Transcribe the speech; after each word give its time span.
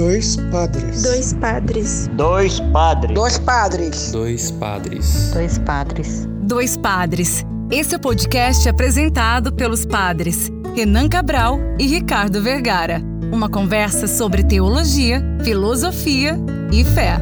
Dois 0.00 0.34
padres. 0.50 1.02
Dois 1.02 1.34
padres. 1.34 2.10
Dois 2.14 2.58
padres. 2.72 3.14
Dois 3.14 3.38
padres. 3.38 4.10
Dois 4.10 4.50
padres. 4.50 5.30
Dois 5.34 5.58
padres. 5.58 6.26
Dois 6.40 6.76
padres. 6.78 7.44
Esse 7.70 7.94
é 7.96 7.98
o 7.98 8.00
podcast 8.00 8.66
apresentado 8.66 9.52
pelos 9.52 9.84
padres 9.84 10.50
Renan 10.74 11.06
Cabral 11.06 11.58
e 11.78 11.86
Ricardo 11.86 12.42
Vergara. 12.42 13.02
Uma 13.30 13.50
conversa 13.50 14.06
sobre 14.06 14.42
teologia, 14.42 15.22
filosofia 15.44 16.34
e 16.72 16.82
fé. 16.82 17.20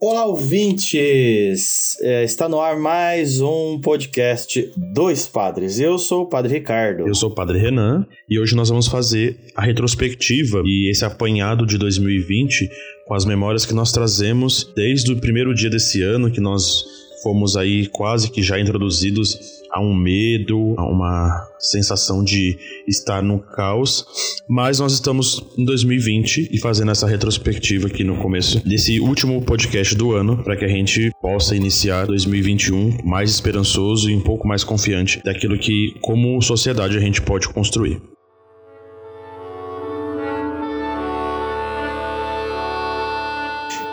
Olá, 0.00 0.26
ouvintes! 0.26 1.96
É, 2.00 2.22
está 2.22 2.48
no 2.48 2.60
ar 2.60 2.78
mais 2.78 3.40
um 3.40 3.80
podcast 3.80 4.70
Dois 4.76 5.26
Padres. 5.26 5.80
Eu 5.80 5.98
sou 5.98 6.22
o 6.22 6.26
Padre 6.26 6.54
Ricardo. 6.54 7.04
Eu 7.04 7.14
sou 7.16 7.30
o 7.30 7.34
Padre 7.34 7.58
Renan 7.58 8.06
e 8.30 8.38
hoje 8.38 8.54
nós 8.54 8.68
vamos 8.68 8.86
fazer 8.86 9.36
a 9.56 9.62
retrospectiva 9.62 10.62
e 10.64 10.88
esse 10.88 11.04
apanhado 11.04 11.66
de 11.66 11.76
2020 11.76 12.70
com 13.06 13.14
as 13.14 13.24
memórias 13.24 13.66
que 13.66 13.74
nós 13.74 13.90
trazemos 13.90 14.72
desde 14.72 15.12
o 15.12 15.20
primeiro 15.20 15.52
dia 15.52 15.68
desse 15.68 16.00
ano 16.00 16.30
que 16.30 16.40
nós 16.40 16.84
fomos 17.28 17.58
aí 17.58 17.86
quase 17.88 18.30
que 18.30 18.42
já 18.42 18.58
introduzidos 18.58 19.38
a 19.70 19.82
um 19.82 19.94
medo, 19.94 20.74
a 20.78 20.84
uma 20.86 21.46
sensação 21.58 22.24
de 22.24 22.56
estar 22.86 23.22
no 23.22 23.38
caos, 23.38 24.06
mas 24.48 24.80
nós 24.80 24.94
estamos 24.94 25.44
em 25.58 25.62
2020 25.62 26.48
e 26.50 26.58
fazendo 26.58 26.90
essa 26.90 27.06
retrospectiva 27.06 27.88
aqui 27.88 28.02
no 28.02 28.16
começo 28.16 28.66
desse 28.66 28.98
último 28.98 29.42
podcast 29.42 29.94
do 29.94 30.12
ano 30.12 30.42
para 30.42 30.56
que 30.56 30.64
a 30.64 30.68
gente 30.68 31.10
possa 31.20 31.54
iniciar 31.54 32.06
2021 32.06 33.04
mais 33.04 33.30
esperançoso 33.30 34.08
e 34.08 34.16
um 34.16 34.22
pouco 34.22 34.48
mais 34.48 34.64
confiante 34.64 35.20
daquilo 35.22 35.58
que 35.58 35.94
como 36.00 36.40
sociedade 36.40 36.96
a 36.96 37.00
gente 37.00 37.20
pode 37.20 37.46
construir. 37.50 38.00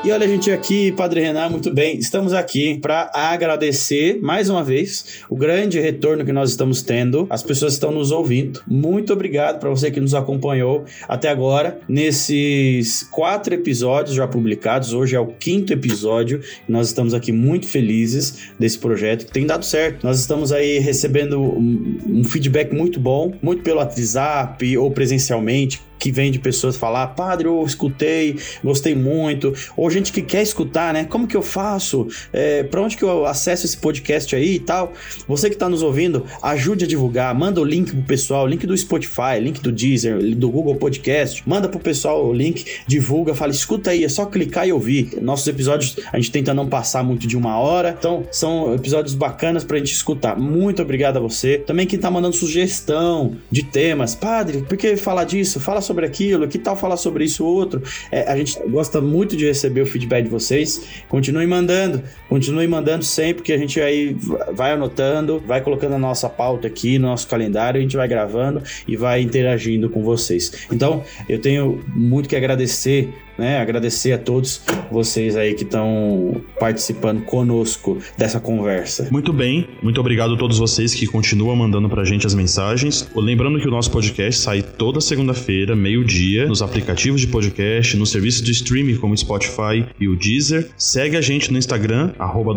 E 0.06 0.12
olha 0.12 0.28
a 0.28 0.30
gente 0.30 0.52
aqui, 0.52 0.92
Padre 0.92 1.20
Renan, 1.20 1.50
muito 1.50 1.74
bem. 1.74 1.98
Estamos 1.98 2.32
aqui 2.32 2.78
para 2.78 3.10
agradecer 3.12 4.20
mais 4.22 4.52
uma 4.52 4.64
vez 4.64 5.24
o 5.28 5.36
grande 5.36 5.80
retorno 5.80 6.24
que 6.24 6.32
nós 6.32 6.52
estamos 6.52 6.84
tendo. 6.84 7.26
As 7.28 7.42
pessoas 7.42 7.74
estão 7.74 7.90
nos 7.90 8.12
ouvindo. 8.12 8.62
Muito 8.68 9.12
obrigado 9.12 9.60
para 9.60 9.68
você 9.68 9.90
que 9.90 10.00
nos 10.00 10.14
acompanhou 10.14 10.86
até 11.08 11.28
agora 11.28 11.80
nesses 11.90 13.02
quatro 13.02 13.56
episódios 13.56 14.16
já 14.16 14.28
publicados. 14.28 14.94
Hoje 14.94 15.16
é 15.16 15.20
o 15.20 15.26
quinto 15.26 15.74
episódio. 15.74 16.40
Nós 16.70 16.86
estamos 16.86 17.16
aqui 17.16 17.32
muito 17.32 17.66
felizes 17.66 18.52
desse 18.60 18.78
projeto 18.78 19.26
que 19.26 19.32
tem 19.32 19.48
dado 19.48 19.66
certo. 19.66 20.04
Nós 20.04 20.20
estamos 20.20 20.52
aí 20.52 20.78
recebendo 20.78 21.42
um, 21.42 22.24
feedback 22.24 22.72
muito 22.72 23.00
bom, 23.00 23.34
muito 23.42 23.64
pelo 23.64 23.80
WhatsApp 23.80 24.78
ou 24.78 24.92
presencialmente 24.92 25.82
que 26.00 26.12
vem 26.12 26.32
de 26.32 26.40
pessoas 26.40 26.76
falar, 26.76 27.08
padre, 27.08 27.48
eu 27.48 27.64
escutei, 27.66 28.38
gostei 28.64 28.96
muito, 28.96 29.54
ou 29.76 29.90
gente 29.90 30.12
que 30.12 30.22
quer 30.22 30.42
escutar, 30.42 30.94
né? 30.94 31.06
Como 31.06 31.28
que 31.28 31.36
eu 31.36 31.42
faço? 31.42 32.08
É, 32.32 32.64
para 32.64 32.82
onde 32.82 32.98
que 32.98 33.04
eu 33.04 33.26
acesso 33.26 33.66
esse 33.66 33.78
podcast 33.78 34.36
aí 34.36 34.56
e 34.56 34.60
tal? 34.60 34.94
Você 35.28 35.50
que 35.50 35.56
está 35.56 35.70
nos 35.70 35.82
ouvindo, 35.82 36.26
ajude 36.42 36.86
a 36.86 36.88
divulgar, 36.88 37.34
manda 37.34 37.62
o 37.62 37.64
link 37.64 37.92
pro 37.92 38.02
pessoal, 38.04 38.48
link 38.48 38.66
do 38.66 38.78
Spotify, 38.78 39.40
link 39.42 39.62
do 39.62 39.72
Deezer, 39.72 40.36
do 40.36 40.50
Google 40.50 40.76
Podcast, 40.76 41.44
manda 41.48 41.68
pro 41.68 41.80
pessoal 41.80 42.26
o 42.26 42.34
link, 42.34 42.66
divulga, 42.88 43.34
fala, 43.34 43.52
escuta 43.52 43.92
aí, 43.92 44.04
é 44.04 44.10
só 44.10 44.26
clicar 44.26 44.68
e 44.68 44.72
ouvir. 44.72 45.18
Nossos 45.22 45.48
episódios 45.48 45.98
a 46.12 46.18
gente 46.18 46.32
tenta 46.32 46.54
não 46.54 46.68
passar 46.68 47.04
muito 47.04 47.28
de 47.28 47.38
uma 47.38 47.58
hora, 47.58 47.96
então 47.98 48.26
são 48.32 48.74
episódios 48.76 49.14
bacanas 49.14 49.64
pra 49.64 49.78
gente 49.78 49.92
escutar. 49.92 50.38
Muito 50.38 50.82
obrigado 50.82 51.18
a 51.18 51.20
você. 51.20 51.58
Também 51.58 51.88
quem 51.88 52.00
tá 52.00 52.10
mandando 52.12 52.36
sugestão 52.36 53.36
de 53.50 53.64
temas, 53.64 54.16
padre, 54.16 54.62
por 54.62 54.78
que 54.78 54.96
falar 54.96 55.24
disso? 55.24 55.60
Fala 55.60 55.82
sobre 55.86 56.06
aquilo, 56.06 56.48
que 56.48 56.58
tal 56.58 56.76
falar 56.76 56.98
sobre 56.98 57.24
isso 57.24 57.46
outro? 57.46 57.82
É, 58.12 58.32
a 58.32 58.36
gente 58.38 58.60
gosta 58.68 59.00
muito 59.00 59.38
de 59.38 59.46
receber 59.46 59.82
o 59.82 59.86
feedback 59.86 60.24
de 60.24 60.30
vocês. 60.30 61.04
Continue 61.08 61.48
mandando, 61.48 62.04
continue 62.28 62.68
mandando 62.68 63.04
sempre, 63.06 63.44
que 63.44 63.54
a 63.54 63.58
gente 63.58 63.80
aí 63.80 64.16
vai 64.54 64.72
anotando, 64.72 65.42
vai 65.46 65.62
colocando 65.62 65.96
a 65.96 66.00
nossa 66.00 66.30
pauta 66.30 66.68
aqui 66.68 66.98
no 66.98 67.08
nosso 67.08 67.28
calendário, 67.28 67.80
a 67.80 67.82
gente 67.82 67.96
vai 67.96 68.08
gravando 68.08 68.62
e 68.88 68.96
vai 68.96 69.22
interagindo 69.22 69.90
com 69.90 70.04
vocês. 70.04 70.68
Então, 70.72 71.04
eu 71.30 71.40
tenho 71.40 71.84
muito 71.88 72.28
que 72.28 72.36
agradecer 72.36 73.14
né, 73.38 73.60
agradecer 73.60 74.12
a 74.14 74.18
todos 74.18 74.62
vocês 74.92 75.36
aí 75.36 75.54
que 75.54 75.64
estão 75.64 76.42
participando 76.60 77.24
conosco 77.24 77.98
dessa 78.18 78.40
conversa. 78.40 79.08
Muito 79.12 79.34
bem, 79.34 79.68
muito 79.82 80.00
obrigado 80.00 80.34
a 80.34 80.38
todos 80.38 80.58
vocês 80.58 80.94
que 80.94 81.06
continuam 81.08 81.56
mandando 81.56 81.90
pra 81.90 82.04
gente 82.04 82.26
as 82.26 82.34
mensagens. 82.34 83.10
Lembrando 83.16 83.60
que 83.60 83.68
o 83.68 83.72
nosso 83.72 83.92
podcast 83.92 84.42
sai 84.42 84.62
toda 84.62 85.02
segunda-feira, 85.02 85.76
meio-dia, 85.76 86.48
nos 86.48 86.62
aplicativos 86.62 87.22
de 87.22 87.28
podcast, 87.28 87.98
no 87.98 88.06
serviço 88.06 88.44
de 88.44 88.52
streaming 88.52 88.96
como 88.96 89.16
Spotify 89.18 89.86
e 90.00 90.08
o 90.08 90.16
Deezer. 90.16 90.70
Segue 90.78 91.18
a 91.18 91.22
gente 91.22 91.52
no 91.52 91.58
Instagram, 91.58 92.12
arroba 92.18 92.56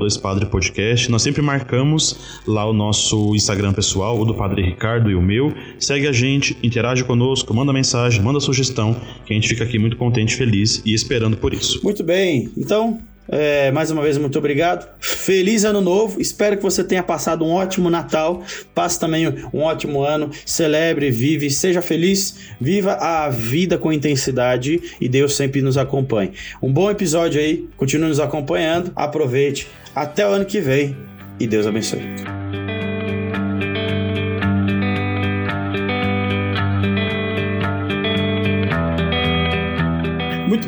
Podcast. 0.50 1.10
Nós 1.10 1.22
sempre 1.22 1.42
marcamos 1.42 2.40
lá 2.46 2.64
o 2.64 2.72
nosso 2.72 3.34
Instagram 3.34 3.72
pessoal, 3.72 4.18
o 4.18 4.24
do 4.24 4.34
Padre 4.34 4.62
Ricardo 4.62 5.10
e 5.10 5.14
o 5.14 5.22
meu. 5.22 5.52
Segue 5.78 6.06
a 6.06 6.12
gente, 6.12 6.56
interage 6.62 7.04
conosco, 7.04 7.52
manda 7.54 7.72
mensagem, 7.72 8.22
manda 8.22 8.40
sugestão, 8.40 8.96
que 9.26 9.32
a 9.32 9.34
gente 9.34 9.48
fica 9.48 9.64
aqui 9.64 9.78
muito 9.78 9.96
contente 9.96 10.34
e 10.34 10.36
feliz 10.36 10.67
e 10.84 10.94
esperando 10.94 11.36
por 11.36 11.52
isso. 11.52 11.80
Muito 11.82 12.02
bem, 12.02 12.50
então 12.56 12.98
é, 13.30 13.70
mais 13.70 13.90
uma 13.90 14.02
vez, 14.02 14.16
muito 14.16 14.38
obrigado. 14.38 14.88
Feliz 15.00 15.64
ano 15.64 15.80
novo. 15.80 16.20
Espero 16.20 16.56
que 16.56 16.62
você 16.62 16.82
tenha 16.82 17.02
passado 17.02 17.44
um 17.44 17.50
ótimo 17.50 17.90
Natal. 17.90 18.42
Passe 18.74 18.98
também 18.98 19.28
um 19.52 19.60
ótimo 19.60 20.02
ano. 20.02 20.30
Celebre, 20.46 21.10
vive, 21.10 21.50
seja 21.50 21.82
feliz. 21.82 22.36
Viva 22.60 22.94
a 22.94 23.28
vida 23.28 23.76
com 23.76 23.92
intensidade 23.92 24.80
e 25.00 25.08
Deus 25.08 25.36
sempre 25.36 25.60
nos 25.60 25.76
acompanhe. 25.76 26.32
Um 26.62 26.72
bom 26.72 26.90
episódio 26.90 27.40
aí. 27.40 27.68
Continue 27.76 28.08
nos 28.08 28.20
acompanhando. 28.20 28.90
Aproveite. 28.96 29.68
Até 29.94 30.26
o 30.26 30.30
ano 30.30 30.46
que 30.46 30.60
vem 30.60 30.96
e 31.38 31.46
Deus 31.46 31.66
abençoe. 31.66 32.47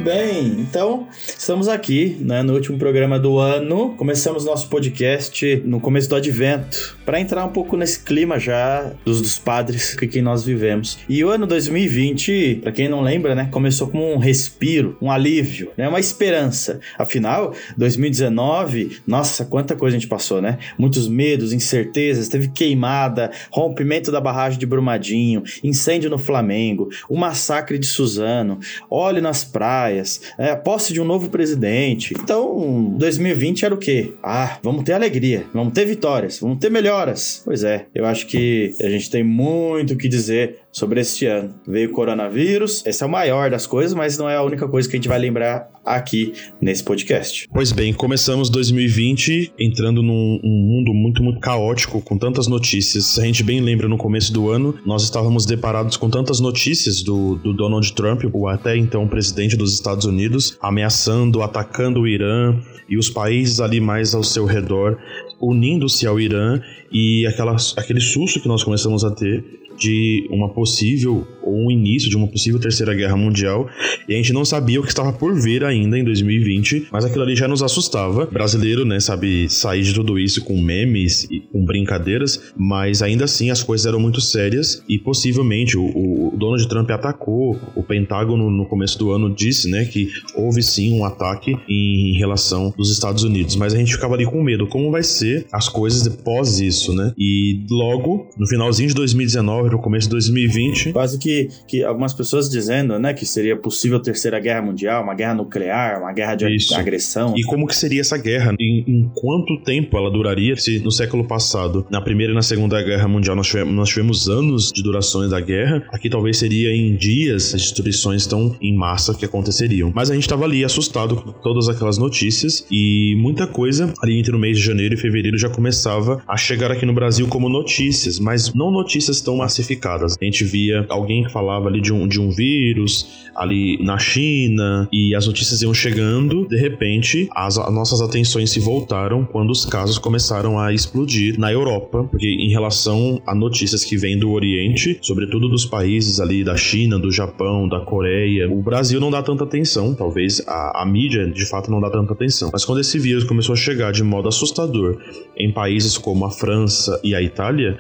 Muito 0.01 0.17
bem, 0.17 0.47
então 0.61 1.09
estamos 1.13 1.69
aqui 1.69 2.17
né, 2.21 2.43
no 2.43 2.55
último 2.55 2.79
programa 2.79 3.19
do 3.19 3.39
ano. 3.39 3.95
Começamos 3.99 4.47
nosso 4.47 4.67
podcast 4.71 5.63
no 5.63 5.79
começo 5.79 6.09
do 6.09 6.17
advento, 6.17 6.97
para 7.05 7.21
entrar 7.21 7.45
um 7.45 7.51
pouco 7.51 7.77
nesse 7.77 8.03
clima 8.03 8.39
já 8.39 8.93
dos, 9.05 9.21
dos 9.21 9.39
padres 9.39 9.95
que, 9.95 10.07
que 10.07 10.23
nós 10.23 10.43
vivemos. 10.43 10.99
E 11.07 11.23
o 11.23 11.29
ano 11.29 11.47
2020, 11.47 12.61
para 12.63 12.73
quem 12.73 12.89
não 12.89 13.03
lembra, 13.03 13.35
né, 13.35 13.51
começou 13.53 13.89
com 13.89 14.15
um 14.15 14.17
respiro, 14.17 14.97
um 15.03 15.11
alívio, 15.11 15.71
né, 15.77 15.87
uma 15.87 16.01
esperança. 16.01 16.81
Afinal, 16.97 17.55
2019, 17.77 19.03
nossa, 19.07 19.45
quanta 19.45 19.77
coisa 19.77 19.99
a 19.99 20.01
gente 20.01 20.09
passou, 20.09 20.41
né? 20.41 20.57
Muitos 20.79 21.09
medos, 21.09 21.53
incertezas, 21.53 22.29
teve 22.29 22.49
queimada, 22.49 23.31
rompimento 23.51 24.11
da 24.11 24.21
barragem 24.21 24.59
de 24.59 24.65
Brumadinho, 24.65 25.43
incêndio 25.63 26.09
no 26.09 26.17
Flamengo, 26.17 26.89
o 27.07 27.19
massacre 27.19 27.79
de 27.79 27.87
Suzano, 27.87 28.59
óleo 28.89 29.21
nas 29.21 29.45
praias 29.45 29.90
praias, 29.91 30.21
é, 30.39 30.51
a 30.51 30.57
posse 30.57 30.93
de 30.93 31.01
um 31.01 31.05
novo 31.05 31.29
presidente. 31.29 32.15
Então, 32.15 32.95
2020 32.97 33.65
era 33.65 33.75
o 33.75 33.79
quê? 33.79 34.13
Ah, 34.23 34.59
vamos 34.63 34.85
ter 34.85 34.93
alegria, 34.93 35.45
vamos 35.53 35.73
ter 35.73 35.85
vitórias, 35.85 36.39
vamos 36.39 36.59
ter 36.59 36.71
melhoras. 36.71 37.43
Pois 37.45 37.65
é, 37.65 37.87
eu 37.95 38.07
acho 38.07 38.27
que 38.27 38.75
a 38.81 38.89
gente 38.89 39.11
tem 39.11 39.25
muito 39.25 39.95
o 39.95 39.97
que 39.97 40.09
dizer 40.09 40.61
sobre 40.73 41.01
este 41.01 41.27
ano. 41.27 41.55
Veio 41.67 41.91
o 41.91 41.93
coronavírus, 41.93 42.85
esse 42.87 43.03
é 43.03 43.07
o 43.07 43.11
maior 43.11 43.51
das 43.51 43.67
coisas, 43.67 43.95
mas 43.95 44.17
não 44.17 44.29
é 44.29 44.37
a 44.37 44.43
única 44.43 44.69
coisa 44.69 44.89
que 44.89 44.97
a 44.97 44.99
gente 44.99 45.09
vai 45.09 45.19
lembrar 45.19 45.69
aqui 45.85 46.33
nesse 46.61 46.85
podcast. 46.85 47.49
Pois 47.53 47.73
bem, 47.73 47.93
começamos 47.93 48.49
2020 48.51 49.55
entrando 49.59 50.03
num 50.03 50.41
um 50.43 50.51
mundo 50.51 50.95
muito, 50.95 51.23
muito 51.23 51.41
caótico, 51.41 52.01
com 52.01 52.17
tantas 52.17 52.47
notícias. 52.47 53.19
A 53.19 53.25
gente 53.25 53.43
bem 53.43 53.61
lembra, 53.61 53.89
no 53.89 53.97
começo 53.97 54.33
do 54.33 54.51
ano, 54.51 54.79
nós 54.87 55.03
estávamos 55.03 55.45
deparados 55.45 55.97
com 55.97 56.09
tantas 56.09 56.41
notícias 56.41 57.03
do, 57.03 57.37
do 57.37 57.53
Donald 57.53 57.93
Trump, 57.95 58.23
o 58.33 58.47
até 58.47 58.77
então 58.77 59.09
presidente 59.09 59.57
dos 59.57 59.75
Estados 59.75 60.05
Unidos, 60.05 60.57
ameaçando, 60.61 61.43
atacando 61.43 62.01
o 62.01 62.09
Irã 62.09 62.57
e 62.89 62.97
os 62.97 63.09
países 63.09 63.61
ali 63.61 63.81
mais 63.81 64.15
ao 64.15 64.23
seu 64.23 64.45
redor, 64.45 64.99
unindo-se 65.41 66.07
ao 66.07 66.21
Irã 66.21 66.61
e 66.93 67.27
aquela, 67.27 67.57
aquele 67.77 68.01
susto 68.01 68.41
que 68.41 68.49
nós 68.49 68.63
começamos 68.63 69.05
a 69.05 69.11
ter 69.11 69.45
de 69.81 70.29
uma 70.31 70.51
possível 70.51 71.27
ou 71.43 71.55
um 71.55 71.71
início 71.71 72.11
de 72.11 72.17
uma 72.17 72.29
possível 72.29 72.61
terceira 72.61 72.95
guerra 72.95 73.17
mundial 73.17 73.69
e 74.07 74.13
a 74.13 74.17
gente 74.17 74.33
não 74.33 74.45
sabia 74.45 74.79
o 74.79 74.83
que 74.83 74.91
estava 74.91 75.13
por 75.13 75.35
vir 75.35 75.65
ainda 75.65 75.99
em 75.99 76.05
2020, 76.05 76.89
mas 76.93 77.05
aquilo 77.05 77.23
ali 77.23 77.35
já 77.35 77.49
nos 77.49 77.63
assustava. 77.63 78.27
Brasileiro, 78.27 78.85
né, 78.85 79.01
sabe 79.01 79.49
sair 79.49 79.83
de 79.83 79.95
tudo 79.95 80.19
isso 80.19 80.45
com 80.45 80.61
memes 80.61 81.25
e 81.25 81.41
com 81.41 81.65
brincadeiras, 81.65 82.53
mas 82.57 83.03
ainda 83.03 83.25
assim 83.25 83.51
as 83.51 83.63
coisas 83.63 83.87
eram 83.87 83.99
muito 83.99 84.21
sérias 84.21 84.85
e 84.89 84.99
possivelmente 84.99 85.77
o, 85.79 85.85
o 85.85 86.37
Donald 86.37 86.69
Trump 86.69 86.91
atacou, 86.91 87.59
o 87.75 87.83
Pentágono 87.83 88.51
no 88.51 88.67
começo 88.67 88.99
do 88.99 89.11
ano 89.11 89.35
disse, 89.35 89.71
né, 89.71 89.85
que 89.87 90.11
houve 90.35 90.63
sim 90.63 90.93
um 90.93 91.05
ataque 91.05 91.57
em 91.69 92.19
relação 92.19 92.73
dos 92.77 92.93
Estados 92.93 93.25
Unidos, 93.25 93.57
mas 93.57 93.73
a 93.73 93.79
gente 93.79 93.95
ficava 93.95 94.15
ali 94.15 94.27
com 94.27 94.43
medo, 94.43 94.67
como 94.67 94.91
vai 94.91 95.03
ser 95.03 95.47
as 95.51 95.69
coisas 95.69 96.07
após 96.07 96.61
isso, 96.61 96.95
né? 96.95 97.13
E 97.17 97.65
logo, 97.71 98.29
no 98.37 98.47
finalzinho 98.47 98.89
de 98.89 98.95
2019, 98.95 99.70
no 99.71 99.79
começo 99.79 100.07
de 100.07 100.13
2020... 100.13 100.93
Quase 100.93 101.19
que, 101.19 101.49
que 101.67 101.83
algumas 101.83 102.13
pessoas 102.13 102.49
dizendo, 102.49 102.99
né, 102.99 103.15
que 103.15 103.25
seria 103.25 103.57
possível 103.57 104.01
terceira 104.01 104.39
guerra 104.41 104.63
mundial, 104.63 105.03
uma 105.03 105.15
guerra 105.15 105.35
nuclear, 105.35 106.01
uma 106.01 106.13
guerra 106.13 106.35
de 106.35 106.55
isso. 106.55 106.75
agressão. 106.75 107.35
E 107.37 107.43
como 107.45 107.67
que 107.67 107.77
seria 107.77 108.01
essa 108.01 108.19
guerra? 108.19 108.55
Em, 108.59 108.85
em 108.87 109.11
quanto 109.15 109.59
tempo 109.63 109.97
ela 109.97 110.11
duraria? 110.11 110.57
Se 110.57 110.79
no 110.81 110.91
século 110.91 111.27
passado, 111.27 111.87
na 111.91 112.01
Primeira 112.01 112.33
e 112.33 112.35
na 112.35 112.43
Segunda 112.43 112.83
Guerra 112.83 113.09
Mundial, 113.09 113.37
nós 113.37 113.47
tivemos, 113.47 113.75
nós 113.75 113.89
tivemos 113.89 114.29
anos 114.29 114.71
de 114.73 114.83
durações 114.83 115.31
da 115.31 115.41
guerra, 115.41 115.85
aqui 115.93 116.09
talvez 116.09 116.39
seria 116.39 116.75
em 116.75 116.97
dias 116.97 117.55
as 117.55 117.63
destruições 117.63 118.27
tão 118.27 118.57
em 118.61 118.75
massa 118.75 119.15
que 119.15 119.25
aconteceriam. 119.25 119.93
Mas 119.95 120.11
a 120.11 120.15
gente 120.15 120.25
estava 120.25 120.45
ali 120.45 120.65
assustado 120.65 121.17
com 121.17 121.33
todas 121.33 121.69
aquelas 121.69 121.99
notícias 121.99 122.67
e 122.71 123.15
muita 123.19 123.47
coisa 123.47 123.93
ali 124.03 124.19
entre 124.19 124.35
o 124.35 124.39
mês 124.39 124.59
de 124.59 124.65
janeiro 124.65 124.95
e 124.95 124.97
fevereiro 124.97 125.39
já 125.39 125.49
começava 125.49 126.23
a 126.27 126.37
chegar 126.37 126.71
aqui 126.71 126.87
no 126.87 126.93
Brasil 126.93 127.27
como 127.29 127.49
notícias, 127.49 128.19
mas 128.19 128.53
não 128.55 128.71
notícias 128.71 129.21
tão 129.21 129.43
massificadas. 129.61 130.17
A 130.21 130.25
gente 130.25 130.45
via 130.45 130.85
alguém 130.89 131.25
que 131.25 131.31
falava 131.31 131.69
ali 131.69 131.81
de 131.81 131.93
um, 131.93 132.09
de 132.09 132.21
um 132.21 132.31
vírus 132.31 133.31
ali 133.35 133.83
na 133.83 133.99
China 133.99 134.89
e 134.93 135.15
as 135.15 135.27
notícias 135.27 135.63
iam 135.63 135.73
chegando, 135.73 136.47
de 136.49 136.57
repente 136.57 137.29
as, 137.35 137.57
as 137.57 137.73
nossas 137.73 138.01
atenções 138.01 138.51
se 138.51 138.59
voltaram 138.59 139.25
quando 139.25 139.51
os 139.51 139.65
casos 139.65 139.99
começaram 139.99 140.59
a 140.59 140.73
explodir 140.73 141.39
na 141.39 141.53
Europa, 141.53 142.05
porque 142.05 142.27
em 142.27 142.51
relação 142.51 143.21
a 143.27 143.35
notícias 143.35 143.85
que 143.85 143.97
vêm 143.97 144.19
do 144.19 144.31
Oriente, 144.31 144.99
sobretudo 145.01 145.49
dos 145.49 145.65
países 145.65 146.21
ali 146.21 146.43
da 146.43 146.57
China, 146.57 146.99
do 146.99 147.11
Japão, 147.11 147.69
da 147.69 147.81
Coreia, 147.81 148.51
o 148.51 148.63
Brasil 148.63 149.01
não 149.01 149.11
dá 149.11 149.23
tanta 149.23 149.45
atenção, 149.45 149.95
talvez 149.95 150.43
a, 150.47 150.83
a 150.83 150.87
mídia 150.87 151.31
de 151.31 151.47
fato 151.49 151.71
não 151.71 151.81
dá 151.81 151.91
tanta 151.91 152.13
atenção. 152.13 152.51
Mas 152.53 152.65
quando 152.65 152.81
esse 152.81 152.99
vírus 152.99 153.25
começou 153.25 153.53
a 153.53 153.57
chegar 153.57 153.93
de 153.93 154.03
modo 154.03 154.29
assustador 154.29 154.99
em 155.37 155.53
países 155.53 155.97
como 155.97 156.25
a 156.25 156.31
França 156.31 157.01
e 157.03 157.15
a 157.15 157.23
Itália, 157.23 157.79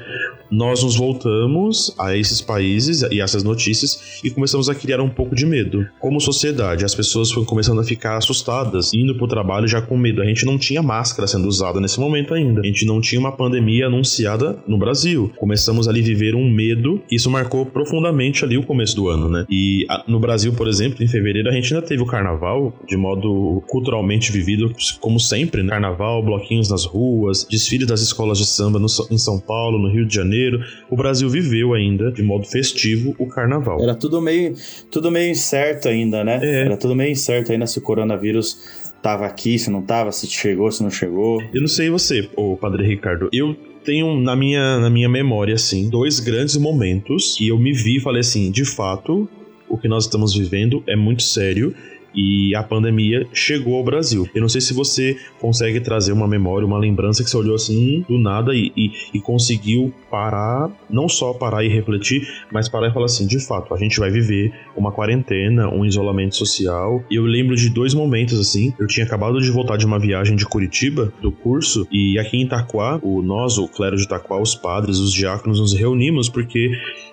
nós 0.50 0.82
nos 0.82 0.96
voltamos 0.96 1.94
a 1.98 2.16
esses 2.16 2.40
países 2.40 3.02
e 3.02 3.20
essas 3.20 3.44
notícias 3.44 4.20
e 4.24 4.30
começamos 4.30 4.68
a 4.68 4.74
criar 4.74 5.00
um 5.00 5.08
pouco 5.08 5.34
de 5.34 5.46
medo. 5.46 5.86
Como 6.00 6.20
sociedade, 6.20 6.84
as 6.84 6.94
pessoas 6.94 7.30
foram 7.30 7.46
começando 7.46 7.80
a 7.80 7.84
ficar 7.84 8.16
assustadas, 8.16 8.92
indo 8.92 9.16
pro 9.16 9.28
trabalho 9.28 9.68
já 9.68 9.80
com 9.80 9.96
medo. 9.96 10.20
A 10.20 10.26
gente 10.26 10.44
não 10.44 10.58
tinha 10.58 10.82
máscara 10.82 11.28
sendo 11.28 11.46
usada 11.46 11.80
nesse 11.80 12.00
momento 12.00 12.34
ainda. 12.34 12.60
A 12.60 12.66
gente 12.66 12.84
não 12.84 13.00
tinha 13.00 13.20
uma 13.20 13.32
pandemia 13.32 13.86
anunciada 13.86 14.58
no 14.66 14.76
Brasil. 14.76 15.32
Começamos 15.36 15.86
ali 15.86 16.00
a 16.00 16.04
viver 16.04 16.34
um 16.34 16.50
medo. 16.50 17.00
Isso 17.10 17.30
marcou 17.30 17.64
profundamente 17.64 18.44
ali 18.44 18.58
o 18.58 18.62
começo 18.62 18.96
do 18.96 19.08
ano, 19.08 19.28
né? 19.28 19.46
E 19.48 19.86
no 20.08 20.18
Brasil, 20.18 20.52
por 20.52 20.66
exemplo, 20.66 21.04
em 21.04 21.08
fevereiro 21.08 21.48
a 21.48 21.52
gente 21.52 21.72
ainda 21.72 21.86
teve 21.86 22.02
o 22.02 22.06
carnaval 22.06 22.74
de 22.88 22.96
modo 22.96 23.62
culturalmente 23.68 24.32
vivido, 24.32 24.72
como 25.00 25.20
sempre, 25.20 25.62
né? 25.62 25.70
Carnaval, 25.70 26.24
bloquinhos 26.24 26.68
nas 26.68 26.84
ruas, 26.84 27.46
desfile 27.48 27.86
das 27.86 28.00
escolas 28.00 28.38
de 28.38 28.46
samba 28.46 28.78
no, 28.78 28.86
em 29.10 29.18
São 29.18 29.38
Paulo, 29.38 29.78
no 29.78 29.88
Rio 29.88 30.06
de 30.06 30.14
Janeiro 30.14 30.39
O 30.88 30.96
Brasil 30.96 31.28
viveu 31.28 31.74
ainda, 31.74 32.10
de 32.10 32.22
modo 32.22 32.46
festivo, 32.46 33.14
o 33.18 33.26
carnaval. 33.26 33.80
Era 33.80 33.94
tudo 33.94 34.20
meio, 34.20 34.54
tudo 34.90 35.10
meio 35.10 35.30
incerto 35.30 35.88
ainda, 35.88 36.24
né? 36.24 36.40
É. 36.42 36.60
Era 36.62 36.76
tudo 36.76 36.94
meio 36.94 37.12
incerto 37.12 37.52
ainda 37.52 37.66
se 37.66 37.78
o 37.78 37.82
coronavírus 37.82 38.90
tava 39.02 39.26
aqui, 39.26 39.58
se 39.58 39.70
não 39.70 39.82
tava, 39.82 40.12
se 40.12 40.26
chegou, 40.26 40.70
se 40.70 40.82
não 40.82 40.90
chegou. 40.90 41.42
Eu 41.52 41.60
não 41.60 41.68
sei 41.68 41.90
você, 41.90 42.28
o 42.36 42.56
Padre 42.56 42.86
Ricardo. 42.86 43.28
Eu 43.32 43.56
tenho 43.84 44.20
na 44.20 44.36
minha, 44.36 44.78
na 44.78 44.90
minha 44.90 45.08
memória, 45.08 45.54
assim, 45.54 45.88
dois 45.88 46.20
grandes 46.20 46.56
momentos 46.56 47.36
que 47.36 47.48
eu 47.48 47.58
me 47.58 47.72
vi 47.72 47.96
e 47.96 48.00
falei 48.00 48.20
assim: 48.20 48.50
de 48.50 48.64
fato, 48.64 49.28
o 49.68 49.78
que 49.78 49.88
nós 49.88 50.04
estamos 50.04 50.34
vivendo 50.34 50.82
é 50.86 50.96
muito 50.96 51.22
sério 51.22 51.74
e 52.14 52.54
a 52.54 52.62
pandemia 52.62 53.26
chegou 53.32 53.76
ao 53.76 53.84
Brasil. 53.84 54.28
Eu 54.34 54.40
não 54.40 54.48
sei 54.48 54.60
se 54.60 54.72
você 54.72 55.16
consegue 55.40 55.80
trazer 55.80 56.12
uma 56.12 56.28
memória, 56.28 56.66
uma 56.66 56.78
lembrança 56.78 57.22
que 57.22 57.30
você 57.30 57.36
olhou 57.36 57.54
assim 57.54 58.04
do 58.08 58.18
nada 58.18 58.54
e, 58.54 58.72
e, 58.76 58.90
e 59.14 59.20
conseguiu 59.20 59.92
parar, 60.10 60.70
não 60.88 61.08
só 61.08 61.32
parar 61.32 61.64
e 61.64 61.68
refletir, 61.68 62.26
mas 62.52 62.68
parar 62.68 62.88
e 62.88 62.92
falar 62.92 63.06
assim: 63.06 63.26
de 63.26 63.38
fato, 63.38 63.72
a 63.74 63.78
gente 63.78 63.98
vai 63.98 64.10
viver 64.10 64.52
uma 64.76 64.92
quarentena, 64.92 65.68
um 65.68 65.84
isolamento 65.84 66.36
social. 66.36 67.04
E 67.10 67.16
eu 67.16 67.24
lembro 67.24 67.56
de 67.56 67.70
dois 67.70 67.94
momentos 67.94 68.38
assim. 68.38 68.74
Eu 68.78 68.86
tinha 68.86 69.06
acabado 69.06 69.40
de 69.40 69.50
voltar 69.50 69.76
de 69.76 69.86
uma 69.86 69.98
viagem 69.98 70.36
de 70.36 70.44
Curitiba, 70.44 71.12
do 71.20 71.32
curso, 71.32 71.86
e 71.90 72.18
aqui 72.18 72.36
em 72.36 72.44
Itaquá, 72.44 72.98
o 73.02 73.22
nós, 73.22 73.58
o 73.58 73.68
clero 73.68 73.96
de 73.96 74.04
Itaquá, 74.04 74.40
os 74.40 74.54
padres, 74.54 74.98
os 74.98 75.12
diáconos, 75.12 75.60
nos 75.60 75.74
reunimos 75.74 76.28
porque 76.28 76.70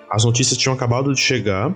as 0.10 0.24
notícias 0.24 0.58
tinham 0.58 0.74
acabado 0.74 1.14
de 1.14 1.20
chegar 1.20 1.76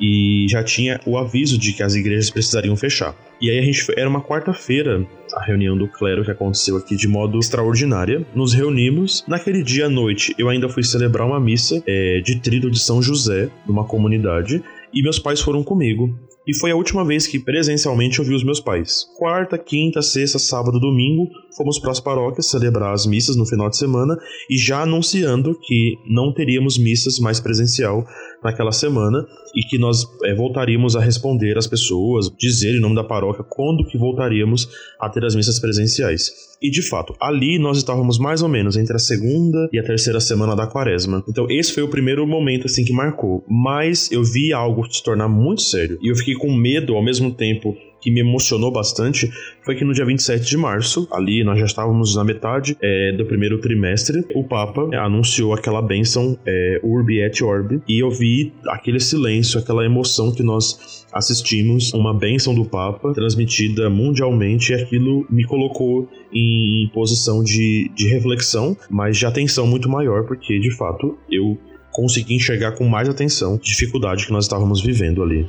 e 0.00 0.46
já 0.48 0.62
tinha 0.62 1.00
o 1.06 1.16
aviso 1.16 1.58
de 1.58 1.72
que 1.72 1.82
as 1.82 1.94
igrejas 1.94 2.30
precisariam 2.30 2.76
fechar. 2.76 3.14
E 3.40 3.50
aí 3.50 3.58
a 3.58 3.62
gente 3.62 3.84
era 3.96 4.08
uma 4.08 4.22
quarta-feira 4.22 5.06
a 5.34 5.44
reunião 5.44 5.76
do 5.76 5.88
clero 5.88 6.24
que 6.24 6.30
aconteceu 6.30 6.76
aqui 6.76 6.96
de 6.96 7.08
modo 7.08 7.38
extraordinária. 7.38 8.24
Nos 8.34 8.52
reunimos. 8.52 9.24
Naquele 9.26 9.62
dia 9.62 9.86
à 9.86 9.88
noite, 9.88 10.34
eu 10.38 10.48
ainda 10.48 10.68
fui 10.68 10.82
celebrar 10.82 11.26
uma 11.26 11.40
missa 11.40 11.82
é, 11.86 12.20
de 12.20 12.40
trido 12.40 12.70
de 12.70 12.78
São 12.78 13.02
José, 13.02 13.50
numa 13.66 13.84
comunidade, 13.84 14.62
e 14.92 15.02
meus 15.02 15.18
pais 15.18 15.40
foram 15.40 15.62
comigo. 15.62 16.16
E 16.46 16.54
foi 16.54 16.70
a 16.70 16.76
última 16.76 17.04
vez 17.04 17.26
que 17.26 17.38
presencialmente 17.38 18.18
eu 18.18 18.24
vi 18.24 18.34
os 18.34 18.44
meus 18.44 18.60
pais. 18.60 19.06
Quarta, 19.16 19.56
quinta, 19.56 20.02
sexta, 20.02 20.38
sábado, 20.38 20.78
domingo, 20.78 21.28
fomos 21.56 21.78
para 21.78 21.90
as 21.90 22.00
paróquias 22.00 22.46
celebrar 22.46 22.92
as 22.92 23.06
missas 23.06 23.36
no 23.36 23.46
final 23.46 23.70
de 23.70 23.76
semana 23.76 24.16
e 24.50 24.56
já 24.58 24.82
anunciando 24.82 25.58
que 25.60 25.96
não 26.06 26.32
teríamos 26.32 26.78
missas 26.78 27.18
mais 27.18 27.40
presencial 27.40 28.04
naquela 28.42 28.72
semana 28.72 29.26
e 29.54 29.62
que 29.62 29.78
nós 29.78 30.04
é, 30.24 30.34
voltaríamos 30.34 30.96
a 30.96 31.00
responder 31.00 31.56
às 31.56 31.66
pessoas, 31.66 32.30
dizer 32.38 32.74
em 32.76 32.80
nome 32.80 32.94
da 32.94 33.04
paróquia 33.04 33.44
quando 33.48 33.86
que 33.86 33.96
voltaríamos 33.96 34.68
a 35.00 35.08
ter 35.08 35.24
as 35.24 35.34
missas 35.34 35.58
presenciais. 35.58 36.54
E 36.60 36.70
de 36.70 36.82
fato, 36.82 37.14
ali 37.20 37.58
nós 37.58 37.78
estávamos 37.78 38.18
mais 38.18 38.42
ou 38.42 38.48
menos 38.48 38.76
entre 38.76 38.96
a 38.96 38.98
segunda 38.98 39.68
e 39.72 39.78
a 39.78 39.82
terceira 39.82 40.20
semana 40.20 40.54
da 40.54 40.66
quaresma. 40.66 41.22
Então 41.28 41.46
esse 41.50 41.72
foi 41.72 41.82
o 41.82 41.88
primeiro 41.88 42.26
momento 42.26 42.66
assim 42.66 42.84
que 42.84 42.92
marcou. 42.92 43.44
Mas 43.48 44.10
eu 44.10 44.22
vi 44.22 44.52
algo 44.52 44.84
se 44.90 45.02
tornar 45.02 45.28
muito 45.28 45.62
sério 45.62 45.98
e 46.02 46.08
eu 46.08 46.16
fiquei 46.16 46.34
com 46.34 46.54
medo 46.54 46.94
ao 46.94 47.04
mesmo 47.04 47.32
tempo 47.32 47.76
que 48.04 48.10
me 48.10 48.20
emocionou 48.20 48.70
bastante 48.70 49.32
foi 49.62 49.74
que 49.74 49.82
no 49.82 49.94
dia 49.94 50.04
27 50.04 50.44
de 50.44 50.58
março, 50.58 51.08
ali 51.10 51.42
nós 51.42 51.58
já 51.58 51.64
estávamos 51.64 52.14
na 52.14 52.22
metade 52.22 52.76
é, 52.82 53.12
do 53.12 53.24
primeiro 53.24 53.58
trimestre, 53.58 54.22
o 54.34 54.44
Papa 54.44 54.82
anunciou 54.98 55.54
aquela 55.54 55.80
bênção 55.80 56.38
é, 56.46 56.80
Urbi 56.84 57.22
et 57.22 57.42
Orbi 57.42 57.80
e 57.88 57.98
eu 57.98 58.10
vi 58.10 58.52
aquele 58.68 59.00
silêncio, 59.00 59.58
aquela 59.58 59.86
emoção 59.86 60.30
que 60.30 60.42
nós 60.42 61.06
assistimos, 61.10 61.94
uma 61.94 62.12
bênção 62.12 62.54
do 62.54 62.66
Papa 62.66 63.14
transmitida 63.14 63.88
mundialmente 63.88 64.72
e 64.72 64.74
aquilo 64.74 65.26
me 65.30 65.46
colocou 65.46 66.06
em 66.30 66.90
posição 66.92 67.42
de, 67.42 67.90
de 67.94 68.06
reflexão, 68.08 68.76
mas 68.90 69.16
de 69.16 69.24
atenção 69.24 69.66
muito 69.66 69.88
maior, 69.88 70.26
porque 70.26 70.58
de 70.58 70.70
fato 70.76 71.16
eu 71.30 71.56
consegui 71.90 72.34
enxergar 72.34 72.72
com 72.72 72.86
mais 72.86 73.08
atenção 73.08 73.54
a 73.54 73.58
dificuldade 73.58 74.26
que 74.26 74.32
nós 74.32 74.44
estávamos 74.44 74.82
vivendo 74.82 75.22
ali. 75.22 75.46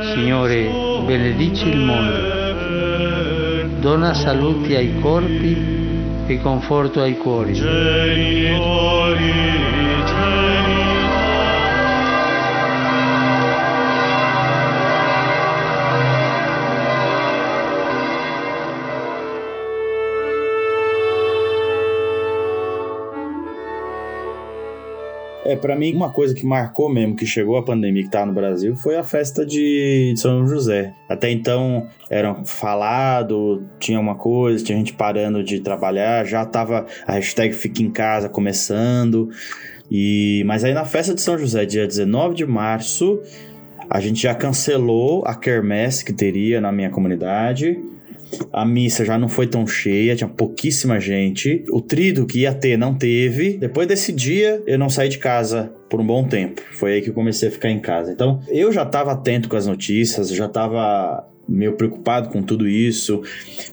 Signore, 0.00 0.68
benedici 1.06 1.68
il 1.68 1.78
mondo, 1.78 2.18
dona 3.80 4.12
salute 4.12 4.76
ai 4.76 4.98
corpi 5.00 5.56
e 6.26 6.40
conforto 6.40 7.00
ai 7.00 7.16
cuori. 7.16 7.54
É, 25.44 25.54
para 25.54 25.76
mim, 25.76 25.94
uma 25.94 26.10
coisa 26.10 26.34
que 26.34 26.46
marcou 26.46 26.88
mesmo, 26.88 27.14
que 27.14 27.26
chegou 27.26 27.56
a 27.58 27.62
pandemia 27.62 28.02
que 28.02 28.10
tá 28.10 28.24
no 28.24 28.32
Brasil, 28.32 28.74
foi 28.76 28.96
a 28.96 29.04
festa 29.04 29.44
de 29.44 30.14
São 30.16 30.46
José. 30.46 30.94
Até 31.06 31.30
então, 31.30 31.86
era 32.08 32.34
falado, 32.46 33.62
tinha 33.78 34.00
uma 34.00 34.14
coisa, 34.14 34.64
tinha 34.64 34.78
gente 34.78 34.94
parando 34.94 35.44
de 35.44 35.60
trabalhar, 35.60 36.24
já 36.24 36.46
tava 36.46 36.86
a 37.06 37.12
hashtag 37.12 37.54
Fica 37.54 37.82
em 37.82 37.90
Casa 37.90 38.28
começando. 38.28 39.28
E 39.90 40.42
Mas 40.46 40.64
aí 40.64 40.72
na 40.72 40.86
festa 40.86 41.14
de 41.14 41.20
São 41.20 41.36
José, 41.36 41.66
dia 41.66 41.86
19 41.86 42.34
de 42.34 42.46
março, 42.46 43.20
a 43.90 44.00
gente 44.00 44.22
já 44.22 44.34
cancelou 44.34 45.22
a 45.26 45.34
quermesse 45.34 46.02
que 46.04 46.12
teria 46.12 46.58
na 46.58 46.72
minha 46.72 46.88
comunidade 46.88 47.78
a 48.52 48.64
missa 48.64 49.04
já 49.04 49.18
não 49.18 49.28
foi 49.28 49.46
tão 49.46 49.66
cheia, 49.66 50.16
tinha 50.16 50.28
pouquíssima 50.28 51.00
gente. 51.00 51.64
O 51.70 51.80
trido 51.80 52.26
que 52.26 52.40
ia 52.40 52.54
ter 52.54 52.76
não 52.76 52.94
teve. 52.94 53.56
Depois 53.58 53.86
desse 53.86 54.12
dia, 54.12 54.62
eu 54.66 54.78
não 54.78 54.88
saí 54.88 55.08
de 55.08 55.18
casa 55.18 55.72
por 55.88 56.00
um 56.00 56.06
bom 56.06 56.24
tempo. 56.24 56.62
Foi 56.72 56.94
aí 56.94 57.02
que 57.02 57.10
eu 57.10 57.14
comecei 57.14 57.48
a 57.48 57.52
ficar 57.52 57.70
em 57.70 57.80
casa. 57.80 58.12
Então, 58.12 58.40
eu 58.48 58.72
já 58.72 58.82
estava 58.82 59.12
atento 59.12 59.48
com 59.48 59.56
as 59.56 59.66
notícias, 59.66 60.30
já 60.30 60.46
estava 60.46 61.26
meio 61.48 61.72
preocupado 61.72 62.28
com 62.30 62.42
tudo 62.42 62.66
isso. 62.66 63.22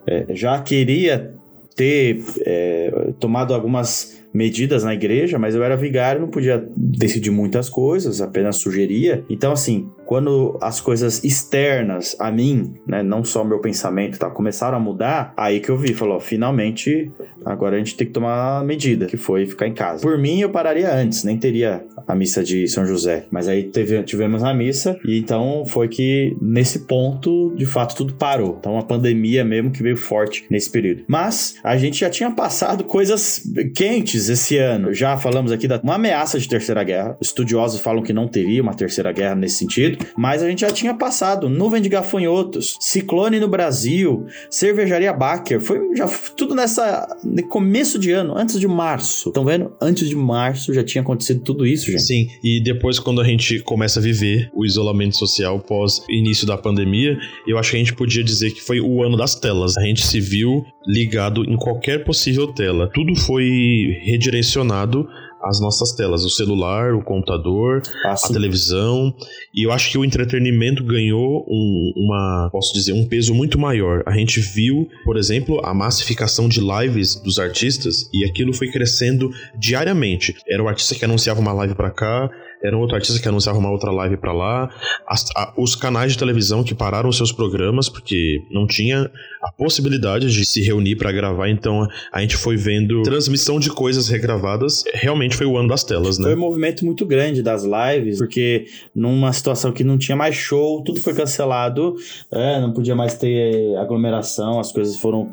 É, 0.06 0.26
já 0.30 0.60
queria 0.62 1.34
ter 1.76 2.22
é, 2.46 3.14
tomado 3.20 3.54
algumas 3.54 4.22
medidas 4.34 4.84
na 4.84 4.94
igreja, 4.94 5.38
mas 5.38 5.56
eu 5.56 5.64
era 5.64 5.76
vigário, 5.76 6.22
não 6.22 6.30
podia 6.30 6.64
decidir 6.76 7.32
muitas 7.32 7.70
coisas, 7.70 8.22
apenas 8.22 8.58
sugeria. 8.58 9.24
Então, 9.30 9.52
assim, 9.52 9.90
quando 10.12 10.58
as 10.60 10.82
coisas 10.82 11.24
externas 11.24 12.18
a 12.20 12.30
mim, 12.30 12.74
né, 12.86 13.02
não 13.02 13.24
só 13.24 13.46
meu 13.46 13.60
pensamento, 13.60 14.20
tá, 14.20 14.30
começaram 14.30 14.76
a 14.76 14.80
mudar, 14.80 15.34
aí 15.38 15.62
que 15.62 15.70
eu 15.70 15.78
vi, 15.78 15.94
falou, 15.94 16.20
finalmente, 16.20 17.10
agora 17.46 17.78
a 17.78 17.80
gente 17.80 17.96
tem 17.96 18.06
que 18.06 18.12
tomar 18.12 18.62
medida, 18.66 19.06
que 19.06 19.16
foi 19.16 19.46
ficar 19.46 19.70
em 19.70 19.74
casa. 19.74 20.02
Por 20.02 20.18
mim, 20.18 20.42
eu 20.42 20.50
pararia 20.50 20.94
antes, 20.94 21.24
nem 21.24 21.38
teria 21.38 21.86
a 22.06 22.14
missa 22.14 22.44
de 22.44 22.68
São 22.68 22.86
José, 22.86 23.26
mas 23.32 23.48
aí 23.48 23.64
teve, 23.64 24.04
tivemos 24.04 24.44
a 24.44 24.54
missa 24.54 25.00
e 25.06 25.18
então 25.18 25.64
foi 25.66 25.88
que 25.88 26.36
nesse 26.42 26.80
ponto, 26.80 27.54
de 27.56 27.66
fato, 27.66 27.96
tudo 27.96 28.14
parou. 28.16 28.58
Então, 28.60 28.74
uma 28.74 28.84
pandemia 28.84 29.46
mesmo 29.46 29.72
que 29.72 29.82
veio 29.82 29.96
forte 29.96 30.44
nesse 30.50 30.70
período. 30.70 31.06
Mas 31.08 31.56
a 31.64 31.78
gente 31.78 32.02
já 32.02 32.10
tinha 32.10 32.30
passado 32.32 32.84
coisas 32.84 33.42
quentes 33.74 34.28
esse 34.28 34.58
ano. 34.58 34.94
Já 34.94 35.16
falamos 35.16 35.54
aqui 35.54 35.70
da 35.70 35.80
uma 35.82 35.96
ameaça 35.96 36.38
de 36.38 36.50
terceira 36.50 36.84
guerra. 36.84 37.18
Estudiosos 37.22 37.80
falam 37.80 38.04
que 38.04 38.12
não 38.12 38.28
teria 38.28 38.62
uma 38.62 38.74
terceira 38.74 39.14
guerra 39.14 39.36
nesse 39.36 39.56
sentido 39.56 40.01
mas 40.18 40.44
a 40.44 40.50
gente 40.50 40.62
já 40.62 40.72
tinha 40.72 40.94
passado. 40.94 41.50
Nuvem 41.50 41.82
de 41.82 41.90
gafanhotos, 41.90 42.78
ciclone 42.80 43.40
no 43.40 43.48
Brasil, 43.48 44.26
cervejaria 44.50 45.14
Baker, 45.14 45.60
foi 45.60 45.80
já 45.96 46.08
tudo 46.36 46.56
nessa 46.56 47.08
começo 47.50 48.00
de 48.00 48.12
ano, 48.12 48.38
antes 48.38 48.60
de 48.60 48.68
março. 48.68 49.30
Estão 49.30 49.46
vendo? 49.46 49.72
Antes 49.82 50.08
de 50.08 50.16
março 50.16 50.74
já 50.74 50.84
tinha 50.84 51.02
acontecido 51.02 51.42
tudo 51.42 51.66
isso, 51.66 51.92
gente. 51.92 52.04
Sim, 52.04 52.28
e 52.44 52.62
depois 52.64 53.00
quando 53.00 53.22
a 53.22 53.24
gente 53.24 53.60
começa 53.60 54.00
a 54.00 54.04
viver 54.04 54.50
o 54.54 54.66
isolamento 54.66 55.18
social 55.18 55.60
pós 55.60 56.04
início 56.10 56.46
da 56.46 56.58
pandemia, 56.58 57.18
eu 57.48 57.58
acho 57.58 57.72
que 57.72 57.78
a 57.78 57.80
gente 57.80 57.94
podia 57.94 58.24
dizer 58.24 58.52
que 58.52 58.62
foi 58.62 58.80
o 58.80 59.04
ano 59.04 59.18
das 59.18 59.36
telas. 59.36 59.78
A 59.78 59.82
gente 59.82 60.06
se 60.06 60.20
viu 60.20 60.66
ligado 60.88 61.44
em 61.44 61.56
qualquer 61.56 62.04
possível 62.04 62.48
tela. 62.48 62.90
Tudo 62.94 63.16
foi 63.16 64.00
redirecionado 64.02 65.08
as 65.44 65.60
nossas 65.60 65.92
telas, 65.94 66.24
o 66.24 66.30
celular, 66.30 66.94
o 66.94 67.04
computador, 67.04 67.82
ah, 68.06 68.14
a 68.14 68.28
televisão. 68.28 69.14
E 69.54 69.66
eu 69.66 69.72
acho 69.72 69.92
que 69.92 69.98
o 69.98 70.06
entretenimento 70.06 70.84
ganhou 70.84 71.46
um, 71.48 71.94
uma, 71.96 72.50
posso 72.52 72.74
dizer, 72.74 72.94
um 72.94 73.06
peso 73.08 73.34
muito 73.34 73.60
maior. 73.60 74.04
A 74.06 74.12
gente 74.12 74.40
viu, 74.40 74.88
por 75.04 75.18
exemplo, 75.18 75.60
a 75.66 75.74
massificação 75.74 76.48
de 76.48 76.60
lives 76.60 77.16
dos 77.16 77.40
artistas 77.40 78.10
e 78.14 78.24
aquilo 78.26 78.54
foi 78.54 78.70
crescendo 78.70 79.32
diariamente. 79.58 80.36
Era 80.48 80.64
o 80.64 80.68
artista 80.68 80.96
que 80.96 81.06
anunciava 81.06 81.40
uma 81.40 81.54
live 81.54 81.76
para 81.76 81.92
cá, 81.92 82.30
era 82.64 82.76
um 82.78 82.80
outro 82.80 82.96
artista 82.96 83.22
que 83.22 83.28
anunciava 83.28 83.58
uma 83.58 83.72
outra 83.72 83.92
live 83.92 84.18
para 84.18 84.32
lá. 84.32 84.70
As, 85.08 85.26
a, 85.36 85.54
os 85.58 85.76
canais 85.76 86.14
de 86.14 86.18
televisão 86.18 86.64
que 86.64 86.76
pararam 86.76 87.12
seus 87.12 87.32
programas 87.32 87.90
porque 87.90 88.42
não 88.52 88.68
tinha 88.68 89.10
a 89.42 89.52
possibilidade 89.52 90.32
de 90.32 90.46
se 90.46 90.62
reunir 90.62 90.96
para 90.96 91.12
gravar, 91.12 91.50
então 91.50 91.88
a 92.12 92.22
gente 92.22 92.38
foi 92.38 92.56
vendo 92.56 93.02
transmissão 93.04 93.60
de 93.60 93.70
coisas 93.70 94.08
regravadas. 94.08 94.84
Realmente 94.94 95.36
foi 95.36 95.46
o 95.46 95.58
ano 95.58 95.70
das 95.70 95.84
telas, 95.84 96.18
né? 96.18 96.26
Foi 96.26 96.36
um 96.36 96.40
movimento 96.40 96.86
muito 96.86 97.06
grande 97.06 97.42
das 97.42 97.64
lives, 97.64 98.18
porque 98.18 98.66
numa 98.94 99.34
situação 99.34 99.72
que 99.72 99.84
não 99.84 99.98
tinha 99.98 100.16
mais 100.16 100.36
show, 100.36 100.84
tudo 100.84 101.00
foi 101.00 101.14
cancelado, 101.14 101.96
é, 102.32 102.60
não 102.60 102.72
podia 102.72 102.96
mais 102.96 103.16
ter 103.16 103.76
aglomeração, 103.78 104.60
as 104.60 104.72
coisas 104.72 104.98
foram. 104.98 105.30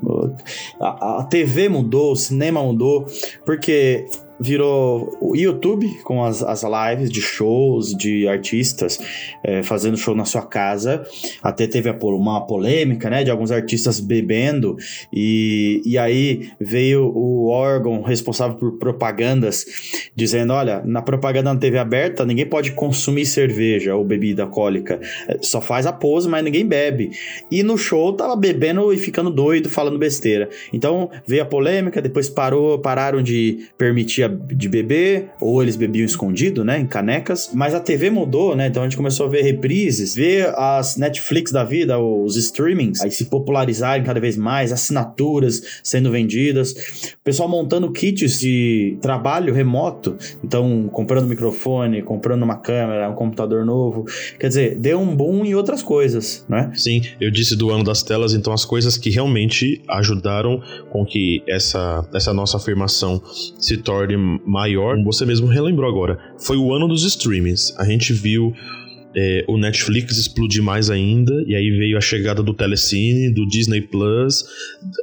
A, 0.80 1.20
a 1.20 1.24
TV 1.24 1.68
mudou, 1.68 2.12
o 2.12 2.16
cinema 2.16 2.62
mudou, 2.62 3.06
porque 3.44 4.06
virou 4.40 5.16
o 5.20 5.36
YouTube 5.36 5.88
com 6.04 6.24
as, 6.24 6.42
as 6.42 6.62
lives 6.62 7.10
de 7.10 7.20
shows 7.20 7.94
de 7.96 8.28
artistas 8.28 8.98
é, 9.42 9.62
fazendo 9.62 9.96
show 9.96 10.14
na 10.14 10.24
sua 10.24 10.42
casa. 10.42 11.04
Até 11.42 11.66
teve 11.66 11.90
uma 11.90 12.46
polêmica, 12.46 13.10
né, 13.10 13.24
de 13.24 13.30
alguns 13.30 13.50
artistas 13.50 14.00
bebendo 14.00 14.76
e, 15.12 15.82
e 15.84 15.98
aí 15.98 16.50
veio 16.60 17.12
o 17.14 17.48
órgão 17.48 18.02
responsável 18.02 18.56
por 18.56 18.78
propagandas 18.78 19.64
dizendo, 20.14 20.52
olha, 20.52 20.82
na 20.84 21.02
propaganda 21.02 21.52
na 21.52 21.58
TV 21.58 21.78
aberta 21.78 22.24
ninguém 22.24 22.46
pode 22.46 22.72
consumir 22.72 23.26
cerveja 23.26 23.94
ou 23.94 24.04
bebida 24.04 24.42
alcoólica, 24.44 25.00
é, 25.26 25.38
só 25.40 25.60
faz 25.60 25.86
a 25.86 25.92
pose, 25.92 26.28
mas 26.28 26.44
ninguém 26.44 26.66
bebe. 26.66 27.10
E 27.50 27.62
no 27.62 27.76
show 27.76 28.12
tava 28.12 28.36
bebendo 28.36 28.92
e 28.92 28.96
ficando 28.96 29.30
doido, 29.30 29.68
falando 29.68 29.98
besteira. 29.98 30.48
Então 30.72 31.10
veio 31.26 31.42
a 31.42 31.46
polêmica, 31.46 32.00
depois 32.00 32.28
parou, 32.28 32.78
pararam 32.78 33.22
de 33.22 33.68
permitir 33.76 34.27
de 34.28 34.68
beber, 34.68 35.30
ou 35.40 35.62
eles 35.62 35.76
bebiam 35.76 36.04
escondido, 36.04 36.64
né, 36.64 36.78
em 36.78 36.86
canecas. 36.86 37.50
Mas 37.52 37.74
a 37.74 37.80
TV 37.80 38.10
mudou, 38.10 38.54
né? 38.54 38.66
Então 38.66 38.82
a 38.82 38.86
gente 38.86 38.96
começou 38.96 39.26
a 39.26 39.28
ver 39.28 39.42
reprises, 39.42 40.14
ver 40.14 40.52
as 40.56 40.96
Netflix 40.96 41.52
da 41.52 41.64
vida, 41.64 41.98
os 41.98 42.36
streamings, 42.36 43.00
aí 43.00 43.10
se 43.10 43.26
popularizarem 43.26 44.04
cada 44.04 44.20
vez 44.20 44.36
mais, 44.36 44.72
assinaturas 44.72 45.62
sendo 45.82 46.10
vendidas, 46.10 46.72
o 46.72 47.24
pessoal 47.24 47.48
montando 47.48 47.90
kits 47.92 48.38
de 48.38 48.98
trabalho 49.00 49.52
remoto, 49.54 50.16
então 50.42 50.88
comprando 50.92 51.26
microfone, 51.26 52.02
comprando 52.02 52.42
uma 52.42 52.56
câmera, 52.56 53.08
um 53.08 53.14
computador 53.14 53.64
novo. 53.64 54.04
Quer 54.38 54.48
dizer, 54.48 54.78
deu 54.78 55.00
um 55.00 55.14
boom 55.14 55.44
em 55.44 55.54
outras 55.54 55.82
coisas, 55.82 56.44
né? 56.48 56.70
Sim, 56.74 57.02
eu 57.20 57.30
disse 57.30 57.56
do 57.56 57.70
ano 57.70 57.84
das 57.84 58.02
telas, 58.02 58.34
então 58.34 58.52
as 58.52 58.64
coisas 58.64 58.96
que 58.96 59.10
realmente 59.10 59.82
ajudaram 59.88 60.62
com 60.90 61.04
que 61.04 61.42
essa, 61.46 62.06
essa 62.14 62.32
nossa 62.32 62.56
afirmação 62.56 63.22
se 63.58 63.76
torne 63.76 64.16
maior, 64.46 64.96
como 64.96 65.12
você 65.12 65.24
mesmo 65.24 65.46
relembrou 65.46 65.88
agora, 65.88 66.18
foi 66.38 66.56
o 66.56 66.72
ano 66.72 66.88
dos 66.88 67.04
streamings. 67.04 67.74
A 67.78 67.84
gente 67.84 68.12
viu 68.12 68.52
é, 69.16 69.44
o 69.48 69.56
Netflix 69.56 70.16
explodir 70.16 70.62
mais 70.62 70.90
ainda, 70.90 71.32
e 71.46 71.54
aí 71.54 71.70
veio 71.70 71.96
a 71.96 72.00
chegada 72.00 72.42
do 72.42 72.54
Telecine, 72.54 73.32
do 73.32 73.46
Disney 73.46 73.80
Plus, 73.80 74.44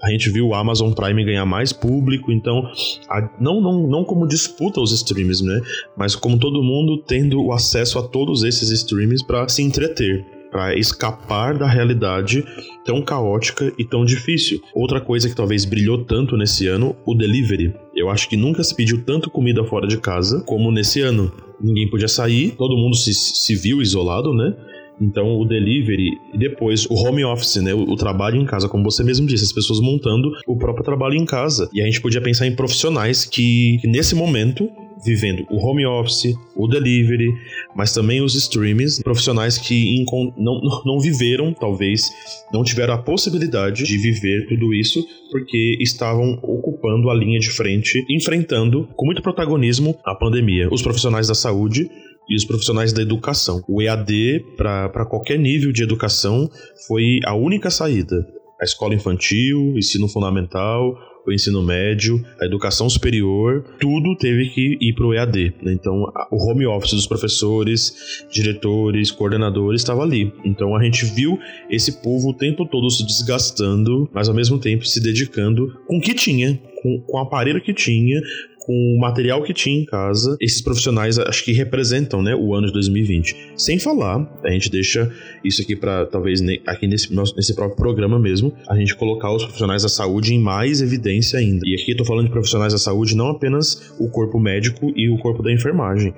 a 0.04 0.10
gente 0.12 0.30
viu 0.30 0.48
o 0.48 0.56
Amazon 0.56 0.94
Prime 0.94 1.24
ganhar 1.24 1.46
mais 1.46 1.74
público, 1.74 2.32
então, 2.32 2.64
a, 3.10 3.30
não, 3.40 3.60
não, 3.62 3.88
não 3.88 4.04
como 4.04 4.28
disputa 4.28 4.80
os 4.80 4.92
streams, 4.92 5.44
né? 5.44 5.60
Mas 5.98 6.16
como 6.16 6.38
todo 6.38 6.64
mundo 6.64 7.04
tendo 7.08 7.44
o 7.44 7.52
acesso 7.52 8.00
a 8.00 8.04
todos 8.04 8.44
esses 8.44 8.70
streams 8.70 9.26
para 9.26 9.48
se 9.50 9.62
entreter 9.62 10.26
para 10.52 10.74
escapar 10.80 11.58
da 11.58 11.68
realidade 11.68 12.42
tão 12.86 13.02
caótica 13.02 13.74
e 13.78 13.84
tão 13.84 14.06
difícil. 14.06 14.62
Outra 14.74 15.02
coisa 15.02 15.28
que 15.28 15.36
talvez 15.36 15.66
brilhou 15.66 16.06
tanto 16.06 16.38
nesse 16.38 16.66
ano, 16.66 16.96
o 17.06 17.14
delivery. 17.14 17.74
Eu 17.96 18.10
acho 18.10 18.28
que 18.28 18.36
nunca 18.36 18.64
se 18.64 18.76
pediu 18.76 19.04
tanto 19.04 19.30
comida 19.30 19.64
fora 19.64 19.88
de 19.88 19.98
casa 19.98 20.42
como 20.42 20.72
nesse 20.72 21.02
ano. 21.02 21.32
Ninguém 21.62 21.90
podia 21.90 22.08
sair, 22.08 22.52
todo 22.58 22.76
mundo 22.76 22.96
se, 22.96 23.14
se 23.14 23.56
viu 23.56 23.82
isolado, 23.82 24.34
né? 24.34 24.54
Então, 25.00 25.38
o 25.40 25.46
delivery 25.46 26.10
e 26.34 26.38
depois 26.38 26.86
o 26.86 26.94
home 26.94 27.24
office, 27.24 27.58
né? 27.58 27.74
O, 27.74 27.82
o, 27.82 27.96
trabalho 27.96 28.38
em 28.38 28.46
casa, 28.46 28.70
como 28.70 28.84
você 28.84 29.04
mesmo 29.04 29.28
disse, 29.28 29.44
as 29.44 29.52
pessoas 29.52 29.80
montando 29.80 30.32
o 30.48 30.58
próprio 30.58 30.84
trabalho 30.84 31.16
em 31.16 31.26
casa. 31.26 31.70
E 31.74 31.82
a 31.82 31.86
gente 31.86 32.02
podia 32.02 32.22
pensar 32.22 32.48
em 32.48 32.56
profissionais 32.56 33.26
que, 33.26 33.78
que 33.82 33.88
nesse 33.88 34.16
momento 34.16 34.70
vivendo 35.04 35.46
o 35.50 35.58
home 35.58 35.86
office, 35.86 36.34
o 36.56 36.68
delivery, 36.68 37.34
mas 37.76 37.94
também 37.94 38.22
os 38.22 38.36
streamings, 38.36 39.02
profissionais 39.02 39.58
que 39.58 40.04
não, 40.38 40.62
não 40.86 41.00
viveram, 41.00 41.54
talvez, 41.54 42.10
não 42.52 42.64
tiveram 42.64 42.94
a 42.94 42.98
possibilidade 42.98 43.84
de 43.84 43.98
viver 43.98 44.48
tudo 44.48 44.74
isso 44.74 45.06
porque 45.32 45.78
estavam 45.82 46.40
ocupando 46.42 47.10
a 47.10 47.14
linha 47.14 47.40
de 47.40 47.50
frente, 47.50 48.06
enfrentando 48.10 48.88
com 48.96 49.06
muito 49.06 49.22
protagonismo 49.22 49.98
a 50.06 50.16
pandemia. 50.16 50.70
Os 50.72 50.82
profissionais 50.82 51.28
da 51.28 51.36
saúde 51.36 51.90
e 52.28 52.36
os 52.36 52.46
profissionais 52.46 52.94
da 52.94 53.02
educação. 53.02 53.64
O 53.68 53.82
EAD, 53.82 54.44
para 54.58 55.06
qualquer 55.06 55.38
nível 55.38 55.72
de 55.72 55.84
educação, 55.84 56.50
foi 56.88 57.20
a 57.26 57.36
única 57.36 57.70
saída. 57.70 58.26
A 58.60 58.64
escola 58.64 58.96
infantil, 58.96 59.78
ensino 59.78 60.08
fundamental, 60.08 60.96
o 61.26 61.34
ensino 61.34 61.62
médio, 61.64 62.24
a 62.40 62.46
educação 62.46 62.90
superior, 62.90 63.64
tudo 63.80 64.16
teve 64.16 64.50
que 64.50 64.78
ir 64.80 64.94
para 64.94 65.06
o 65.06 65.14
EAD. 65.14 65.54
Né? 65.62 65.74
Então, 65.74 66.12
o 66.32 66.50
home 66.50 66.66
office 66.66 66.94
dos 66.94 67.08
professores, 67.08 68.26
diretores, 68.32 69.12
coordenadores 69.12 69.82
estava 69.82 70.04
ali. 70.04 70.32
Então, 70.44 70.76
a 70.76 70.84
gente 70.84 71.06
viu 71.06 71.40
esse 71.70 72.02
povo 72.02 72.30
o 72.30 72.34
tempo 72.34 72.66
todo 72.66 72.90
se 72.90 73.06
desgastando, 73.06 74.10
mas 74.14 74.30
ao 74.30 74.36
mesmo 74.36 74.60
tempo 74.60 74.86
se 74.86 75.02
dedicando 75.02 75.80
com 75.88 75.98
o 75.98 76.02
que 76.02 76.14
tinha, 76.14 76.60
com, 76.82 77.02
com 77.02 77.18
o 77.18 77.22
aparelho 77.22 77.62
que 77.62 77.74
tinha, 77.74 78.22
com 78.66 78.96
o 78.96 79.00
material 79.00 79.44
que 79.44 79.54
tinha 79.54 79.80
em 79.80 79.86
casa, 79.86 80.36
esses 80.42 80.60
profissionais 80.60 81.20
acho 81.20 81.44
que 81.44 81.54
representam, 81.54 82.22
né, 82.22 82.36
o 82.36 82.56
ano 82.56 82.66
de 82.68 82.74
2020. 82.74 83.54
Sem 83.56 83.78
falar, 83.78 84.28
a 84.44 84.50
gente 84.50 84.72
deixa 84.72 85.12
isso 85.44 85.62
aqui 85.62 85.76
para 85.76 86.08
talvez 86.08 86.42
aqui 86.66 86.88
nesse, 86.88 87.16
nesse 87.16 87.54
próprio 87.54 87.78
programa 87.78 88.18
mesmo, 88.18 88.52
a 88.68 88.76
gente 88.76 88.96
colocar 88.96 89.32
os 89.32 89.44
profissionais 89.44 89.84
da 89.84 89.90
saúde 89.90 90.34
em 90.34 90.40
mais 90.40 90.82
evidência 90.82 91.38
ainda. 91.38 91.62
E 91.64 91.76
aqui 91.76 91.92
eu 91.92 91.98
tô 91.98 92.06
falando 92.06 92.26
de 92.26 92.32
profissionais 92.32 92.74
da 92.74 92.80
saúde, 92.80 93.16
não 93.16 93.28
apenas 93.28 93.94
o 94.00 94.10
corpo 94.10 94.40
médico 94.40 94.92
e 94.96 95.10
o 95.10 95.18
corpo 95.20 95.44
da 95.44 95.54
enfermagem, 95.54 96.12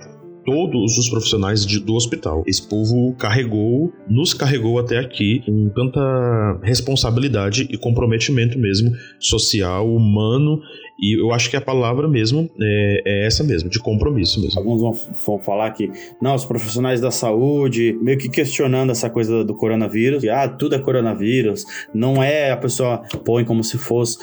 todos 0.45 0.97
os 0.97 1.09
profissionais 1.09 1.65
de, 1.65 1.77
do 1.81 1.93
hospital. 1.95 2.43
Esse 2.47 2.65
povo 2.65 3.13
carregou, 3.19 3.91
nos 4.07 4.33
carregou 4.33 4.79
até 4.79 4.97
aqui 4.97 5.41
com 5.45 5.69
tanta 5.75 6.59
responsabilidade 6.63 7.67
e 7.69 7.77
comprometimento 7.77 8.57
mesmo 8.57 8.91
social, 9.19 9.93
humano 9.93 10.61
E 10.99 11.19
eu 11.19 11.31
acho 11.31 11.49
que 11.49 11.55
a 11.55 11.61
palavra 11.61 12.07
mesmo 12.07 12.49
é, 12.59 13.01
é 13.05 13.25
essa 13.25 13.43
mesmo, 13.43 13.69
de 13.69 13.79
compromisso 13.79 14.41
mesmo. 14.41 14.59
Alguns 14.59 14.81
vão, 14.81 14.91
vão, 15.25 15.39
falar 15.39 15.71
que, 15.71 15.91
não, 16.21 16.33
os 16.33 16.45
profissionais 16.45 16.99
da 16.99 17.11
saúde, 17.11 17.97
meio 18.01 18.17
que 18.17 18.29
questionando 18.29 18.91
essa 18.91 19.09
coisa 19.09 19.43
do 19.43 19.53
coronavírus, 19.53 20.21
que, 20.21 20.29
ah, 20.29 20.47
tudo 20.47 20.75
é 20.75 20.79
coronavírus, 20.79 21.65
não 21.93 22.21
é, 22.21 22.51
a 22.51 22.57
pessoa 22.57 23.03
põe 23.23 23.45
como 23.45 23.63
se 23.63 23.77
fosse. 23.77 24.17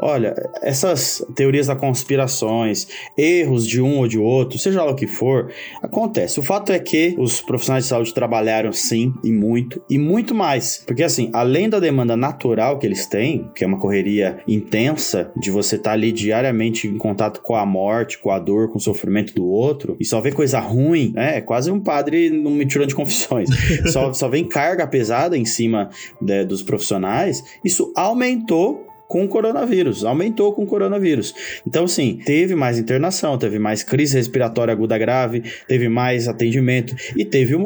Olha, 0.00 0.34
essas 0.62 1.24
teorias 1.34 1.68
da 1.68 1.76
conspirações, 1.76 2.88
erros 3.16 3.66
de 3.66 3.80
um 3.80 3.98
ou 3.98 4.08
de 4.08 4.18
outro, 4.18 4.58
seja 4.58 4.82
lá 4.82 4.90
o 4.90 4.96
que 4.96 5.06
for, 5.06 5.52
acontece. 5.82 6.40
O 6.40 6.42
fato 6.42 6.72
é 6.72 6.78
que 6.78 7.14
os 7.18 7.40
profissionais 7.40 7.84
de 7.84 7.90
saúde 7.90 8.12
trabalharam 8.12 8.72
sim, 8.72 9.14
e 9.22 9.30
muito, 9.30 9.80
e 9.88 9.98
muito 9.98 10.34
mais. 10.34 10.82
Porque 10.86 11.02
assim, 11.02 11.30
além 11.32 11.68
da 11.68 11.78
demanda 11.78 12.16
natural 12.16 12.78
que 12.78 12.86
eles 12.86 13.06
têm, 13.06 13.48
que 13.54 13.62
é 13.62 13.66
uma 13.66 13.78
correria 13.78 14.38
intensa 14.48 15.30
de 15.36 15.50
você 15.50 15.76
estar 15.76 15.90
tá 15.90 15.94
ali 15.94 16.15
diariamente 16.16 16.86
em 16.88 16.96
contato 16.96 17.40
com 17.40 17.54
a 17.54 17.66
morte, 17.66 18.18
com 18.18 18.30
a 18.30 18.38
dor, 18.38 18.70
com 18.70 18.78
o 18.78 18.80
sofrimento 18.80 19.34
do 19.34 19.46
outro, 19.46 19.96
e 20.00 20.04
só 20.04 20.20
vê 20.20 20.32
coisa 20.32 20.58
ruim, 20.58 21.12
né? 21.14 21.38
É 21.38 21.40
quase 21.40 21.70
um 21.70 21.80
padre 21.80 22.30
num 22.30 22.50
miturão 22.50 22.86
de 22.86 22.94
confissões. 22.94 23.48
só, 23.92 24.12
só 24.12 24.28
vem 24.28 24.44
carga 24.44 24.86
pesada 24.86 25.36
em 25.36 25.44
cima 25.44 25.90
de, 26.20 26.44
dos 26.44 26.62
profissionais. 26.62 27.44
Isso 27.64 27.92
aumentou 27.94 28.86
com 29.08 29.24
o 29.24 29.28
coronavírus, 29.28 30.04
aumentou 30.04 30.52
com 30.52 30.64
o 30.64 30.66
coronavírus. 30.66 31.34
Então, 31.66 31.86
sim, 31.86 32.18
teve 32.24 32.54
mais 32.54 32.78
internação, 32.78 33.38
teve 33.38 33.58
mais 33.58 33.82
crise 33.82 34.16
respiratória 34.16 34.72
aguda 34.72 34.98
grave, 34.98 35.42
teve 35.68 35.88
mais 35.88 36.28
atendimento 36.28 36.94
e 37.16 37.24
teve 37.24 37.54
o, 37.54 37.60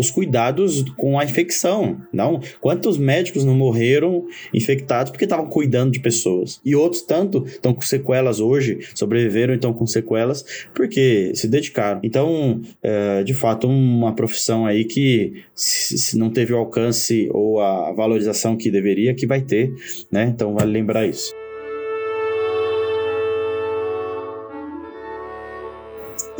os 0.00 0.10
cuidados 0.10 0.82
com 0.96 1.18
a 1.18 1.24
infecção. 1.24 2.00
Não, 2.10 2.40
quantos 2.60 2.96
médicos 2.96 3.44
não 3.44 3.54
morreram 3.54 4.26
infectados 4.52 5.10
porque 5.10 5.24
estavam 5.24 5.46
cuidando 5.46 5.92
de 5.92 6.00
pessoas? 6.00 6.58
E 6.64 6.74
outros 6.74 7.02
tanto 7.02 7.44
estão 7.46 7.74
com 7.74 7.82
sequelas 7.82 8.40
hoje, 8.40 8.78
sobreviveram 8.94 9.52
então 9.52 9.74
com 9.74 9.86
sequelas 9.86 10.44
porque 10.74 11.32
se 11.34 11.46
dedicaram. 11.46 12.00
Então, 12.02 12.62
é, 12.82 13.22
de 13.22 13.34
fato, 13.34 13.68
uma 13.68 14.14
profissão 14.14 14.64
aí 14.64 14.84
que 14.84 15.42
se 15.54 16.16
não 16.16 16.30
teve 16.30 16.54
o 16.54 16.56
alcance 16.56 17.28
ou 17.32 17.60
a 17.60 17.92
valorização 17.92 18.56
que 18.56 18.70
deveria, 18.70 19.14
que 19.14 19.26
vai 19.26 19.42
ter, 19.42 19.72
né? 20.10 20.24
Então, 20.24 20.54
vale 20.54 20.72
lembrar 20.72 21.06
isso. 21.06 21.39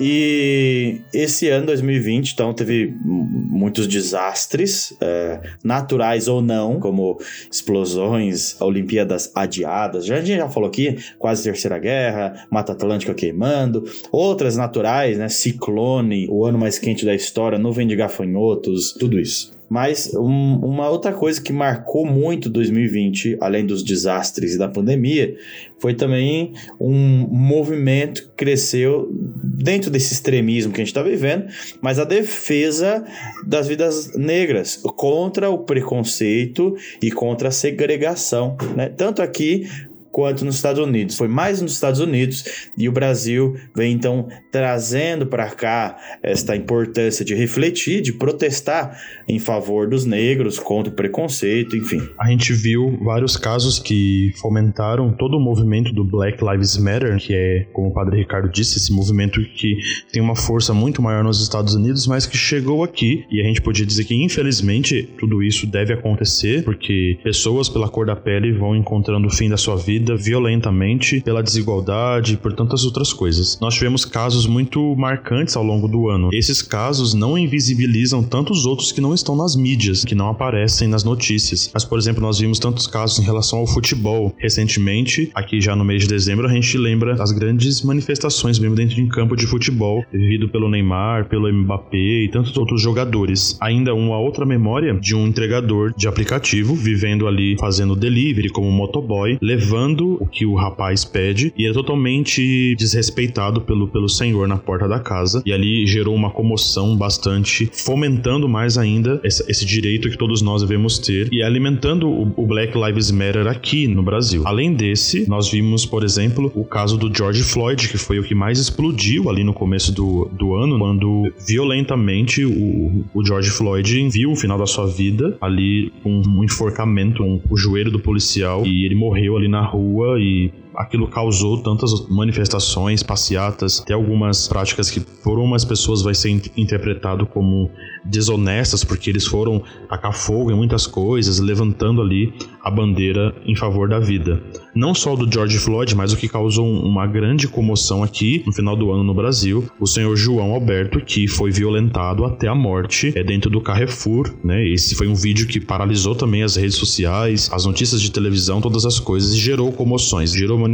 E 0.01 1.03
esse 1.13 1.49
ano, 1.51 1.67
2020, 1.67 2.33
então, 2.33 2.55
teve 2.55 2.97
muitos 3.05 3.87
desastres, 3.87 4.97
é, 4.99 5.41
naturais 5.63 6.27
ou 6.27 6.41
não, 6.41 6.81
como 6.81 7.21
explosões, 7.53 8.59
Olimpíadas 8.63 9.31
adiadas. 9.35 10.07
Já, 10.07 10.17
a 10.17 10.21
gente 10.23 10.39
já 10.39 10.49
falou 10.49 10.71
aqui, 10.71 10.97
quase 11.19 11.43
Terceira 11.43 11.79
Guerra, 11.79 12.47
Mata 12.51 12.73
Atlântica 12.73 13.13
queimando. 13.13 13.85
Outras 14.11 14.57
naturais, 14.57 15.19
né? 15.19 15.29
Ciclone, 15.29 16.27
o 16.31 16.47
ano 16.47 16.59
mais 16.59 16.79
quente 16.79 17.05
da 17.05 17.15
história, 17.15 17.59
nuvem 17.59 17.87
de 17.87 17.95
gafanhotos, 17.95 18.95
tudo 18.95 19.21
isso. 19.21 19.60
Mas 19.71 20.13
um, 20.15 20.57
uma 20.57 20.91
outra 20.91 21.13
coisa 21.13 21.41
que 21.41 21.53
marcou 21.53 22.05
muito 22.05 22.51
2020, 22.51 23.39
além 23.41 23.65
dos 23.65 23.85
desastres 23.85 24.55
e 24.55 24.59
da 24.59 24.69
pandemia, 24.69 25.37
foi 25.79 25.95
também 25.95 26.55
um 26.81 27.29
movimento 27.31 28.23
que 28.23 28.35
cresceu 28.35 29.09
dentro 29.13 29.89
desse 29.89 30.13
extremismo 30.13 30.73
que 30.73 30.81
a 30.81 30.85
gente 30.85 30.91
está 30.91 31.05
vivendo, 31.05 31.47
mas 31.81 32.01
a 32.01 32.05
defesa 32.05 33.05
das 33.47 33.69
vidas 33.69 34.13
negras 34.17 34.77
contra 34.97 35.49
o 35.49 35.59
preconceito 35.59 36.77
e 37.01 37.13
contra 37.13 37.49
a 37.49 37.53
segregação, 37.53 38.57
né? 38.75 38.89
Tanto 38.89 39.23
aqui 39.23 39.69
quanto 40.11 40.45
nos 40.45 40.57
Estados 40.57 40.81
Unidos. 40.81 41.17
Foi 41.17 41.29
mais 41.29 41.61
nos 41.63 41.73
Estados 41.73 42.01
Unidos 42.01 42.69
e 42.77 42.89
o 42.89 42.93
Brasil 42.93 43.57
vem 43.75 43.93
então 43.93 44.29
trazendo 44.51 45.27
para 45.27 45.49
cá 45.51 45.97
esta 46.23 46.57
importância 46.57 47.25
de 47.25 47.35
refletir, 47.35 48.01
de 48.01 48.13
protestar 48.13 48.99
em 49.29 49.39
favor 49.39 49.89
dos 49.89 50.05
negros, 50.05 50.59
contra 50.59 50.93
o 50.93 50.97
preconceito, 50.97 51.77
enfim. 51.77 52.01
A 52.19 52.29
gente 52.31 52.53
viu 52.53 52.99
vários 53.03 53.37
casos 53.37 53.79
que 53.79 54.33
fomentaram 54.41 55.13
todo 55.13 55.37
o 55.37 55.41
movimento 55.41 55.93
do 55.93 56.05
Black 56.05 56.43
Lives 56.45 56.77
Matter, 56.77 57.17
que 57.19 57.35
é, 57.35 57.67
como 57.73 57.89
o 57.89 57.93
Padre 57.93 58.19
Ricardo 58.19 58.51
disse, 58.51 58.79
esse 58.79 58.93
movimento 58.93 59.41
que 59.55 59.79
tem 60.13 60.21
uma 60.21 60.37
força 60.37 60.75
muito 60.75 61.01
maior 61.01 61.23
nos 61.23 61.41
Estados 61.41 61.75
Unidos, 61.75 62.07
mas 62.07 62.27
que 62.27 62.37
chegou 62.37 62.83
aqui 62.83 63.25
e 63.31 63.41
a 63.41 63.45
gente 63.45 63.63
podia 63.63 63.87
dizer 63.87 64.05
que 64.05 64.15
infelizmente 64.15 65.09
tudo 65.19 65.43
isso 65.43 65.67
deve 65.67 65.93
acontecer 65.93 66.65
porque 66.65 67.19
pessoas 67.23 67.69
pela 67.69 67.89
cor 67.89 68.07
da 68.07 68.17
pele 68.17 68.53
vão 68.53 68.75
encontrando 68.75 69.27
o 69.29 69.31
fim 69.31 69.49
da 69.49 69.57
sua 69.57 69.77
vida 69.77 70.00
violentamente 70.17 71.21
pela 71.21 71.43
desigualdade 71.43 72.35
e 72.35 72.37
por 72.37 72.53
tantas 72.53 72.85
outras 72.85 73.13
coisas. 73.13 73.59
Nós 73.61 73.75
tivemos 73.75 74.05
casos 74.05 74.47
muito 74.47 74.95
marcantes 74.97 75.57
ao 75.57 75.65
longo 75.65 75.89
do 75.89 76.09
ano. 76.09 76.31
Esses 76.33 76.63
casos 76.63 77.15
não 77.15 77.37
invisibilizam 77.37 78.23
tantos 78.23 78.67
outros 78.67 78.93
que 78.93 79.01
não 79.01 79.15
estão 79.15 79.37
nas 79.37 79.57
mídias, 79.57 80.05
que 80.05 80.15
não 80.15 80.29
aparecem 80.29 80.89
nas 80.89 81.05
notícias. 81.05 81.71
Mas, 81.73 81.85
por 81.85 81.99
exemplo, 81.99 82.23
nós 82.23 82.39
vimos 82.39 82.59
tantos 82.59 82.87
casos 82.87 83.19
em 83.19 83.23
relação 83.23 83.59
ao 83.59 83.67
futebol. 83.67 84.35
Recentemente, 84.39 85.31
aqui 85.35 85.61
já 85.61 85.75
no 85.77 85.85
mês 85.85 86.03
de 86.03 86.09
dezembro, 86.09 86.47
a 86.47 86.53
gente 86.53 86.77
lembra 86.79 87.15
das 87.15 87.33
grandes 87.33 87.83
manifestações 87.83 88.59
mesmo 88.59 88.77
dentro 88.77 88.97
de 88.97 89.03
um 89.03 89.09
campo 89.09 89.37
de 89.37 89.47
futebol, 89.47 90.05
vivido 90.13 90.49
pelo 90.49 90.69
Neymar, 90.69 91.29
pelo 91.29 91.53
Mbappé 91.53 92.25
e 92.25 92.31
tantos 92.31 92.57
outros 92.57 92.81
jogadores. 92.81 93.57
Ainda 93.61 93.95
uma 93.95 94.19
outra 94.19 94.47
memória 94.47 94.95
de 94.95 95.15
um 95.15 95.27
entregador 95.27 95.93
de 95.97 96.09
aplicativo 96.09 96.75
vivendo 96.75 97.27
ali 97.27 97.57
fazendo 97.59 97.97
delivery 97.97 98.49
como 98.49 98.71
motoboy, 98.71 99.39
levando 99.41 99.90
o 100.21 100.27
que 100.27 100.47
o 100.47 100.55
rapaz 100.55 101.05
pede 101.05 101.53
e 101.57 101.67
é 101.67 101.73
totalmente 101.73 102.75
desrespeitado 102.77 103.61
pelo, 103.61 103.89
pelo 103.89 104.09
senhor 104.09 104.47
na 104.47 104.57
porta 104.57 104.89
da 104.89 104.99
casa. 104.99 105.43
E 105.45 105.53
ali 105.53 105.87
gerou 105.87 106.15
uma 106.15 106.31
comoção 106.31 106.97
bastante, 106.97 107.71
fomentando 107.73 108.49
mais 108.49 108.77
ainda 108.77 109.21
esse, 109.25 109.45
esse 109.51 109.65
direito 109.65 110.09
que 110.09 110.17
todos 110.17 110.43
nós 110.43 110.63
devemos 110.63 110.99
ter 110.99 111.29
e 111.33 111.43
alimentando 111.43 112.09
o, 112.09 112.33
o 112.37 112.47
Black 112.47 112.77
Lives 112.77 113.11
Matter 113.11 113.47
aqui 113.47 113.87
no 113.87 114.03
Brasil. 114.03 114.43
Além 114.45 114.75
desse, 114.75 115.29
nós 115.29 115.51
vimos, 115.51 115.85
por 115.87 116.05
exemplo, 116.05 116.51
o 116.55 116.65
caso 116.65 116.97
do 116.97 117.15
George 117.15 117.43
Floyd, 117.43 117.89
que 117.89 117.99
foi 117.99 118.19
o 118.19 118.23
que 118.23 118.35
mais 118.35 118.59
explodiu 118.59 119.29
ali 119.29 119.45
no 119.45 119.53
começo 119.53 119.93
do, 119.93 120.31
do 120.33 120.55
ano, 120.55 120.79
quando 120.79 121.33
violentamente 121.47 122.45
o, 122.45 123.05
o 123.15 123.25
George 123.25 123.51
Floyd 123.51 124.09
viu 124.09 124.33
o 124.33 124.37
final 124.37 124.59
da 124.59 124.67
sua 124.67 124.87
vida 124.87 125.37
ali 125.41 125.93
com 126.03 126.23
um 126.27 126.45
enforcamento, 126.45 127.23
um, 127.23 127.41
o 127.49 127.57
joelho 127.57 127.91
do 127.91 127.99
policial, 127.99 128.67
e 128.67 128.85
ele 128.85 128.95
morreu 128.95 129.37
ali 129.37 129.49
na 129.49 129.65
rua 129.65 129.80
rua 129.81 130.19
e 130.21 130.53
aquilo 130.81 131.07
causou 131.09 131.63
tantas 131.63 132.09
manifestações, 132.09 133.03
passeatas, 133.03 133.81
até 133.81 133.93
algumas 133.93 134.49
práticas 134.49 134.91
que 134.91 135.01
por 135.01 135.39
umas 135.39 135.65
pessoas 135.65 136.03
vai 136.03 136.15
ser 136.15 136.31
interpretado 136.57 137.27
como 137.27 137.71
desonestas, 138.05 138.83
porque 138.83 139.11
eles 139.11 139.27
foram 139.27 139.63
tacar 139.89 140.15
fogo 140.15 140.51
em 140.51 140.55
muitas 140.55 140.87
coisas, 140.87 141.39
levantando 141.39 142.01
ali 142.01 142.33
a 142.63 142.71
bandeira 142.71 143.35
em 143.45 143.55
favor 143.55 143.89
da 143.89 143.99
vida. 143.99 144.43
Não 144.75 144.95
só 144.95 145.15
do 145.15 145.31
George 145.31 145.59
Floyd, 145.59 145.95
mas 145.95 146.13
o 146.13 146.17
que 146.17 146.29
causou 146.29 146.67
uma 146.67 147.07
grande 147.07 147.47
comoção 147.47 148.03
aqui 148.03 148.43
no 148.47 148.53
final 148.53 148.77
do 148.77 148.91
ano 148.91 149.05
no 149.05 149.15
Brasil, 149.15 149.65
o 149.79 149.87
senhor 149.87 150.17
João 150.17 150.53
Alberto, 150.53 151.01
que 151.01 151.29
foi 151.29 151.51
violentado 151.51 152.25
até 152.25 152.49
a 152.49 152.55
morte 152.55 153.13
é 153.15 153.23
dentro 153.23 153.51
do 153.51 153.61
Carrefour, 153.61 154.33
né? 154.43 154.67
Esse 154.69 154.95
foi 154.95 155.09
um 155.09 155.15
vídeo 155.15 155.47
que 155.47 155.61
paralisou 155.61 156.15
também 156.15 156.43
as 156.43 156.57
redes 156.57 156.77
sociais, 156.77 157.51
as 157.53 157.67
notícias 157.67 158.01
de 158.01 158.11
televisão, 158.11 158.61
todas 158.61 158.87
as 158.87 158.99
coisas, 158.99 159.35
e 159.35 159.39
gerou 159.39 159.71
comoções, 159.73 160.33
gerou 160.33 160.57
manifestações 160.57 160.70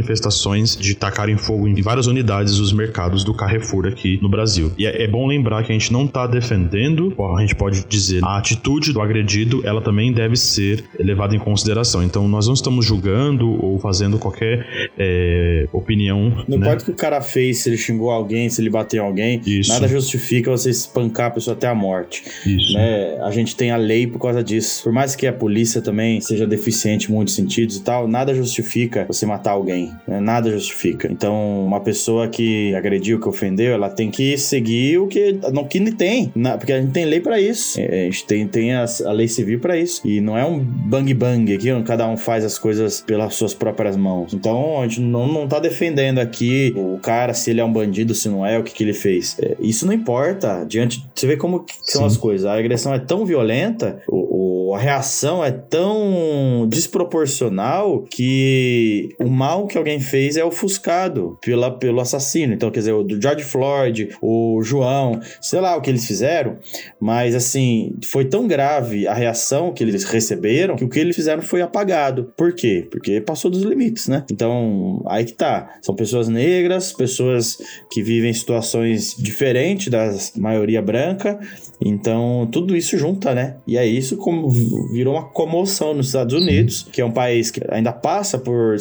de 0.79 0.95
tacarem 0.95 1.37
fogo 1.37 1.67
em 1.67 1.81
várias 1.81 2.07
unidades 2.07 2.57
dos 2.57 2.73
mercados 2.73 3.23
do 3.23 3.33
Carrefour 3.33 3.87
aqui 3.87 4.19
no 4.21 4.29
Brasil. 4.29 4.71
E 4.77 4.85
é, 4.85 5.03
é 5.03 5.07
bom 5.07 5.27
lembrar 5.27 5.63
que 5.63 5.71
a 5.71 5.75
gente 5.75 5.91
não 5.91 6.05
está 6.05 6.27
defendendo, 6.27 7.13
a 7.35 7.41
gente 7.41 7.55
pode 7.55 7.85
dizer, 7.85 8.23
a 8.23 8.37
atitude 8.37 8.93
do 8.93 9.01
agredido, 9.01 9.61
ela 9.65 9.81
também 9.81 10.11
deve 10.11 10.35
ser 10.35 10.83
levada 10.99 11.35
em 11.35 11.39
consideração. 11.39 12.03
Então 12.03 12.27
nós 12.27 12.47
não 12.47 12.53
estamos 12.53 12.85
julgando 12.85 13.63
ou 13.63 13.79
fazendo 13.79 14.17
qualquer 14.17 14.65
é, 14.97 15.67
opinião. 15.71 16.43
Não 16.47 16.57
né? 16.57 16.67
importa 16.67 16.83
o 16.83 16.85
que 16.85 16.91
o 16.91 16.95
cara 16.95 17.21
fez, 17.21 17.59
se 17.59 17.69
ele 17.69 17.77
xingou 17.77 18.11
alguém, 18.11 18.49
se 18.49 18.61
ele 18.61 18.69
bateu 18.69 19.03
alguém, 19.03 19.41
Isso. 19.45 19.71
nada 19.71 19.87
justifica 19.87 20.51
você 20.51 20.69
espancar 20.69 21.27
a 21.27 21.31
pessoa 21.31 21.55
até 21.55 21.67
a 21.67 21.75
morte. 21.75 22.23
Isso. 22.45 22.73
Né? 22.73 23.17
A 23.21 23.31
gente 23.31 23.55
tem 23.55 23.71
a 23.71 23.77
lei 23.77 24.07
por 24.07 24.19
causa 24.19 24.43
disso. 24.43 24.83
Por 24.83 24.91
mais 24.91 25.15
que 25.15 25.27
a 25.27 25.33
polícia 25.33 25.81
também 25.81 26.21
seja 26.21 26.45
deficiente 26.45 27.09
em 27.09 27.13
muitos 27.13 27.35
sentidos 27.35 27.77
e 27.77 27.83
tal, 27.83 28.07
nada 28.07 28.33
justifica 28.33 29.05
você 29.07 29.25
matar 29.25 29.51
alguém. 29.51 29.76
Né? 30.07 30.19
Nada 30.19 30.51
justifica. 30.51 31.07
Então, 31.11 31.65
uma 31.65 31.79
pessoa 31.79 32.27
que 32.27 32.73
agrediu, 32.75 33.19
que 33.19 33.27
ofendeu, 33.27 33.73
ela 33.73 33.89
tem 33.89 34.09
que 34.09 34.37
seguir 34.37 34.99
o 34.99 35.07
que, 35.07 35.33
no 35.51 35.65
que 35.67 35.79
tem, 35.91 36.31
na, 36.35 36.57
porque 36.57 36.73
a 36.73 36.81
gente 36.81 36.91
tem 36.91 37.05
lei 37.05 37.19
para 37.19 37.39
isso. 37.39 37.79
É, 37.79 38.01
a 38.01 38.05
gente 38.05 38.25
tem, 38.25 38.47
tem 38.47 38.73
a, 38.73 38.85
a 39.05 39.11
lei 39.11 39.27
civil 39.27 39.59
para 39.59 39.77
isso. 39.77 40.01
E 40.05 40.19
não 40.19 40.37
é 40.37 40.45
um 40.45 40.59
bang 40.59 41.13
bang 41.13 41.53
aqui, 41.53 41.71
onde 41.71 41.85
cada 41.85 42.07
um 42.07 42.17
faz 42.17 42.43
as 42.43 42.57
coisas 42.57 43.01
pelas 43.01 43.35
suas 43.35 43.53
próprias 43.53 43.95
mãos. 43.95 44.33
Então, 44.33 44.81
a 44.81 44.87
gente 44.87 45.01
não, 45.01 45.27
não 45.27 45.47
tá 45.47 45.59
defendendo 45.59 46.19
aqui 46.19 46.73
o 46.75 46.97
cara, 46.99 47.33
se 47.33 47.51
ele 47.51 47.61
é 47.61 47.65
um 47.65 47.71
bandido, 47.71 48.13
se 48.15 48.29
não 48.29 48.45
é, 48.45 48.57
o 48.57 48.63
que, 48.63 48.73
que 48.73 48.83
ele 48.83 48.93
fez. 48.93 49.37
É, 49.39 49.55
isso 49.59 49.85
não 49.85 49.93
importa. 49.93 50.65
Diante, 50.67 51.05
você 51.13 51.27
vê 51.27 51.37
como 51.37 51.65
são 51.83 52.05
as 52.05 52.17
coisas. 52.17 52.45
A 52.45 52.57
agressão 52.57 52.93
é 52.93 52.99
tão 52.99 53.25
violenta, 53.25 54.01
o, 54.07 54.69
o, 54.69 54.75
a 54.75 54.79
reação 54.79 55.43
é 55.43 55.51
tão 55.51 56.67
desproporcional 56.67 58.03
que 58.09 59.09
o 59.19 59.29
mal 59.29 59.66
que 59.67 59.77
alguém 59.77 59.99
fez 59.99 60.37
é 60.37 60.43
ofuscado 60.43 61.37
pela, 61.41 61.71
pelo 61.71 61.99
assassino. 61.99 62.53
Então, 62.53 62.71
quer 62.71 62.79
dizer, 62.79 62.93
o 62.93 63.05
George 63.21 63.43
Floyd, 63.43 64.09
o 64.21 64.61
João, 64.63 65.19
sei 65.41 65.59
lá 65.59 65.75
o 65.75 65.81
que 65.81 65.89
eles 65.89 66.05
fizeram, 66.05 66.57
mas 66.99 67.35
assim, 67.35 67.93
foi 68.05 68.25
tão 68.25 68.47
grave 68.47 69.07
a 69.07 69.13
reação 69.13 69.73
que 69.73 69.83
eles 69.83 70.03
receberam 70.03 70.75
que 70.75 70.83
o 70.83 70.89
que 70.89 70.99
eles 70.99 71.15
fizeram 71.15 71.41
foi 71.41 71.61
apagado. 71.61 72.31
Por 72.37 72.53
quê? 72.53 72.87
Porque 72.89 73.19
passou 73.21 73.51
dos 73.51 73.63
limites, 73.63 74.07
né? 74.07 74.23
Então, 74.31 75.03
aí 75.07 75.25
que 75.25 75.33
tá. 75.33 75.77
São 75.81 75.95
pessoas 75.95 76.27
negras, 76.27 76.93
pessoas 76.93 77.57
que 77.91 78.01
vivem 78.01 78.33
situações 78.33 79.15
diferentes 79.17 79.89
da 79.89 80.13
maioria 80.37 80.81
branca. 80.81 81.39
Então, 81.83 82.47
tudo 82.51 82.75
isso 82.75 82.97
junta, 82.97 83.33
né? 83.33 83.57
E 83.67 83.77
aí 83.77 83.95
isso 83.95 84.17
como 84.17 84.49
virou 84.91 85.15
uma 85.15 85.25
comoção 85.25 85.93
nos 85.93 86.07
Estados 86.07 86.33
Unidos, 86.33 86.87
que 86.91 87.01
é 87.01 87.05
um 87.05 87.11
país 87.11 87.51
que 87.51 87.61
ainda 87.69 87.91
passa 87.91 88.37
por 88.37 88.75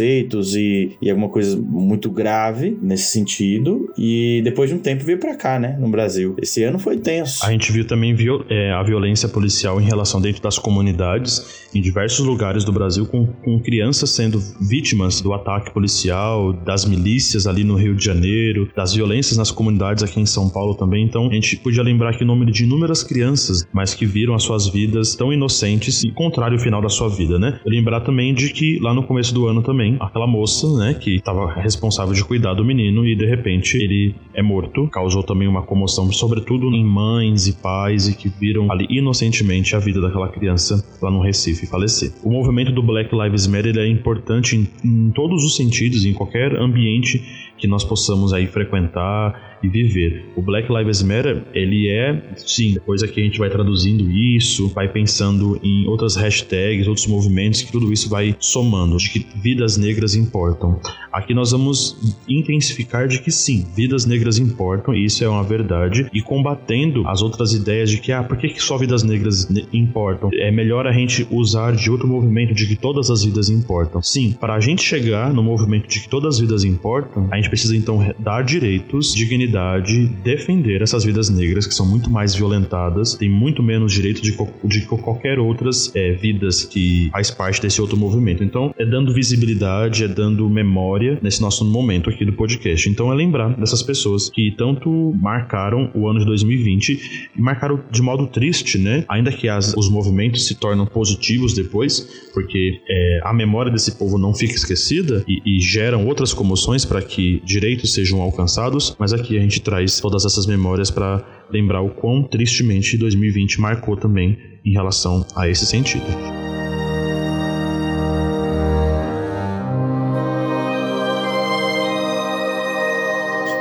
e, 0.00 0.96
e 1.00 1.10
alguma 1.10 1.28
coisa 1.28 1.56
muito 1.56 2.10
grave 2.10 2.76
nesse 2.80 3.12
sentido. 3.12 3.92
E 3.96 4.40
depois 4.44 4.70
de 4.70 4.76
um 4.76 4.78
tempo 4.78 5.04
veio 5.04 5.18
para 5.18 5.36
cá, 5.36 5.58
né? 5.58 5.76
No 5.78 5.88
Brasil. 5.88 6.34
Esse 6.40 6.62
ano 6.62 6.78
foi 6.78 6.96
tenso. 6.96 7.44
A 7.44 7.50
gente 7.50 7.70
viu 7.72 7.86
também 7.86 8.14
viol 8.14 8.44
é, 8.48 8.72
a 8.72 8.82
violência 8.82 9.28
policial 9.28 9.80
em 9.80 9.84
relação 9.84 10.20
dentro 10.20 10.42
das 10.42 10.58
comunidades, 10.58 11.68
em 11.74 11.80
diversos 11.80 12.24
lugares 12.24 12.64
do 12.64 12.72
Brasil, 12.72 13.06
com, 13.06 13.26
com 13.26 13.60
crianças 13.60 14.10
sendo 14.10 14.42
vítimas 14.60 15.20
do 15.20 15.32
ataque 15.32 15.72
policial, 15.72 16.52
das 16.52 16.84
milícias 16.84 17.46
ali 17.46 17.64
no 17.64 17.74
Rio 17.74 17.94
de 17.94 18.04
Janeiro, 18.04 18.68
das 18.74 18.94
violências 18.94 19.36
nas 19.36 19.50
comunidades 19.50 20.02
aqui 20.02 20.20
em 20.20 20.26
São 20.26 20.48
Paulo 20.48 20.74
também. 20.74 21.04
Então 21.04 21.28
a 21.28 21.32
gente 21.32 21.56
podia 21.56 21.82
lembrar 21.82 22.10
aqui 22.10 22.22
o 22.22 22.26
nome 22.26 22.50
de 22.50 22.64
inúmeras 22.64 23.02
crianças, 23.02 23.66
mas 23.72 23.94
que 23.94 24.06
viram 24.06 24.34
as 24.34 24.42
suas 24.42 24.68
vidas 24.68 25.14
tão 25.14 25.32
inocentes 25.32 26.02
e 26.04 26.10
contrário 26.10 26.56
ao 26.56 26.62
final 26.62 26.80
da 26.80 26.88
sua 26.88 27.08
vida, 27.08 27.38
né? 27.38 27.60
Lembrar 27.64 28.00
também 28.00 28.34
de 28.34 28.52
que 28.52 28.78
lá 28.80 28.94
no 28.94 29.02
começo 29.02 29.32
do 29.34 29.46
ano 29.46 29.62
também, 29.62 29.89
aquela 30.00 30.26
moça, 30.26 30.66
né, 30.78 30.94
que 30.94 31.16
estava 31.16 31.52
responsável 31.52 32.14
de 32.14 32.24
cuidar 32.24 32.54
do 32.54 32.64
menino 32.64 33.06
e 33.06 33.16
de 33.16 33.26
repente 33.26 33.76
ele 33.76 34.14
é 34.34 34.42
morto, 34.42 34.88
causou 34.88 35.22
também 35.22 35.48
uma 35.48 35.62
comoção, 35.62 36.10
sobretudo 36.12 36.66
em 36.74 36.84
mães 36.84 37.46
e 37.46 37.52
pais 37.54 38.08
e 38.08 38.16
que 38.16 38.28
viram 38.28 38.70
ali 38.70 38.86
inocentemente 38.90 39.74
a 39.74 39.78
vida 39.78 40.00
daquela 40.00 40.28
criança 40.28 40.84
lá 41.00 41.10
no 41.10 41.20
Recife 41.20 41.66
falecer. 41.66 42.12
O 42.22 42.30
movimento 42.30 42.72
do 42.72 42.82
Black 42.82 43.14
Lives 43.14 43.46
Matter 43.46 43.76
é 43.78 43.88
importante 43.88 44.56
em, 44.56 44.68
em 44.84 45.10
todos 45.10 45.44
os 45.44 45.56
sentidos, 45.56 46.04
em 46.04 46.12
qualquer 46.12 46.56
ambiente 46.56 47.49
que 47.60 47.66
nós 47.66 47.84
possamos 47.84 48.32
aí 48.32 48.46
frequentar 48.46 49.50
e 49.62 49.68
viver. 49.68 50.24
O 50.34 50.42
Black 50.42 50.72
Lives 50.72 51.02
Matter, 51.02 51.42
ele 51.52 51.88
é, 51.88 52.34
sim, 52.36 52.72
depois 52.72 53.02
aqui 53.02 53.20
a 53.20 53.24
gente 53.24 53.38
vai 53.38 53.50
traduzindo 53.50 54.10
isso, 54.10 54.68
vai 54.68 54.88
pensando 54.88 55.60
em 55.62 55.86
outras 55.86 56.16
hashtags, 56.16 56.88
outros 56.88 57.06
movimentos, 57.06 57.62
que 57.62 57.70
tudo 57.70 57.92
isso 57.92 58.08
vai 58.08 58.34
somando, 58.38 58.96
de 58.96 59.10
que 59.10 59.26
vidas 59.36 59.76
negras 59.76 60.14
importam. 60.14 60.80
Aqui 61.12 61.34
nós 61.34 61.50
vamos 61.50 62.18
intensificar 62.28 63.08
de 63.08 63.20
que 63.20 63.30
sim, 63.30 63.66
vidas 63.76 64.06
negras 64.06 64.38
importam, 64.38 64.94
e 64.94 65.04
isso 65.04 65.22
é 65.24 65.28
uma 65.28 65.42
verdade, 65.42 66.08
e 66.12 66.22
combatendo 66.22 67.06
as 67.06 67.20
outras 67.20 67.52
ideias 67.52 67.90
de 67.90 67.98
que, 67.98 68.12
ah, 68.12 68.22
por 68.22 68.36
que, 68.36 68.48
que 68.48 68.62
só 68.62 68.78
vidas 68.78 69.02
negras 69.02 69.48
importam? 69.72 70.30
É 70.32 70.50
melhor 70.50 70.86
a 70.86 70.92
gente 70.92 71.26
usar 71.30 71.74
de 71.74 71.90
outro 71.90 72.08
movimento 72.08 72.54
de 72.54 72.66
que 72.66 72.76
todas 72.76 73.10
as 73.10 73.24
vidas 73.24 73.50
importam. 73.50 74.02
Sim, 74.02 74.32
para 74.40 74.54
a 74.54 74.60
gente 74.60 74.82
chegar 74.82 75.32
no 75.34 75.42
movimento 75.42 75.88
de 75.88 76.00
que 76.00 76.08
todas 76.08 76.36
as 76.36 76.40
vidas 76.40 76.64
importam, 76.64 77.28
a 77.30 77.36
gente 77.36 77.49
precisa 77.50 77.76
então 77.76 78.14
dar 78.18 78.42
direitos, 78.42 79.14
dignidade, 79.14 80.06
defender 80.22 80.82
essas 80.82 81.04
vidas 81.04 81.28
negras 81.28 81.66
que 81.66 81.74
são 81.74 81.86
muito 81.86 82.08
mais 82.08 82.34
violentadas, 82.34 83.14
têm 83.14 83.28
muito 83.28 83.62
menos 83.62 83.92
direito 83.92 84.22
de, 84.22 84.36
de 84.64 84.86
qualquer 84.86 85.38
outras 85.38 85.94
é, 85.94 86.12
vidas 86.12 86.64
que 86.64 87.10
faz 87.12 87.30
parte 87.30 87.60
desse 87.60 87.80
outro 87.80 87.96
movimento. 87.96 88.42
Então, 88.44 88.74
é 88.78 88.86
dando 88.86 89.12
visibilidade, 89.12 90.04
é 90.04 90.08
dando 90.08 90.48
memória 90.48 91.18
nesse 91.20 91.40
nosso 91.40 91.64
momento 91.64 92.08
aqui 92.08 92.24
do 92.24 92.32
podcast. 92.32 92.88
Então, 92.88 93.12
é 93.12 93.14
lembrar 93.14 93.50
dessas 93.56 93.82
pessoas 93.82 94.30
que 94.30 94.54
tanto 94.56 95.12
marcaram 95.20 95.90
o 95.94 96.08
ano 96.08 96.20
de 96.20 96.26
2020 96.26 97.30
e 97.36 97.40
marcaram 97.40 97.80
de 97.90 98.00
modo 98.00 98.26
triste, 98.28 98.78
né? 98.78 99.04
Ainda 99.08 99.32
que 99.32 99.48
as, 99.48 99.74
os 99.76 99.90
movimentos 99.90 100.46
se 100.46 100.54
tornam 100.54 100.86
positivos 100.86 101.52
depois, 101.52 102.28
porque 102.32 102.80
é, 102.88 103.20
a 103.24 103.32
memória 103.32 103.72
desse 103.72 103.92
povo 103.98 104.18
não 104.18 104.32
fica 104.32 104.54
esquecida 104.54 105.24
e, 105.26 105.40
e 105.44 105.60
geram 105.60 106.06
outras 106.06 106.32
comoções 106.32 106.84
para 106.84 107.02
que 107.02 107.39
direitos 107.44 107.94
sejam 107.94 108.20
alcançados, 108.20 108.94
mas 108.98 109.12
aqui 109.12 109.38
a 109.38 109.40
gente 109.40 109.60
traz 109.60 110.00
todas 110.00 110.24
essas 110.24 110.46
memórias 110.46 110.90
para 110.90 111.24
lembrar 111.50 111.80
o 111.80 111.90
quão 111.90 112.22
tristemente 112.22 112.96
2020 112.96 113.60
marcou 113.60 113.96
também 113.96 114.38
em 114.64 114.72
relação 114.72 115.26
a 115.34 115.48
esse 115.48 115.66
sentido. 115.66 116.06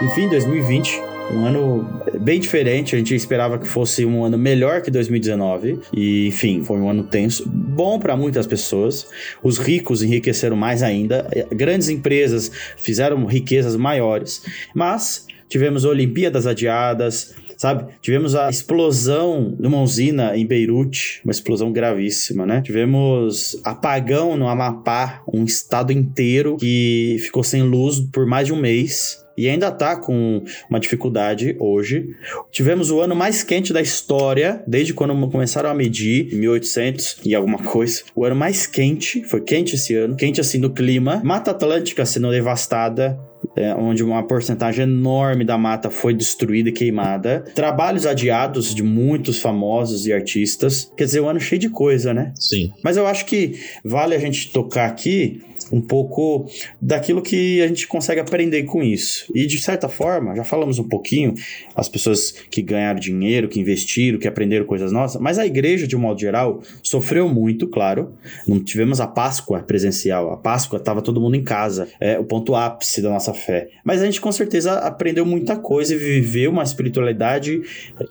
Enfim, 0.02 0.30
2020 0.30 1.10
um 1.32 1.46
ano 1.46 1.88
bem 2.22 2.39
diferente. 2.39 2.96
A 2.96 2.98
gente 2.98 3.13
esperava 3.13 3.58
que 3.58 3.68
fosse 3.68 4.06
um 4.06 4.24
ano 4.24 4.38
melhor 4.38 4.82
que 4.82 4.92
2019. 4.92 5.80
E, 5.94 6.28
enfim, 6.28 6.63
foi 6.63 6.78
um 6.80 6.89
ano 6.89 7.04
tenso. 7.04 7.50
Bom 7.80 7.98
para 7.98 8.18
muitas 8.18 8.46
pessoas. 8.46 9.08
Os 9.42 9.58
ricos 9.58 10.04
enriqueceram 10.04 10.58
mais 10.58 10.84
ainda. 10.84 11.26
Grandes 11.50 11.88
empresas 11.88 12.52
fizeram 12.76 13.24
riquezas 13.26 13.78
maiores. 13.78 14.44
Mas 14.76 15.26
tivemos 15.48 15.86
Olimpíadas 15.86 16.46
adiadas, 16.46 17.34
sabe? 17.56 17.86
Tivemos 18.02 18.36
a 18.36 18.50
explosão 18.50 19.56
de 19.58 19.65
uma 19.65 19.82
usina 19.82 20.36
em 20.36 20.46
Beirute, 20.46 21.22
uma 21.24 21.32
explosão 21.32 21.72
gravíssima, 21.72 22.46
né? 22.46 22.62
Tivemos 22.62 23.58
apagão 23.63 24.36
no 24.36 24.50
Amapá, 24.50 25.24
um 25.34 25.46
estado 25.46 25.94
inteiro 25.94 26.58
que 26.58 27.15
ficou 27.22 27.46
sem 27.46 27.63
luz 27.63 28.02
por 28.12 28.26
mais 28.26 28.46
de 28.46 28.52
um 28.52 28.60
mês 28.60 29.26
e 29.39 29.47
ainda 29.47 29.69
está 29.69 29.95
com 29.95 30.43
uma 30.69 30.82
dificuldade 30.82 31.56
hoje. 31.58 32.10
Tivemos 32.52 32.91
o 32.91 32.99
ano 32.99 33.15
mais 33.15 33.41
quente 33.41 33.71
da 33.71 33.82
história, 33.82 34.62
desde 34.67 34.93
quando 34.93 35.15
começaram 35.30 35.69
a 35.69 35.73
medir, 35.73 36.36
1800 36.36 37.19
e 37.23 37.34
alguma 37.34 37.60
coisa. 37.60 38.04
O 38.13 38.25
ano 38.25 38.36
mais 38.36 38.67
quente, 38.67 39.23
foi 39.23 39.39
quente 39.39 39.75
esse 39.75 39.95
ano, 39.95 40.17
quente 40.17 40.41
assim 40.41 40.60
do 40.60 40.69
clima. 40.69 41.21
Mata 41.23 41.52
Atlântica 41.52 42.06
sendo 42.06 42.30
devastada, 42.30 43.17
é, 43.56 43.73
onde 43.73 44.04
uma 44.04 44.21
porcentagem 44.23 44.84
enorme 44.84 45.45
da 45.45 45.58
mata 45.58 45.89
foi 45.89 46.13
destruída 46.13 46.67
e 46.67 46.73
queimada. 46.73 47.45
Trabalhos 47.56 48.06
adiados 48.06 48.75
de 48.75 48.84
muitos 48.84 49.39
famosos 49.39 50.06
e 50.06 50.12
artistas. 50.12 50.91
Quer 50.97 51.06
dizer, 51.06 51.21
um 51.21 51.30
ano 51.30 51.39
cheio 51.39 51.60
de 51.60 51.69
coisa, 51.69 52.13
né? 52.13 52.34
Sim. 52.36 52.73
Mas 52.84 52.97
eu 52.97 53.08
acho 53.08 53.25
que 53.25 53.58
vale 53.86 54.15
a 54.15 54.19
gente 54.19 54.52
tocar 54.52 54.86
aqui 54.86 55.41
um 55.72 55.82
pouco 55.82 56.50
daquilo 56.82 57.22
que 57.22 57.62
a 57.62 57.68
gente 57.68 57.88
consegue 57.88 58.20
aprender 58.20 58.64
com 58.64 58.84
isso. 58.84 59.32
E 59.34 59.46
de 59.46 59.60
certa 59.60 59.88
forma, 59.88 60.36
já 60.36 60.44
falamos 60.44 60.80
um 60.80 60.88
pouquinho, 60.88 61.34
as 61.76 61.90
pessoas 61.90 62.32
que 62.50 62.62
ganharam 62.62 63.00
dinheiro, 63.00 63.48
que 63.48 63.60
investiram, 63.60 64.20
que 64.20 64.28
aprenderam 64.28 64.66
coisas 64.66 64.92
nossas, 64.92 65.22
mas 65.22 65.38
a 65.38 65.46
igreja, 65.46 65.88
de 65.88 65.96
um 65.96 66.00
modo 66.00 66.20
geral, 66.20 66.62
sofreu 66.84 67.28
muito, 67.28 67.68
claro. 67.68 68.14
Não 68.48 68.64
tivemos 68.64 69.00
a 69.00 69.08
Páscoa 69.08 69.60
presencial. 69.60 70.32
A 70.32 70.38
Páscoa 70.38 70.78
estava 70.78 71.02
todo 71.02 71.22
mundo 71.22 71.36
em 71.36 71.44
casa, 71.44 71.88
é 72.00 72.18
o 72.20 72.24
ponto 72.24 72.56
ápice 72.56 73.02
da 73.02 73.10
nossa 73.10 73.34
fé. 73.34 73.70
Mas 73.84 74.02
a 74.02 74.06
gente 74.06 74.22
com 74.22 74.32
certeza 74.32 74.74
aprendeu 74.80 75.26
muita 75.26 75.56
coisa 75.58 75.94
e 75.94 75.98
viveu 75.98 76.52
uma 76.52 76.64
espiritualidade 76.64 77.62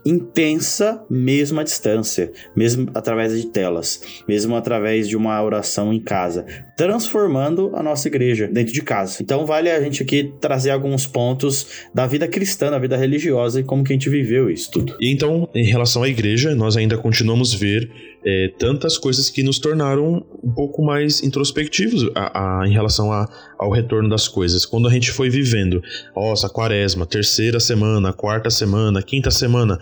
intensa, 0.04 1.02
mesmo 1.08 1.60
à 1.60 1.62
distância, 1.62 2.32
mesmo 2.54 2.90
através 2.94 3.38
de 3.40 3.46
telas, 3.46 4.00
mesmo 4.26 4.54
através 4.54 5.08
de 5.08 5.16
uma 5.16 5.42
oração 5.42 5.92
em 5.92 6.00
casa, 6.00 6.44
transformando 6.76 7.47
a 7.74 7.82
nossa 7.82 8.08
igreja 8.08 8.48
dentro 8.48 8.72
de 8.72 8.82
casa. 8.82 9.22
Então 9.22 9.46
vale 9.46 9.70
a 9.70 9.80
gente 9.80 10.02
aqui 10.02 10.32
trazer 10.40 10.70
alguns 10.70 11.06
pontos 11.06 11.66
da 11.94 12.06
vida 12.06 12.26
cristã, 12.26 12.70
da 12.70 12.78
vida 12.78 12.96
religiosa 12.96 13.60
e 13.60 13.64
como 13.64 13.84
que 13.84 13.92
a 13.92 13.96
gente 13.96 14.08
viveu 14.08 14.50
isso 14.50 14.70
tudo. 14.70 14.96
E 15.00 15.10
então, 15.12 15.48
em 15.54 15.64
relação 15.64 16.02
à 16.02 16.08
igreja, 16.08 16.54
nós 16.54 16.76
ainda 16.76 16.96
continuamos 16.96 17.54
ver 17.54 17.90
é, 18.24 18.52
tantas 18.58 18.98
coisas 18.98 19.30
que 19.30 19.42
nos 19.42 19.58
tornaram 19.58 20.24
um 20.42 20.52
pouco 20.52 20.82
mais 20.82 21.22
introspectivos 21.22 22.10
a, 22.14 22.60
a, 22.60 22.68
em 22.68 22.72
relação 22.72 23.12
a, 23.12 23.28
ao 23.58 23.70
retorno 23.70 24.08
das 24.08 24.28
coisas. 24.28 24.66
Quando 24.66 24.88
a 24.88 24.90
gente 24.90 25.10
foi 25.10 25.30
vivendo, 25.30 25.82
nossa, 26.14 26.48
quaresma, 26.48 27.06
terceira 27.06 27.60
semana, 27.60 28.12
quarta 28.12 28.50
semana, 28.50 29.02
quinta 29.02 29.30
semana, 29.30 29.78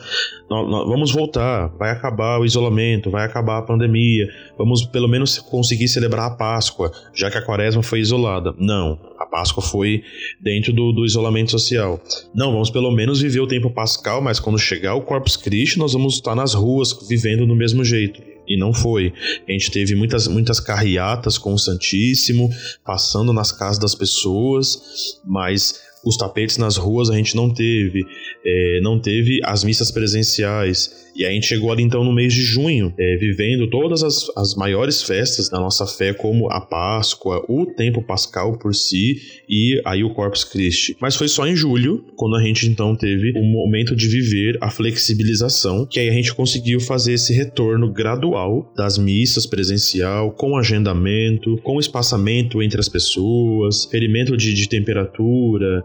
nós, 0.48 0.70
nós, 0.70 0.88
vamos 0.88 1.12
voltar, 1.12 1.68
vai 1.78 1.90
acabar 1.90 2.38
o 2.40 2.44
isolamento, 2.44 3.10
vai 3.10 3.24
acabar 3.24 3.58
a 3.58 3.62
pandemia, 3.62 4.28
vamos 4.58 4.84
pelo 4.84 5.08
menos 5.08 5.38
conseguir 5.38 5.88
celebrar 5.88 6.26
a 6.26 6.34
Páscoa, 6.36 6.92
já 7.14 7.30
que 7.30 7.38
a 7.38 7.42
quaresma 7.42 7.82
foi 7.82 8.00
isolada. 8.00 8.54
Não, 8.58 8.98
a 9.18 9.26
Páscoa 9.26 9.62
foi 9.62 10.02
dentro 10.40 10.72
do, 10.72 10.92
do, 10.92 11.04
isolamento 11.04 11.50
social. 11.50 12.02
Não, 12.34 12.52
vamos 12.52 12.70
pelo 12.70 12.90
menos 12.90 13.20
viver 13.20 13.40
o 13.40 13.46
tempo 13.46 13.70
pascal, 13.70 14.20
mas 14.20 14.40
quando 14.40 14.58
chegar 14.58 14.94
o 14.94 15.02
Corpus 15.02 15.36
Christi, 15.36 15.78
nós 15.78 15.92
vamos 15.92 16.14
estar 16.14 16.34
nas 16.34 16.54
ruas 16.54 16.96
vivendo 17.08 17.46
do 17.46 17.54
mesmo 17.54 17.84
jeito. 17.84 18.22
E 18.48 18.56
não 18.56 18.72
foi. 18.72 19.12
A 19.48 19.52
gente 19.52 19.70
teve 19.70 19.94
muitas, 19.94 20.28
muitas 20.28 20.60
carreatas 20.60 21.36
com 21.36 21.52
o 21.52 21.58
Santíssimo, 21.58 22.48
passando 22.84 23.32
nas 23.32 23.50
casas 23.50 23.78
das 23.78 23.94
pessoas, 23.94 25.20
mas 25.24 25.80
os 26.04 26.16
tapetes 26.16 26.56
nas 26.56 26.76
ruas 26.76 27.10
a 27.10 27.16
gente 27.16 27.34
não 27.34 27.52
teve, 27.52 28.06
é, 28.44 28.80
não 28.80 29.00
teve 29.00 29.40
as 29.42 29.64
missas 29.64 29.90
presenciais. 29.90 31.05
E 31.16 31.24
a 31.24 31.30
gente 31.30 31.46
chegou 31.46 31.72
ali 31.72 31.82
então 31.82 32.04
no 32.04 32.12
mês 32.12 32.34
de 32.34 32.42
junho, 32.42 32.92
é, 32.98 33.16
vivendo 33.16 33.68
todas 33.70 34.02
as, 34.02 34.26
as 34.36 34.54
maiores 34.54 35.02
festas 35.02 35.48
da 35.48 35.58
nossa 35.58 35.86
fé, 35.86 36.12
como 36.12 36.50
a 36.50 36.60
Páscoa, 36.60 37.44
o 37.48 37.66
tempo 37.66 38.02
pascal 38.02 38.58
por 38.58 38.74
si 38.74 39.16
e 39.48 39.80
aí 39.84 40.04
o 40.04 40.12
Corpus 40.12 40.44
Christi. 40.44 40.96
Mas 41.00 41.16
foi 41.16 41.28
só 41.28 41.46
em 41.46 41.56
julho, 41.56 42.04
quando 42.16 42.36
a 42.36 42.42
gente 42.42 42.68
então 42.68 42.94
teve 42.94 43.32
o 43.36 43.42
momento 43.42 43.96
de 43.96 44.08
viver 44.08 44.58
a 44.60 44.70
flexibilização, 44.70 45.86
que 45.86 45.98
aí 45.98 46.08
a 46.08 46.12
gente 46.12 46.34
conseguiu 46.34 46.80
fazer 46.80 47.14
esse 47.14 47.32
retorno 47.32 47.90
gradual 47.90 48.72
das 48.76 48.98
missas 48.98 49.46
presencial, 49.46 50.32
com 50.32 50.56
agendamento, 50.56 51.56
com 51.62 51.80
espaçamento 51.80 52.62
entre 52.62 52.78
as 52.78 52.88
pessoas, 52.88 53.86
ferimento 53.86 54.36
de, 54.36 54.52
de 54.52 54.68
temperatura, 54.68 55.82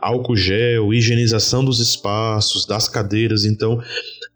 álcool 0.00 0.36
gel, 0.36 0.92
higienização 0.94 1.64
dos 1.64 1.80
espaços, 1.80 2.66
das 2.66 2.88
cadeiras. 2.88 3.44
Então, 3.44 3.80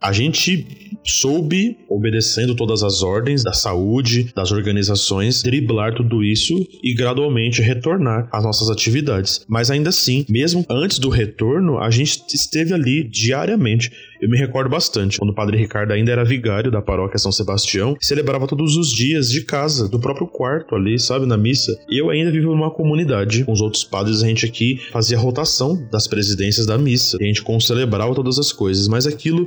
a 0.01 0.13
gente 0.13 0.89
soube, 1.05 1.79
obedecendo 1.89 2.55
todas 2.55 2.83
as 2.83 3.03
ordens 3.03 3.43
da 3.43 3.53
saúde, 3.53 4.31
das 4.35 4.53
organizações, 4.53 5.43
driblar 5.43 5.95
tudo 5.95 6.23
isso 6.23 6.55
e 6.83 6.95
gradualmente 6.95 7.63
retornar 7.63 8.29
às 8.33 8.45
nossas 8.45 8.69
atividades. 8.69 9.45
Mas 9.49 9.71
ainda 9.71 9.91
assim, 9.91 10.25
mesmo 10.29 10.65
antes 10.69 10.99
do 10.99 11.09
retorno, 11.09 11.79
a 11.79 11.91
gente 11.91 12.23
esteve 12.35 12.75
ali 12.75 13.05
diariamente 13.09 13.91
eu 14.21 14.29
me 14.29 14.39
recordo 14.39 14.71
bastante 14.71 15.19
quando 15.19 15.31
o 15.31 15.35
padre 15.35 15.57
Ricardo 15.57 15.93
ainda 15.93 16.13
era 16.13 16.25
vigário 16.25 16.71
da 16.71 16.81
paróquia 16.81 17.19
São 17.19 17.33
Sebastião, 17.33 17.97
celebrava 18.01 18.47
todos 18.47 18.77
os 18.77 18.91
dias 18.91 19.29
de 19.29 19.45
casa, 19.45 19.89
do 19.89 20.01
próprio 20.01 20.27
quarto 20.27 20.75
ali, 20.75 20.99
sabe, 20.99 21.27
na 21.27 21.37
missa. 21.37 21.77
Eu 21.91 22.11
ainda 22.11 22.31
vivo 22.31 22.51
numa 22.51 22.71
comunidade 22.71 23.45
com 23.45 23.53
os 23.53 23.61
outros 23.61 23.85
padres, 23.85 24.23
a 24.23 24.27
gente 24.27 24.47
aqui 24.47 24.81
fazia 24.91 25.19
rotação 25.19 25.87
das 25.91 26.07
presidências 26.07 26.67
da 26.67 26.79
missa, 26.79 27.19
a 27.21 27.25
gente 27.25 27.43
concelebrava 27.43 28.15
todas 28.15 28.39
as 28.39 28.53
coisas, 28.53 28.89
mas 28.89 29.07
aquilo 29.07 29.47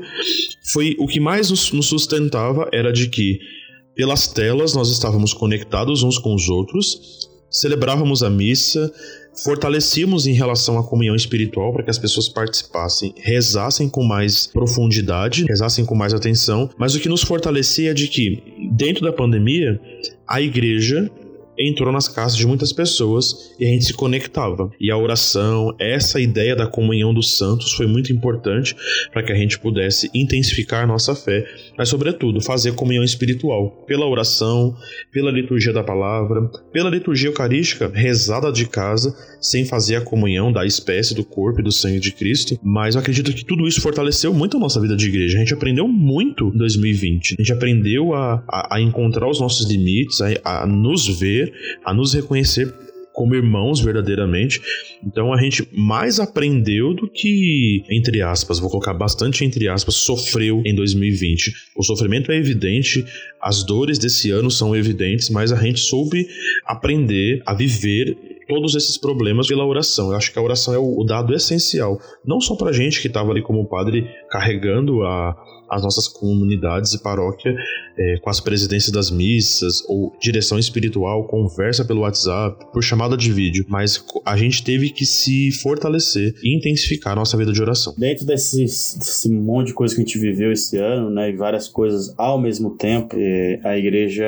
foi 0.71 0.95
o 0.99 1.07
que 1.07 1.19
mais 1.19 1.49
nos 1.49 1.87
sustentava 1.87 2.69
era 2.71 2.91
de 2.91 3.07
que 3.07 3.39
pelas 3.95 4.27
telas 4.27 4.73
nós 4.73 4.89
estávamos 4.89 5.33
conectados 5.33 6.03
uns 6.03 6.17
com 6.17 6.33
os 6.33 6.47
outros, 6.47 7.27
celebrávamos 7.49 8.23
a 8.23 8.29
missa, 8.29 8.91
fortalecíamos 9.43 10.27
em 10.27 10.33
relação 10.33 10.77
à 10.77 10.83
comunhão 10.83 11.15
espiritual 11.15 11.73
para 11.73 11.83
que 11.83 11.89
as 11.89 11.97
pessoas 11.97 12.27
participassem, 12.29 13.13
rezassem 13.17 13.89
com 13.89 14.03
mais 14.03 14.47
profundidade, 14.47 15.45
rezassem 15.45 15.85
com 15.85 15.95
mais 15.95 16.13
atenção, 16.13 16.69
mas 16.77 16.95
o 16.95 16.99
que 16.99 17.09
nos 17.09 17.21
fortalecia 17.21 17.91
é 17.91 17.93
de 17.93 18.07
que, 18.07 18.41
dentro 18.71 19.03
da 19.03 19.13
pandemia, 19.13 19.79
a 20.27 20.41
igreja 20.41 21.09
entrou 21.59 21.91
nas 21.91 22.07
casas 22.07 22.37
de 22.37 22.47
muitas 22.47 22.71
pessoas 22.71 23.53
e 23.59 23.65
a 23.65 23.67
gente 23.67 23.83
se 23.83 23.93
conectava. 23.93 24.71
E 24.79 24.89
a 24.89 24.97
oração, 24.97 25.75
essa 25.77 26.19
ideia 26.19 26.55
da 26.55 26.65
comunhão 26.65 27.13
dos 27.13 27.37
santos 27.37 27.73
foi 27.73 27.85
muito 27.85 28.13
importante 28.13 28.73
para 29.11 29.21
que 29.21 29.31
a 29.33 29.35
gente 29.35 29.59
pudesse 29.59 30.09
intensificar 30.13 30.87
nossa 30.87 31.13
fé, 31.13 31.45
mas 31.79 31.87
sobretudo 31.87 32.41
fazer 32.41 32.73
comunhão 32.73 33.05
espiritual 33.05 33.71
pela 33.87 34.05
oração, 34.05 34.75
pela 35.13 35.31
liturgia 35.31 35.71
da 35.71 35.81
palavra, 35.81 36.41
pela 36.73 36.89
liturgia 36.89 37.29
eucarística 37.29 37.89
rezada 37.93 38.51
de 38.51 38.67
casa, 38.67 39.15
sem 39.39 39.63
fazer 39.63 39.95
a 39.95 40.01
comunhão 40.01 40.51
da 40.51 40.65
espécie 40.65 41.15
do 41.15 41.23
corpo 41.23 41.61
e 41.61 41.63
do 41.63 41.71
sangue 41.71 42.01
de 42.01 42.11
Cristo. 42.11 42.59
Mas 42.61 42.95
eu 42.95 43.01
acredito 43.01 43.33
que 43.33 43.45
tudo 43.45 43.65
isso 43.65 43.79
fortaleceu 43.79 44.33
muito 44.33 44.57
a 44.57 44.59
nossa 44.59 44.81
vida 44.81 44.97
de 44.97 45.07
igreja. 45.07 45.37
A 45.37 45.39
gente 45.39 45.53
aprendeu 45.53 45.87
muito 45.87 46.51
em 46.53 46.57
2020. 46.57 47.35
A 47.39 47.41
gente 47.41 47.53
aprendeu 47.53 48.13
a, 48.13 48.43
a, 48.49 48.75
a 48.75 48.81
encontrar 48.81 49.29
os 49.29 49.39
nossos 49.39 49.65
limites, 49.65 50.19
a, 50.19 50.63
a 50.63 50.67
nos 50.67 51.07
ver 51.07 51.53
a 51.85 51.93
nos 51.93 52.13
reconhecer 52.13 52.73
como 53.19 53.35
irmãos 53.35 53.81
verdadeiramente. 53.81 54.61
Então 55.05 55.33
a 55.33 55.41
gente 55.41 55.67
mais 55.73 56.21
aprendeu 56.21 56.93
do 56.93 57.05
que, 57.05 57.83
entre 57.89 58.21
aspas, 58.21 58.59
vou 58.59 58.69
colocar 58.69 58.93
bastante 58.93 59.43
entre 59.43 59.67
aspas, 59.67 59.95
sofreu 59.95 60.63
em 60.65 60.73
2020. 60.73 61.53
O 61.75 61.83
sofrimento 61.83 62.31
é 62.31 62.37
evidente, 62.37 63.03
as 63.41 63.61
dores 63.61 63.99
desse 63.99 64.31
ano 64.31 64.49
são 64.49 64.73
evidentes, 64.73 65.29
mas 65.29 65.51
a 65.51 65.61
gente 65.61 65.81
soube 65.81 66.25
aprender 66.65 67.43
a 67.45 67.53
viver 67.53 68.17
todos 68.47 68.73
esses 68.73 68.97
problemas 68.97 69.49
pela 69.49 69.65
oração. 69.65 70.11
Eu 70.11 70.15
acho 70.15 70.31
que 70.31 70.39
a 70.39 70.41
oração 70.41 70.73
é 70.73 70.77
o, 70.77 71.03
dado 71.03 71.35
essencial, 71.35 71.99
não 72.25 72.39
só 72.39 72.55
para 72.55 72.71
gente 72.71 73.01
que 73.01 73.07
estava 73.07 73.31
ali 73.31 73.41
como 73.41 73.67
padre 73.67 74.07
carregando 74.29 75.03
a, 75.03 75.35
as 75.69 75.83
nossas 75.83 76.07
comunidades 76.07 76.93
e 76.93 76.99
paróquia 77.01 77.55
é, 77.97 78.17
com 78.17 78.29
as 78.29 78.39
presidências 78.39 78.91
das 78.91 79.11
missas 79.11 79.83
ou 79.87 80.15
direção 80.19 80.57
espiritual, 80.57 81.25
conversa 81.25 81.83
pelo 81.83 82.01
WhatsApp, 82.01 82.65
por 82.71 82.81
chamada 82.81 83.17
de 83.17 83.31
vídeo, 83.31 83.65
mas 83.67 84.03
a 84.25 84.37
gente 84.37 84.63
teve 84.63 84.89
que 84.89 85.05
se 85.05 85.51
fortalecer 85.51 86.33
e 86.41 86.55
intensificar 86.55 87.13
a 87.13 87.15
nossa 87.17 87.37
vida 87.37 87.51
de 87.51 87.61
oração. 87.61 87.93
Dentro 87.97 88.25
desse, 88.25 88.63
desse 88.63 89.29
monte 89.29 89.67
de 89.67 89.73
coisa 89.73 89.93
que 89.93 90.01
a 90.01 90.05
gente 90.05 90.17
viveu 90.17 90.51
esse 90.51 90.77
ano, 90.77 91.09
né, 91.09 91.29
e 91.29 91.33
várias 91.35 91.67
coisas 91.67 92.13
ao 92.17 92.39
mesmo 92.39 92.71
tempo, 92.71 93.15
é, 93.17 93.59
a 93.63 93.77
igreja 93.77 94.25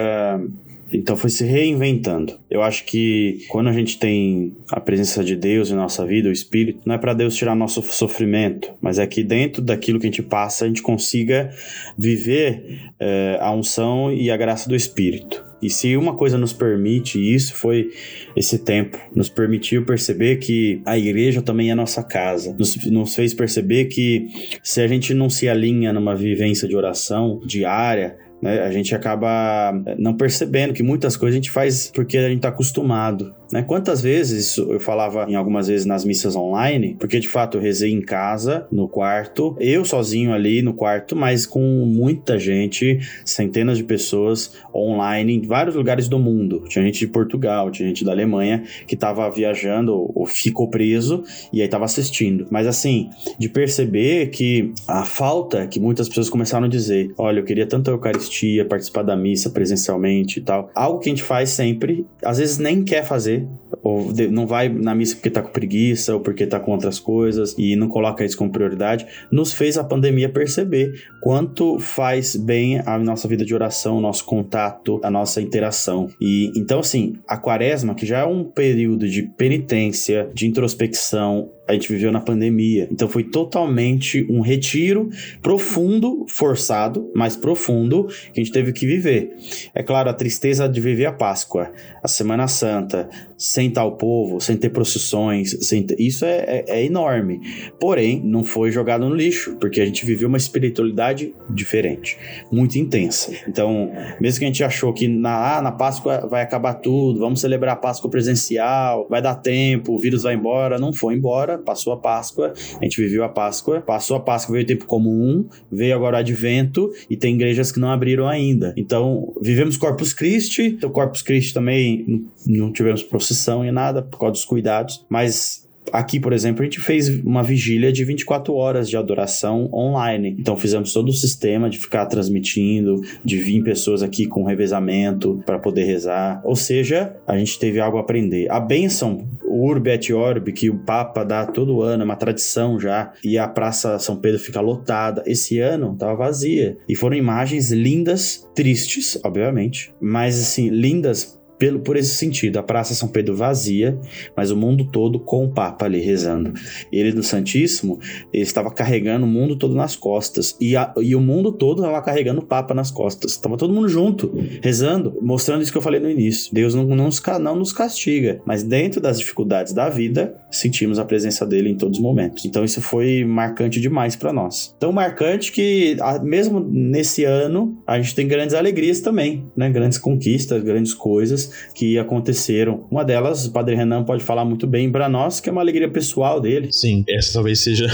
então 0.91 1.15
foi 1.15 1.29
se 1.29 1.45
reinventando. 1.45 2.37
Eu 2.49 2.61
acho 2.61 2.85
que 2.85 3.45
quando 3.49 3.67
a 3.67 3.73
gente 3.73 3.97
tem 3.97 4.53
a 4.71 4.79
presença 4.79 5.23
de 5.23 5.35
Deus 5.35 5.71
em 5.71 5.75
nossa 5.75 6.05
vida, 6.05 6.29
o 6.29 6.31
Espírito, 6.31 6.81
não 6.85 6.95
é 6.95 6.97
para 6.97 7.13
Deus 7.13 7.35
tirar 7.35 7.55
nosso 7.55 7.81
sofrimento, 7.81 8.73
mas 8.81 8.99
é 8.99 9.07
que 9.07 9.23
dentro 9.23 9.61
daquilo 9.61 9.99
que 9.99 10.05
a 10.05 10.09
gente 10.09 10.23
passa, 10.23 10.65
a 10.65 10.67
gente 10.67 10.81
consiga 10.81 11.49
viver 11.97 12.81
é, 12.99 13.37
a 13.39 13.51
unção 13.51 14.11
e 14.13 14.29
a 14.29 14.37
graça 14.37 14.67
do 14.67 14.75
Espírito. 14.75 15.51
E 15.61 15.69
se 15.69 15.95
uma 15.95 16.15
coisa 16.15 16.37
nos 16.37 16.51
permite 16.51 17.19
isso, 17.19 17.53
foi 17.53 17.91
esse 18.35 18.57
tempo. 18.57 18.97
Nos 19.15 19.29
permitiu 19.29 19.85
perceber 19.85 20.37
que 20.37 20.81
a 20.83 20.97
igreja 20.97 21.41
também 21.41 21.69
é 21.69 21.75
nossa 21.75 22.01
casa. 22.01 22.53
Nos, 22.57 22.75
nos 22.87 23.13
fez 23.13 23.33
perceber 23.33 23.85
que 23.85 24.27
se 24.63 24.81
a 24.81 24.87
gente 24.87 25.13
não 25.13 25.29
se 25.29 25.47
alinha 25.47 25.93
numa 25.93 26.15
vivência 26.15 26.67
de 26.67 26.75
oração 26.75 27.39
diária, 27.45 28.17
né? 28.41 28.61
A 28.61 28.71
gente 28.71 28.95
acaba 28.95 29.73
eh, 29.85 29.95
não 29.97 30.13
percebendo 30.15 30.73
que 30.73 30.83
muitas 30.83 31.15
coisas 31.15 31.35
a 31.35 31.39
gente 31.41 31.51
faz 31.51 31.91
porque 31.93 32.17
a 32.17 32.27
gente 32.27 32.37
está 32.37 32.49
acostumado. 32.49 33.33
Né? 33.51 33.61
Quantas 33.61 34.01
vezes 34.01 34.57
eu 34.57 34.79
falava 34.79 35.25
em 35.27 35.35
algumas 35.35 35.67
vezes 35.67 35.85
nas 35.85 36.05
missas 36.05 36.35
online, 36.35 36.95
porque 36.97 37.19
de 37.19 37.27
fato 37.27 37.57
eu 37.57 37.61
rezei 37.61 37.91
em 37.91 38.01
casa, 38.01 38.67
no 38.71 38.87
quarto, 38.87 39.55
eu 39.59 39.83
sozinho 39.83 40.33
ali 40.33 40.61
no 40.61 40.73
quarto, 40.73 41.15
mas 41.15 41.45
com 41.45 41.61
muita 41.85 42.39
gente, 42.39 42.99
centenas 43.25 43.77
de 43.77 43.83
pessoas 43.83 44.53
online 44.73 45.35
em 45.35 45.41
vários 45.41 45.75
lugares 45.75 46.07
do 46.07 46.17
mundo. 46.17 46.63
Tinha 46.67 46.85
gente 46.85 46.99
de 46.99 47.07
Portugal, 47.07 47.69
tinha 47.71 47.87
gente 47.87 48.05
da 48.05 48.11
Alemanha 48.11 48.63
que 48.87 48.95
estava 48.95 49.29
viajando 49.29 49.93
ou 49.93 50.25
ficou 50.25 50.69
preso 50.69 51.23
e 51.51 51.59
aí 51.59 51.65
estava 51.65 51.85
assistindo. 51.85 52.47
Mas 52.49 52.67
assim, 52.67 53.09
de 53.37 53.49
perceber 53.49 54.29
que 54.29 54.73
a 54.87 55.03
falta 55.03 55.67
que 55.67 55.79
muitas 55.79 56.07
pessoas 56.07 56.29
começaram 56.29 56.65
a 56.65 56.69
dizer: 56.69 57.13
olha, 57.17 57.39
eu 57.39 57.43
queria 57.43 57.65
tanto 57.65 57.89
a 57.89 57.93
Eucaristia, 57.93 58.63
participar 58.65 59.03
da 59.03 59.15
missa 59.15 59.49
presencialmente 59.49 60.39
e 60.39 60.41
tal. 60.41 60.69
Algo 60.73 60.99
que 60.99 61.09
a 61.09 61.11
gente 61.11 61.23
faz 61.23 61.49
sempre, 61.49 62.05
às 62.23 62.37
vezes 62.37 62.57
nem 62.57 62.83
quer 62.83 63.03
fazer 63.03 63.40
ou 63.83 64.11
não 64.29 64.45
vai 64.45 64.69
na 64.69 64.93
missa 64.93 65.15
porque 65.15 65.29
tá 65.29 65.41
com 65.41 65.51
preguiça 65.51 66.13
ou 66.13 66.19
porque 66.19 66.45
tá 66.45 66.59
com 66.59 66.71
outras 66.71 66.99
coisas 66.99 67.55
e 67.57 67.75
não 67.75 67.87
coloca 67.87 68.23
isso 68.23 68.37
como 68.37 68.51
prioridade, 68.51 69.05
nos 69.31 69.53
fez 69.53 69.77
a 69.77 69.83
pandemia 69.83 70.29
perceber 70.29 70.93
quanto 71.21 71.79
faz 71.79 72.35
bem 72.35 72.79
a 72.85 72.97
nossa 72.99 73.27
vida 73.27 73.45
de 73.45 73.53
oração, 73.53 73.97
o 73.97 74.01
nosso 74.01 74.25
contato, 74.25 74.99
a 75.03 75.09
nossa 75.09 75.41
interação. 75.41 76.09
E 76.19 76.51
então 76.55 76.79
assim, 76.79 77.15
a 77.27 77.37
quaresma, 77.37 77.95
que 77.95 78.05
já 78.05 78.19
é 78.19 78.25
um 78.25 78.43
período 78.43 79.07
de 79.07 79.23
penitência, 79.23 80.29
de 80.33 80.47
introspecção, 80.47 81.49
a 81.71 81.73
gente 81.73 81.91
viveu 81.91 82.11
na 82.11 82.21
pandemia. 82.21 82.87
Então 82.91 83.07
foi 83.07 83.23
totalmente 83.23 84.25
um 84.29 84.41
retiro 84.41 85.09
profundo, 85.41 86.25
forçado, 86.27 87.09
mas 87.15 87.35
profundo, 87.35 88.07
que 88.33 88.39
a 88.39 88.43
gente 88.43 88.51
teve 88.51 88.73
que 88.73 88.85
viver. 88.85 89.31
É 89.73 89.81
claro, 89.81 90.09
a 90.09 90.13
tristeza 90.13 90.67
de 90.67 90.79
viver 90.81 91.05
a 91.05 91.13
Páscoa, 91.13 91.71
a 92.03 92.07
Semana 92.07 92.47
Santa, 92.47 93.09
sem 93.37 93.71
tal 93.71 93.97
povo, 93.97 94.39
sem 94.39 94.55
ter 94.55 94.69
procissões, 94.69 95.57
sem 95.67 95.83
ter... 95.83 95.99
isso 95.99 96.25
é, 96.25 96.37
é, 96.47 96.65
é, 96.67 96.85
enorme. 96.85 97.39
Porém, 97.79 98.21
não 98.23 98.43
foi 98.43 98.71
jogado 98.71 99.07
no 99.07 99.15
lixo, 99.15 99.57
porque 99.59 99.81
a 99.81 99.85
gente 99.85 100.05
viveu 100.05 100.27
uma 100.27 100.37
espiritualidade 100.37 101.33
diferente, 101.49 102.17
muito 102.51 102.77
intensa. 102.77 103.31
Então, 103.47 103.91
mesmo 104.19 104.39
que 104.39 104.45
a 104.45 104.47
gente 104.47 104.63
achou 104.63 104.93
que 104.93 105.07
na, 105.07 105.57
ah, 105.57 105.61
na 105.61 105.71
Páscoa 105.71 106.27
vai 106.29 106.43
acabar 106.43 106.75
tudo, 106.75 107.19
vamos 107.19 107.41
celebrar 107.41 107.73
a 107.73 107.77
Páscoa 107.77 108.09
presencial, 108.09 109.07
vai 109.09 109.21
dar 109.21 109.35
tempo, 109.35 109.93
o 109.93 109.99
vírus 109.99 110.23
vai 110.23 110.35
embora, 110.35 110.77
não 110.77 110.93
foi 110.93 111.15
embora 111.15 111.57
passou 111.61 111.93
a 111.93 111.97
Páscoa, 111.97 112.53
a 112.79 112.83
gente 112.83 113.01
viveu 113.01 113.23
a 113.23 113.29
Páscoa, 113.29 113.81
passou 113.81 114.17
a 114.17 114.19
Páscoa, 114.19 114.53
veio 114.53 114.63
o 114.63 114.67
tempo 114.67 114.85
comum, 114.85 115.47
veio 115.71 115.95
agora 115.95 116.17
o 116.17 116.19
Advento 116.19 116.91
e 117.09 117.15
tem 117.15 117.35
igrejas 117.35 117.71
que 117.71 117.79
não 117.79 117.89
abriram 117.89 118.27
ainda. 118.27 118.73
Então, 118.77 119.33
vivemos 119.41 119.77
Corpus 119.77 120.13
Christi, 120.13 120.75
então 120.77 120.89
Corpus 120.89 121.21
Christi 121.21 121.53
também 121.53 122.25
não 122.45 122.71
tivemos 122.71 123.03
procissão 123.03 123.65
e 123.65 123.71
nada 123.71 124.01
por 124.01 124.19
causa 124.19 124.33
dos 124.33 124.45
cuidados, 124.45 125.05
mas 125.09 125.61
Aqui, 125.91 126.19
por 126.19 126.31
exemplo, 126.31 126.61
a 126.61 126.63
gente 126.63 126.79
fez 126.79 127.09
uma 127.09 127.43
vigília 127.43 127.91
de 127.91 128.05
24 128.05 128.53
horas 128.53 128.89
de 128.89 128.95
adoração 128.95 129.69
online. 129.73 130.35
Então 130.39 130.55
fizemos 130.55 130.93
todo 130.93 131.09
o 131.09 131.13
sistema 131.13 131.69
de 131.69 131.77
ficar 131.77 132.05
transmitindo, 132.05 133.01
de 133.25 133.37
vir 133.37 133.61
pessoas 133.63 134.01
aqui 134.01 134.25
com 134.25 134.43
revezamento 134.43 135.41
para 135.45 135.59
poder 135.59 135.83
rezar. 135.83 136.41
Ou 136.45 136.55
seja, 136.55 137.15
a 137.27 137.37
gente 137.37 137.59
teve 137.59 137.79
algo 137.79 137.97
a 137.97 138.01
aprender. 138.01 138.49
A 138.49 138.59
bênção 138.59 139.27
o 139.51 139.65
Urbi 139.65 139.91
et 139.91 140.13
Orbi, 140.13 140.53
que 140.53 140.69
o 140.69 140.79
Papa 140.79 141.23
dá 141.23 141.45
todo 141.45 141.81
ano, 141.81 142.03
é 142.03 142.05
uma 142.05 142.15
tradição 142.15 142.79
já, 142.79 143.11
e 143.23 143.37
a 143.37 143.47
Praça 143.47 143.99
São 143.99 144.15
Pedro 144.15 144.39
fica 144.39 144.61
lotada. 144.61 145.23
Esse 145.25 145.59
ano 145.59 145.95
tava 145.97 146.15
vazia. 146.15 146.77
E 146.87 146.95
foram 146.95 147.15
imagens 147.15 147.71
lindas, 147.71 148.49
tristes, 148.55 149.19
obviamente, 149.23 149.93
mas 149.99 150.39
assim, 150.39 150.69
lindas 150.69 151.40
pelo, 151.61 151.79
por 151.79 151.95
esse 151.95 152.15
sentido. 152.15 152.57
A 152.57 152.63
Praça 152.63 152.95
São 152.95 153.07
Pedro 153.07 153.35
vazia, 153.35 153.95
mas 154.35 154.49
o 154.49 154.57
mundo 154.57 154.83
todo 154.83 155.19
com 155.19 155.45
o 155.45 155.49
Papa 155.51 155.85
ali 155.85 155.99
rezando. 155.99 156.53
Ele 156.91 157.11
do 157.11 157.21
Santíssimo, 157.21 157.99
ele 158.33 158.41
estava 158.41 158.71
carregando 158.71 159.27
o 159.27 159.29
mundo 159.29 159.55
todo 159.55 159.75
nas 159.75 159.95
costas. 159.95 160.57
E, 160.59 160.75
a, 160.75 160.91
e 160.99 161.15
o 161.15 161.21
mundo 161.21 161.51
todo 161.51 161.83
estava 161.83 162.01
carregando 162.01 162.41
o 162.41 162.43
Papa 162.43 162.73
nas 162.73 162.89
costas. 162.89 163.33
Estava 163.33 163.57
todo 163.57 163.71
mundo 163.71 163.87
junto, 163.87 164.33
rezando, 164.63 165.15
mostrando 165.21 165.61
isso 165.61 165.71
que 165.71 165.77
eu 165.77 165.83
falei 165.83 165.99
no 165.99 166.09
início. 166.09 166.51
Deus 166.51 166.73
não, 166.73 166.83
não, 166.83 167.05
nos, 167.05 167.21
não 167.39 167.55
nos 167.55 167.71
castiga, 167.71 168.41
mas 168.43 168.63
dentro 168.63 168.99
das 168.99 169.19
dificuldades 169.19 169.71
da 169.71 169.87
vida, 169.87 170.33
sentimos 170.49 170.97
a 170.97 171.05
presença 171.05 171.45
dele 171.45 171.69
em 171.69 171.77
todos 171.77 171.99
os 171.99 172.03
momentos. 172.03 172.43
Então 172.43 172.65
isso 172.65 172.81
foi 172.81 173.23
marcante 173.23 173.79
demais 173.79 174.15
para 174.15 174.33
nós. 174.33 174.75
Tão 174.79 174.91
marcante 174.91 175.51
que, 175.51 175.95
mesmo 176.23 176.59
nesse 176.59 177.23
ano, 177.23 177.79
a 177.85 178.01
gente 178.01 178.15
tem 178.15 178.27
grandes 178.27 178.55
alegrias 178.55 178.99
também, 178.99 179.45
né? 179.55 179.69
Grandes 179.69 179.99
conquistas, 179.99 180.63
grandes 180.63 180.95
coisas 180.95 181.50
que 181.73 181.97
aconteceram. 181.97 182.85
Uma 182.89 183.03
delas, 183.03 183.45
o 183.45 183.51
Padre 183.51 183.75
Renan 183.75 184.03
pode 184.03 184.23
falar 184.23 184.45
muito 184.45 184.67
bem 184.67 184.91
para 184.91 185.09
nós, 185.09 185.39
que 185.39 185.49
é 185.49 185.51
uma 185.51 185.61
alegria 185.61 185.89
pessoal 185.89 186.39
dele. 186.39 186.69
Sim, 186.71 187.03
essa 187.09 187.33
talvez 187.33 187.59
seja 187.59 187.87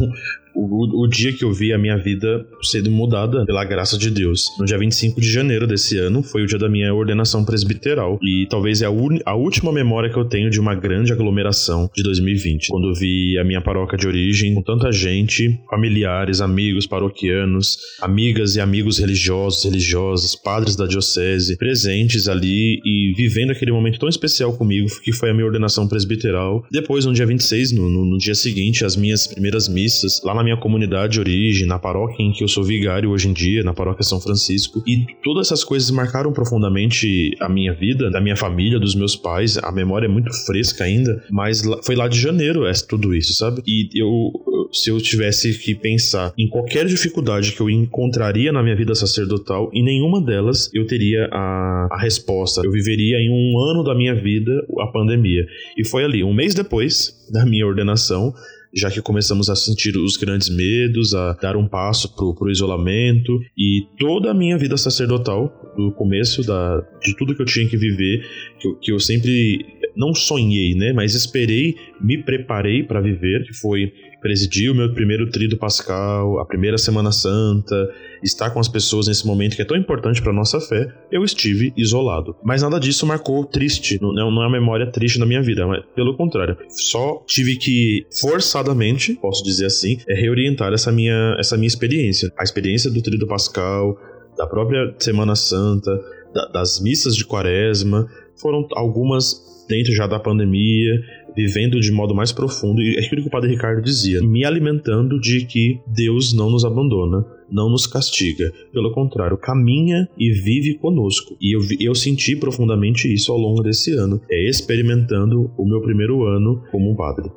o, 0.54 1.04
o, 1.04 1.08
dia 1.08 1.32
que 1.32 1.44
eu 1.44 1.52
vi 1.52 1.72
a 1.72 1.78
minha 1.78 1.96
vida 1.96 2.46
sendo 2.62 2.90
mudada 2.90 3.44
pela 3.44 3.64
graça 3.64 3.96
de 3.98 4.10
Deus. 4.10 4.44
No 4.58 4.64
dia 4.64 4.78
25 4.78 5.20
de 5.20 5.30
janeiro 5.30 5.66
desse 5.66 5.98
ano 5.98 6.22
foi 6.22 6.42
o 6.42 6.46
dia 6.46 6.58
da 6.58 6.68
minha 6.68 6.92
ordenação 6.92 7.44
presbiteral 7.44 8.18
e 8.22 8.46
talvez 8.48 8.82
é 8.82 8.86
a, 8.86 8.90
a 9.26 9.34
última 9.34 9.72
memória 9.72 10.10
que 10.10 10.18
eu 10.18 10.24
tenho 10.24 10.50
de 10.50 10.60
uma 10.60 10.74
grande 10.74 11.12
aglomeração 11.12 11.90
de 11.94 12.02
2020, 12.02 12.68
quando 12.68 12.88
eu 12.88 12.94
vi 12.94 13.38
a 13.38 13.44
minha 13.44 13.60
paróquia 13.60 13.98
de 13.98 14.06
origem 14.06 14.54
com 14.54 14.62
tanta 14.62 14.92
gente, 14.92 15.60
familiares, 15.68 16.40
amigos, 16.40 16.86
paroquianos, 16.86 17.76
amigas 18.00 18.56
e 18.56 18.60
amigos 18.60 18.98
religiosos, 18.98 19.64
religiosas, 19.64 20.34
padres 20.34 20.76
da 20.76 20.86
diocese, 20.86 21.56
presentes 21.56 22.28
ali 22.28 22.80
e 22.84 23.12
vivendo 23.16 23.50
aquele 23.50 23.72
momento 23.72 23.98
tão 23.98 24.08
especial 24.08 24.56
comigo 24.56 24.88
que 25.02 25.12
foi 25.12 25.30
a 25.30 25.34
minha 25.34 25.46
ordenação 25.46 25.88
presbiteral. 25.88 26.64
Depois, 26.70 27.04
no 27.04 27.12
dia 27.12 27.26
26, 27.26 27.72
no, 27.72 27.88
no, 27.88 28.04
no 28.04 28.18
dia 28.18 28.34
seguinte, 28.34 28.84
as 28.84 28.96
minhas 28.96 29.26
primeiras 29.26 29.68
missas 29.68 30.20
lá 30.24 30.34
na 30.34 30.39
minha 30.42 30.56
comunidade 30.56 31.14
de 31.14 31.20
origem, 31.20 31.66
na 31.66 31.78
paróquia 31.78 32.22
em 32.22 32.32
que 32.32 32.42
eu 32.42 32.48
sou 32.48 32.64
vigário 32.64 33.10
hoje 33.10 33.28
em 33.28 33.32
dia, 33.32 33.62
na 33.62 33.74
paróquia 33.74 34.02
São 34.02 34.20
Francisco. 34.20 34.82
E 34.86 35.06
todas 35.22 35.46
essas 35.48 35.64
coisas 35.64 35.90
marcaram 35.90 36.32
profundamente 36.32 37.36
a 37.40 37.48
minha 37.48 37.72
vida, 37.72 38.10
da 38.10 38.20
minha 38.20 38.36
família, 38.36 38.78
dos 38.78 38.94
meus 38.94 39.16
pais. 39.16 39.58
A 39.58 39.72
memória 39.72 40.06
é 40.06 40.08
muito 40.08 40.32
fresca 40.46 40.84
ainda, 40.84 41.22
mas 41.30 41.62
foi 41.84 41.94
lá 41.94 42.08
de 42.08 42.18
janeiro 42.18 42.66
é 42.66 42.72
tudo 42.88 43.14
isso, 43.14 43.34
sabe? 43.34 43.62
E 43.66 43.88
eu, 43.94 44.32
se 44.72 44.90
eu 44.90 44.98
tivesse 45.00 45.58
que 45.58 45.74
pensar 45.74 46.32
em 46.36 46.48
qualquer 46.48 46.86
dificuldade 46.86 47.52
que 47.52 47.60
eu 47.60 47.68
encontraria 47.68 48.52
na 48.52 48.62
minha 48.62 48.76
vida 48.76 48.94
sacerdotal, 48.94 49.70
em 49.72 49.84
nenhuma 49.84 50.20
delas 50.20 50.70
eu 50.72 50.86
teria 50.86 51.28
a, 51.32 51.88
a 51.90 52.00
resposta. 52.00 52.62
Eu 52.64 52.70
viveria 52.70 53.18
em 53.18 53.30
um 53.30 53.58
ano 53.58 53.84
da 53.84 53.94
minha 53.94 54.14
vida 54.14 54.52
a 54.80 54.86
pandemia. 54.86 55.46
E 55.76 55.84
foi 55.84 56.04
ali, 56.04 56.22
um 56.24 56.32
mês 56.32 56.54
depois 56.54 57.14
da 57.30 57.44
minha 57.44 57.66
ordenação, 57.66 58.34
já 58.74 58.90
que 58.90 59.00
começamos 59.02 59.50
a 59.50 59.56
sentir 59.56 59.96
os 59.96 60.16
grandes 60.16 60.48
medos, 60.48 61.14
a 61.14 61.32
dar 61.34 61.56
um 61.56 61.66
passo 61.66 62.14
pro, 62.14 62.34
pro 62.34 62.50
isolamento. 62.50 63.40
E 63.56 63.86
toda 63.98 64.30
a 64.30 64.34
minha 64.34 64.56
vida 64.56 64.76
sacerdotal, 64.76 65.52
do 65.76 65.92
começo 65.92 66.42
da, 66.46 66.80
de 67.02 67.16
tudo 67.16 67.34
que 67.34 67.42
eu 67.42 67.46
tinha 67.46 67.68
que 67.68 67.76
viver, 67.76 68.24
que 68.60 68.68
eu, 68.68 68.76
que 68.76 68.92
eu 68.92 69.00
sempre 69.00 69.80
não 69.96 70.14
sonhei, 70.14 70.74
né, 70.74 70.92
mas 70.92 71.14
esperei, 71.14 71.74
me 72.00 72.22
preparei 72.22 72.82
para 72.82 73.00
viver, 73.00 73.44
que 73.44 73.52
foi 73.52 73.92
presidir 74.20 74.70
o 74.70 74.74
meu 74.74 74.92
primeiro 74.92 75.30
trido 75.30 75.56
pascal, 75.56 76.38
a 76.38 76.44
primeira 76.44 76.78
semana 76.78 77.10
santa, 77.10 77.90
estar 78.22 78.50
com 78.50 78.60
as 78.60 78.68
pessoas 78.68 79.08
nesse 79.08 79.26
momento 79.26 79.56
que 79.56 79.62
é 79.62 79.64
tão 79.64 79.76
importante 79.76 80.20
para 80.20 80.32
nossa 80.32 80.60
fé, 80.60 80.92
eu 81.10 81.24
estive 81.24 81.72
isolado. 81.76 82.36
Mas 82.44 82.62
nada 82.62 82.78
disso 82.78 83.06
marcou 83.06 83.44
triste, 83.44 83.98
não, 84.00 84.12
não 84.12 84.42
é 84.42 84.46
uma 84.46 84.50
memória 84.50 84.90
triste 84.90 85.18
na 85.18 85.26
minha 85.26 85.42
vida, 85.42 85.66
mas 85.66 85.84
pelo 85.94 86.16
contrário, 86.16 86.56
só 86.68 87.22
tive 87.26 87.56
que 87.56 88.06
forçadamente, 88.20 89.14
posso 89.14 89.42
dizer 89.42 89.66
assim, 89.66 89.98
é 90.08 90.14
reorientar 90.14 90.72
essa 90.72 90.92
minha 90.92 91.36
essa 91.38 91.56
minha 91.56 91.68
experiência, 91.68 92.30
a 92.38 92.42
experiência 92.42 92.90
do 92.90 93.02
trido 93.02 93.26
pascal, 93.26 93.96
da 94.36 94.46
própria 94.46 94.94
Semana 94.98 95.34
Santa, 95.34 95.90
da, 96.34 96.46
das 96.46 96.80
missas 96.80 97.16
de 97.16 97.24
Quaresma, 97.24 98.06
foram 98.36 98.66
algumas 98.72 99.50
dentro 99.68 99.92
já 99.94 100.06
da 100.06 100.18
pandemia, 100.18 101.00
vivendo 101.36 101.80
de 101.80 101.92
modo 101.92 102.14
mais 102.14 102.32
profundo, 102.32 102.80
e 102.82 102.96
é 102.96 103.00
aquilo 103.00 103.22
que 103.22 103.28
o 103.28 103.30
Padre 103.30 103.50
Ricardo 103.50 103.82
dizia, 103.82 104.20
me 104.22 104.44
alimentando 104.44 105.20
de 105.20 105.44
que 105.44 105.80
Deus 105.86 106.32
não 106.32 106.50
nos 106.50 106.64
abandona, 106.64 107.24
não 107.50 107.68
nos 107.68 107.86
castiga, 107.86 108.52
pelo 108.72 108.92
contrário, 108.92 109.36
caminha 109.36 110.08
e 110.18 110.30
vive 110.30 110.74
conosco. 110.74 111.36
E 111.40 111.54
eu, 111.54 111.60
eu 111.80 111.94
senti 111.94 112.36
profundamente 112.36 113.12
isso 113.12 113.32
ao 113.32 113.38
longo 113.38 113.62
desse 113.62 113.92
ano, 113.92 114.20
é 114.30 114.48
experimentando 114.48 115.50
o 115.56 115.66
meu 115.66 115.80
primeiro 115.80 116.24
ano 116.24 116.62
como 116.70 116.90
um 116.90 116.94
padre. 116.94 117.30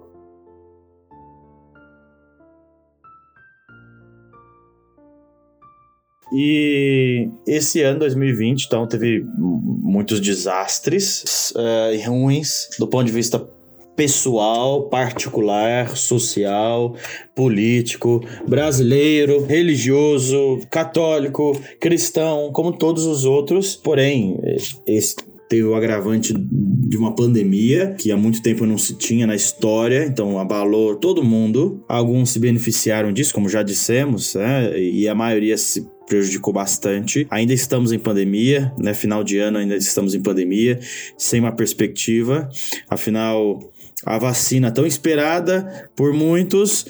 E 6.36 7.30
esse 7.46 7.84
ano, 7.84 8.00
2020, 8.00 8.66
então, 8.66 8.88
teve 8.88 9.24
muitos 9.38 10.20
desastres 10.20 11.54
uh, 11.56 12.10
ruins 12.10 12.70
do 12.80 12.88
ponto 12.88 13.06
de 13.06 13.12
vista 13.12 13.48
pessoal, 13.96 14.84
particular, 14.90 15.96
social, 15.96 16.96
político, 17.36 18.22
brasileiro, 18.48 19.46
religioso, 19.46 20.60
católico, 20.70 21.60
cristão, 21.80 22.52
como 22.52 22.72
todos 22.72 23.06
os 23.06 23.26
outros. 23.26 23.76
Porém, 23.76 24.40
esse 24.88 25.16
teve 25.54 25.64
o 25.66 25.76
agravante 25.76 26.34
de 26.36 26.98
uma 26.98 27.14
pandemia 27.14 27.96
que 28.00 28.12
há 28.12 28.18
muito 28.18 28.42
tempo 28.42 28.66
não 28.66 28.78
se 28.78 28.96
tinha 28.96 29.28
na 29.28 29.36
história, 29.36 30.06
então 30.06 30.40
abalou 30.40 30.96
todo 30.96 31.24
mundo. 31.24 31.84
Alguns 31.88 32.32
se 32.32 32.40
beneficiaram 32.40 33.14
disso, 33.14 33.34
como 33.34 33.48
já 33.48 33.62
dissemos, 33.62 34.34
né? 34.34 34.80
e 34.80 35.08
a 35.08 35.14
maioria 35.14 35.56
se 35.56 35.88
prejudicou 36.08 36.54
bastante. 36.54 37.28
Ainda 37.30 37.54
estamos 37.54 37.92
em 37.92 38.00
pandemia, 38.00 38.74
né? 38.78 38.94
Final 38.94 39.24
de 39.24 39.38
ano 39.38 39.58
ainda 39.58 39.76
estamos 39.76 40.14
em 40.14 40.22
pandemia, 40.22 40.80
sem 41.18 41.40
uma 41.40 41.52
perspectiva. 41.52 42.50
Afinal, 42.90 43.60
a 44.06 44.18
vacina 44.18 44.72
tão 44.72 44.86
esperada 44.86 45.90
por 45.96 46.14
muitos 46.14 46.86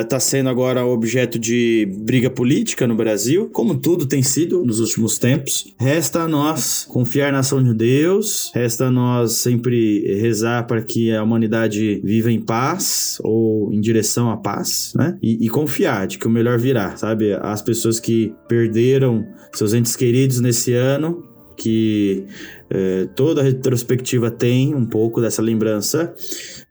está 0.00 0.16
eh, 0.16 0.18
uh, 0.18 0.20
sendo 0.20 0.48
agora 0.48 0.84
objeto 0.84 1.38
de 1.38 1.88
briga 2.00 2.30
política 2.30 2.86
no 2.86 2.94
Brasil, 2.94 3.48
como 3.52 3.74
tudo 3.74 4.06
tem 4.06 4.22
sido 4.22 4.64
nos 4.64 4.80
últimos 4.80 5.18
tempos. 5.18 5.74
Resta 5.78 6.22
a 6.22 6.28
nós 6.28 6.86
confiar 6.88 7.32
na 7.32 7.40
ação 7.40 7.62
de 7.62 7.74
Deus, 7.74 8.50
resta 8.54 8.86
a 8.86 8.90
nós 8.90 9.32
sempre 9.32 10.20
rezar 10.20 10.66
para 10.66 10.82
que 10.82 11.12
a 11.12 11.22
humanidade 11.22 12.00
viva 12.04 12.30
em 12.30 12.40
paz 12.40 13.18
ou 13.22 13.72
em 13.72 13.80
direção 13.80 14.30
à 14.30 14.36
paz, 14.36 14.92
né? 14.96 15.16
E, 15.22 15.46
e 15.46 15.48
confiar 15.48 16.06
de 16.06 16.18
que 16.18 16.26
o 16.26 16.30
melhor 16.30 16.58
virá, 16.58 16.96
sabe? 16.96 17.32
As 17.34 17.62
pessoas 17.62 17.98
que 17.98 18.34
perderam 18.48 19.26
seus 19.54 19.74
entes 19.74 19.96
queridos 19.96 20.40
nesse 20.40 20.72
ano, 20.74 21.31
que 21.56 22.24
é, 22.70 23.08
toda 23.14 23.42
retrospectiva 23.42 24.30
tem 24.30 24.74
um 24.74 24.84
pouco 24.84 25.20
dessa 25.20 25.42
lembrança. 25.42 26.14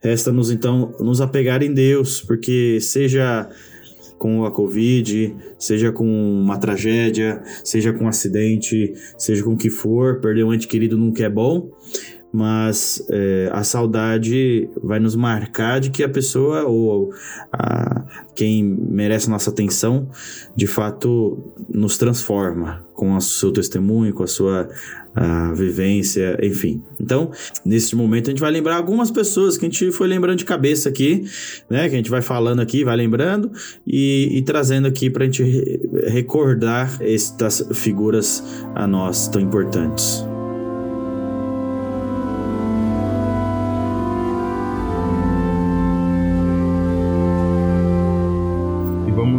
Resta-nos 0.01 0.51
então 0.51 0.93
nos 0.99 1.21
apegar 1.21 1.61
em 1.61 1.73
Deus, 1.73 2.21
porque 2.21 2.79
seja 2.81 3.49
com 4.17 4.45
a 4.45 4.51
Covid, 4.51 5.35
seja 5.57 5.91
com 5.91 6.05
uma 6.05 6.57
tragédia, 6.57 7.41
seja 7.63 7.91
com 7.91 8.05
um 8.05 8.07
acidente, 8.07 8.93
seja 9.17 9.43
com 9.43 9.53
o 9.53 9.57
que 9.57 9.69
for, 9.69 10.19
perder 10.19 10.43
um 10.43 10.53
ente 10.53 10.67
querido 10.67 10.95
nunca 10.95 11.23
é 11.23 11.29
bom, 11.29 11.71
mas 12.31 13.05
é, 13.09 13.49
a 13.51 13.63
saudade 13.63 14.69
vai 14.81 14.99
nos 14.99 15.15
marcar 15.15 15.79
de 15.79 15.89
que 15.89 16.03
a 16.03 16.09
pessoa 16.09 16.63
ou 16.63 17.11
a, 17.51 18.03
quem 18.33 18.63
merece 18.63 19.29
nossa 19.29 19.49
atenção 19.49 20.07
de 20.55 20.67
fato 20.67 21.37
nos 21.69 21.97
transforma 21.97 22.85
com 22.93 23.15
o 23.15 23.21
seu 23.21 23.51
testemunho, 23.51 24.13
com 24.13 24.23
a 24.23 24.27
sua 24.27 24.69
a 25.13 25.51
vivência, 25.53 26.37
enfim. 26.41 26.81
Então, 26.99 27.31
nesse 27.65 27.95
momento 27.95 28.27
a 28.27 28.31
gente 28.31 28.39
vai 28.39 28.51
lembrar 28.51 28.77
algumas 28.77 29.11
pessoas 29.11 29.57
que 29.57 29.65
a 29.65 29.69
gente 29.69 29.91
foi 29.91 30.07
lembrando 30.07 30.37
de 30.37 30.45
cabeça 30.45 30.87
aqui, 30.87 31.25
né? 31.69 31.89
Que 31.89 31.95
a 31.95 31.97
gente 31.97 32.09
vai 32.09 32.21
falando 32.21 32.61
aqui, 32.61 32.83
vai 32.83 32.95
lembrando 32.95 33.51
e, 33.85 34.29
e 34.31 34.41
trazendo 34.41 34.87
aqui 34.87 35.09
para 35.09 35.23
a 35.23 35.25
gente 35.25 35.43
recordar 36.07 36.97
estas 37.01 37.67
figuras 37.73 38.41
a 38.73 38.87
nós 38.87 39.27
tão 39.27 39.41
importantes. 39.41 40.30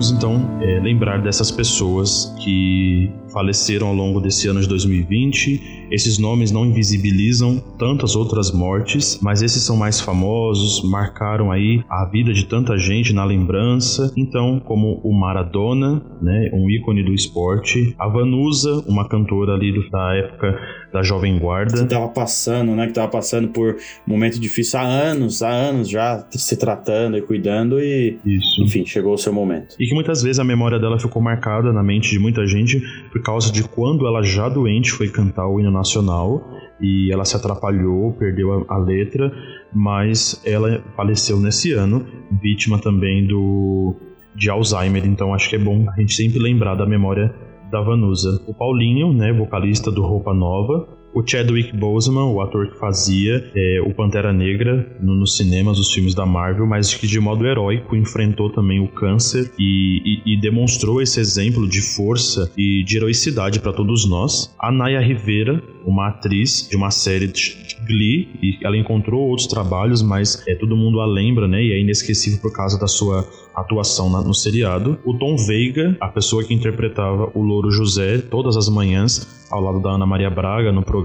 Vamos 0.03 0.11
então 0.11 0.59
é, 0.61 0.81
lembrar 0.81 1.23
dessas 1.23 1.51
pessoas 1.51 2.35
que 2.43 3.11
faleceram 3.33 3.89
ao 3.89 3.95
longo 3.95 4.21
desse 4.21 4.49
ano 4.49 4.61
de 4.61 4.69
2020 4.69 5.83
esses 5.93 6.19
nomes 6.19 6.51
não 6.51 6.65
invisibilizam 6.65 7.63
tantas 7.79 8.17
outras 8.17 8.51
mortes, 8.51 9.21
mas 9.21 9.43
esses 9.43 9.63
são 9.63 9.77
mais 9.77 10.01
famosos, 10.01 10.83
marcaram 10.83 11.53
aí 11.53 11.85
a 11.87 12.07
vida 12.07 12.33
de 12.33 12.47
tanta 12.47 12.79
gente 12.79 13.13
na 13.13 13.27
lembrança. 13.27 14.11
Então, 14.17 14.59
como 14.59 15.03
o 15.05 15.13
Maradona, 15.13 16.03
né, 16.23 16.51
um 16.55 16.71
ícone 16.71 17.05
do 17.05 17.13
esporte, 17.13 17.95
a 17.99 18.09
Vanusa, 18.09 18.83
uma 18.89 19.07
cantora 19.07 19.53
ali 19.53 19.71
da 19.91 20.15
época 20.15 20.59
da 20.91 21.03
Jovem 21.03 21.39
Guarda. 21.39 21.83
Que 21.83 21.89
tava 21.89 22.09
passando, 22.09 22.73
né? 22.75 22.87
Que 22.87 22.95
tava 22.95 23.09
passando 23.09 23.49
por 23.49 23.77
um 24.07 24.11
momento 24.11 24.41
difícil 24.41 24.79
há 24.79 24.83
anos, 24.83 25.43
há 25.43 25.51
anos 25.51 25.91
já 25.91 26.25
se 26.31 26.57
tratando 26.57 27.19
e 27.19 27.23
cuidando 27.23 27.81
e, 27.81 28.19
Isso. 28.25 28.63
enfim, 28.63 28.85
chegou 28.87 29.13
o 29.13 29.19
seu 29.19 29.33
momento. 29.33 29.75
E 29.79 29.87
que 29.87 29.95
muitas 29.95 30.23
vezes 30.23 30.39
a 30.39 30.45
memória 30.45 30.79
dela 30.79 30.99
ficou 30.99 31.21
marcada 31.21 31.71
na 31.71 31.83
mente 31.83 32.11
de 32.11 32.19
muita 32.19 32.47
gente 32.47 32.81
por 33.23 33.27
causa 33.27 33.53
de 33.53 33.63
quando 33.63 34.05
ela 34.05 34.21
já 34.21 34.49
doente 34.49 34.91
foi 34.91 35.09
cantar 35.09 35.47
o 35.47 35.61
hino 35.61 35.71
nacional 35.71 36.43
e 36.81 37.13
ela 37.13 37.25
se 37.25 37.37
atrapalhou, 37.37 38.13
perdeu 38.15 38.67
a, 38.69 38.75
a 38.75 38.79
letra, 38.79 39.33
mas 39.73 40.43
ela 40.45 40.83
faleceu 40.97 41.39
nesse 41.39 41.73
ano, 41.73 42.05
vítima 42.43 42.81
também 42.81 43.25
do 43.25 43.95
de 44.35 44.51
Alzheimer, 44.51 45.07
então 45.07 45.33
acho 45.33 45.49
que 45.49 45.57
é 45.57 45.59
bom 45.59 45.89
a 45.89 46.01
gente 46.01 46.15
sempre 46.15 46.41
lembrar 46.41 46.75
da 46.75 46.85
memória 46.85 47.33
da 47.71 47.81
Vanusa. 47.81 48.43
O 48.49 48.55
Paulinho, 48.55 49.13
né, 49.13 49.33
vocalista 49.33 49.91
do 49.91 50.03
Roupa 50.03 50.35
Nova, 50.35 50.89
o 51.15 51.27
Chadwick 51.27 51.77
Boseman, 51.77 52.33
o 52.33 52.41
ator 52.41 52.69
que 52.69 52.79
fazia 52.79 53.51
é, 53.55 53.81
o 53.85 53.93
Pantera 53.93 54.33
Negra 54.33 54.87
no, 55.01 55.15
nos 55.15 55.37
cinemas, 55.37 55.79
os 55.79 55.93
filmes 55.93 56.15
da 56.15 56.25
Marvel, 56.25 56.67
mas 56.67 56.95
que 56.95 57.07
de 57.07 57.21
modo 57.21 57.47
heróico 57.47 57.95
enfrentou 57.95 58.51
também 58.51 58.81
o 58.81 58.89
câncer 58.89 59.51
e, 59.59 60.23
e, 60.27 60.35
e 60.35 60.41
demonstrou 60.41 61.03
esse 61.03 61.21
exemplo 61.21 61.69
de 61.69 61.81
força 61.81 62.51
e 62.57 62.83
de 62.85 62.97
heroicidade 62.97 63.61
para 63.61 63.73
todos 63.73 64.09
nós. 64.09 64.55
A 64.59 64.71
Naya 64.71 65.01
Rivera, 65.01 65.63
uma 65.85 66.09
atriz 66.09 66.69
de 66.69 66.77
uma 66.77 66.91
série 66.91 67.27
de 67.27 67.57
Glee, 67.87 68.29
e 68.43 68.59
ela 68.63 68.77
encontrou 68.77 69.29
outros 69.29 69.47
trabalhos, 69.47 70.03
mas 70.03 70.43
é, 70.47 70.55
todo 70.55 70.77
mundo 70.77 71.01
a 71.01 71.07
lembra, 71.07 71.49
né? 71.49 71.63
E 71.63 71.73
é 71.73 71.81
inesquecível 71.81 72.41
por 72.41 72.53
causa 72.53 72.79
da 72.79 72.87
sua 72.87 73.29
atuação 73.55 74.11
na, 74.11 74.23
no 74.23 74.35
seriado. 74.35 74.99
O 75.05 75.15
Tom 75.15 75.37
Veiga, 75.37 75.97
a 76.01 76.09
pessoa 76.09 76.45
que 76.45 76.55
interpretava 76.55 77.31
o 77.35 77.43
Louro 77.43 77.71
José 77.71 78.19
todas 78.19 78.57
as 78.57 78.69
manhãs 78.69 79.47
ao 79.51 79.61
lado 79.61 79.81
da 79.81 79.91
Ana 79.91 80.07
Maria 80.07 80.31
Braga 80.31 80.73
no 80.73 80.83
programa. 80.83 81.02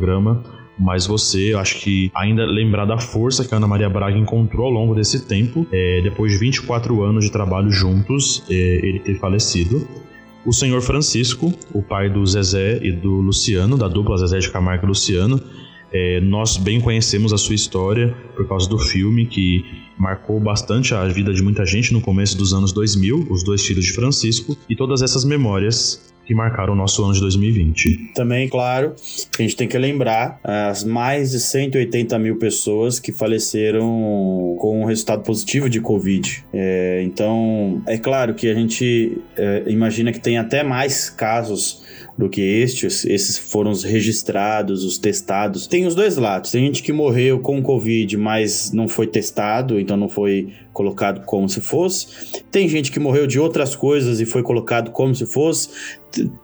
Mas 0.79 1.07
você, 1.07 1.53
acho 1.57 1.79
que 1.79 2.11
ainda 2.15 2.45
lembrar 2.45 2.85
da 2.85 2.99
força 2.99 3.43
que 3.43 3.53
a 3.53 3.57
Ana 3.57 3.67
Maria 3.67 3.89
Braga 3.89 4.17
encontrou 4.17 4.67
ao 4.67 4.71
longo 4.71 4.93
desse 4.93 5.25
tempo, 5.25 5.65
é, 5.71 6.01
depois 6.01 6.33
de 6.33 6.37
24 6.37 7.01
anos 7.03 7.25
de 7.25 7.31
trabalho 7.31 7.71
juntos, 7.71 8.43
é, 8.49 8.53
ele 8.53 8.99
ter 8.99 9.15
falecido. 9.15 9.87
O 10.45 10.53
senhor 10.53 10.81
Francisco, 10.81 11.51
o 11.73 11.81
pai 11.81 12.09
do 12.09 12.25
Zezé 12.25 12.79
e 12.81 12.91
do 12.91 13.09
Luciano, 13.09 13.75
da 13.75 13.87
dupla 13.87 14.17
Zezé 14.17 14.37
de 14.39 14.51
Camargo 14.51 14.85
e 14.85 14.87
Luciano, 14.87 15.41
é, 15.91 16.19
nós 16.21 16.57
bem 16.57 16.79
conhecemos 16.79 17.33
a 17.33 17.37
sua 17.37 17.55
história 17.55 18.15
por 18.35 18.47
causa 18.47 18.69
do 18.69 18.77
filme 18.77 19.25
que 19.25 19.65
marcou 19.97 20.39
bastante 20.39 20.93
a 20.93 21.05
vida 21.05 21.33
de 21.33 21.41
muita 21.41 21.65
gente 21.65 21.91
no 21.91 22.01
começo 22.01 22.37
dos 22.37 22.53
anos 22.53 22.71
2000, 22.71 23.27
Os 23.29 23.43
Dois 23.43 23.65
Filhos 23.65 23.85
de 23.85 23.93
Francisco, 23.93 24.55
e 24.69 24.75
todas 24.75 25.01
essas 25.01 25.25
memórias 25.25 26.13
que 26.27 26.35
marcaram 26.35 26.73
o 26.73 26.75
nosso 26.75 27.03
ano 27.03 27.13
de 27.13 27.21
2020. 27.21 28.11
Também, 28.13 28.49
claro, 28.49 28.93
a 29.39 29.41
gente 29.41 29.55
tem 29.55 29.67
que 29.67 29.77
lembrar 29.77 30.39
as 30.43 30.83
mais 30.83 31.31
de 31.31 31.39
180 31.39 32.19
mil 32.19 32.37
pessoas 32.37 32.99
que 32.99 33.13
faleceram 33.13 34.57
com 34.59 34.81
um 34.81 34.85
resultado 34.85 35.23
positivo 35.23 35.69
de 35.69 35.79
Covid. 35.79 36.43
É, 36.53 37.01
então, 37.03 37.81
é 37.87 37.97
claro 37.97 38.35
que 38.35 38.49
a 38.49 38.53
gente 38.53 39.17
é, 39.37 39.63
imagina 39.67 40.11
que 40.11 40.19
tem 40.19 40.37
até 40.37 40.63
mais 40.63 41.09
casos 41.09 41.86
do 42.17 42.29
que 42.29 42.41
estes. 42.41 43.05
Esses 43.05 43.37
foram 43.37 43.71
os 43.71 43.83
registrados, 43.83 44.83
os 44.83 44.97
testados. 44.97 45.67
Tem 45.67 45.85
os 45.85 45.95
dois 45.95 46.17
lados. 46.17 46.51
Tem 46.51 46.65
gente 46.65 46.83
que 46.83 46.91
morreu 46.91 47.39
com 47.39 47.61
Covid, 47.61 48.17
mas 48.17 48.71
não 48.71 48.87
foi 48.87 49.07
testado, 49.07 49.79
então 49.79 49.97
não 49.97 50.09
foi 50.09 50.49
colocado 50.77 51.25
como 51.25 51.49
se 51.49 51.59
fosse. 51.59 52.07
Tem 52.51 52.69
gente 52.69 52.91
que 52.91 52.99
morreu 52.99 53.25
de 53.25 53.39
outras 53.39 53.75
coisas 53.75 54.21
e 54.21 54.25
foi 54.25 54.43
colocado 54.43 54.91
como 54.91 55.15
se 55.15 55.25
fosse, 55.25 55.69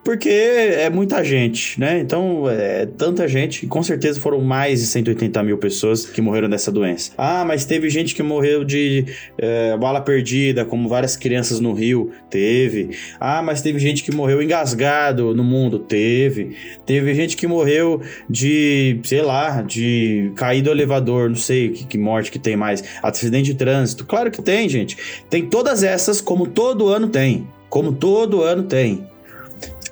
porque 0.04 0.30
é 0.30 0.90
muita 0.90 1.24
gente, 1.24 1.80
né? 1.80 2.00
Então, 2.00 2.50
é 2.50 2.86
tanta 2.86 3.28
gente, 3.28 3.66
com 3.68 3.82
certeza 3.82 4.20
foram 4.20 4.42
mais 4.42 4.82
de 4.82 4.88
180 4.88 5.42
mil 5.44 5.58
pessoas 5.58 6.06
que 6.06 6.20
morreram 6.20 6.50
dessa 6.50 6.72
doença. 6.72 7.12
Ah, 7.16 7.46
mas 7.46 7.66
teve 7.66 7.90
gente 7.92 8.16
que 8.16 8.24
morreu 8.24 8.64
de 8.64 9.06
é, 9.38 9.78
bala 9.78 10.02
perdida, 10.02 10.66
como 10.66 10.90
várias 10.90 11.16
crianças 11.16 11.60
no 11.60 11.72
Rio, 11.72 12.12
teve. 12.30 12.90
Ah, 13.20 13.42
mas 13.44 13.62
teve 13.62 13.80
gente 13.80 14.04
que 14.04 14.12
morreu 14.12 14.42
engasgado 14.42 15.34
no 15.44 15.50
mundo, 15.50 15.78
teve. 15.78 16.56
Teve 16.86 17.14
gente 17.14 17.36
que 17.36 17.46
morreu 17.46 18.02
de, 18.30 19.00
sei 19.04 19.22
lá, 19.22 19.62
de 19.62 20.32
cair 20.36 20.62
do 20.62 20.72
elevador, 20.72 21.30
não 21.30 21.36
sei 21.36 21.70
que, 21.70 21.86
que 21.86 21.98
morte 21.98 22.32
que 22.32 22.40
tem 22.40 22.56
mais, 22.56 22.84
acidente 23.04 23.52
de 23.52 23.56
trânsito. 23.56 24.06
Claro 24.06 24.32
que 24.32 24.42
tem, 24.42 24.70
gente. 24.70 24.98
Tem 25.30 25.46
todas 25.46 25.84
essas, 25.84 26.22
como 26.22 26.48
todo 26.48 26.88
ano 26.88 27.10
tem. 27.10 27.48
Como 27.70 27.92
todo 27.92 28.42
ano 28.42 28.64
tem. 28.64 29.08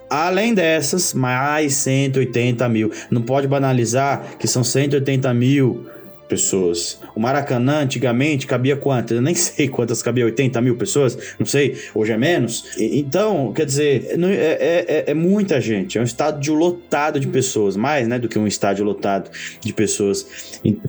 Além 0.10 0.54
dessas, 0.54 1.14
mais 1.14 1.74
180 1.76 2.68
mil. 2.68 2.92
Não 3.10 3.22
pode 3.22 3.48
banalizar 3.48 4.38
que 4.38 4.48
são 4.48 4.64
180 4.64 5.34
mil 5.34 5.86
pessoas. 6.32 6.98
O 7.14 7.20
Maracanã, 7.20 7.82
antigamente, 7.82 8.48
cabia 8.48 8.78
quantas? 8.78 9.18
Eu 9.18 9.22
nem 9.22 9.36
sei 9.36 9.68
quantas 9.68 10.02
cabia, 10.02 10.24
80 10.24 10.62
mil 10.62 10.78
pessoas? 10.78 11.36
Não 11.38 11.46
sei, 11.46 11.78
hoje 11.94 12.14
é 12.14 12.18
menos. 12.18 12.72
Então, 12.80 13.52
quer 13.52 13.66
dizer, 13.66 14.18
é, 14.18 14.38
é, 14.40 14.86
é, 14.88 15.12
é 15.12 15.14
muita 15.14 15.60
gente. 15.60 15.98
É 15.98 16.02
um 16.02 16.06
estádio 16.06 16.54
lotado 16.54 17.20
de 17.20 17.28
pessoas, 17.28 17.76
mais 17.76 18.08
né, 18.08 18.18
do 18.18 18.30
que 18.30 18.40
um 18.40 18.48
estádio 18.48 18.86
lotado 18.86 19.30
de 19.60 19.74
pessoas 19.74 20.26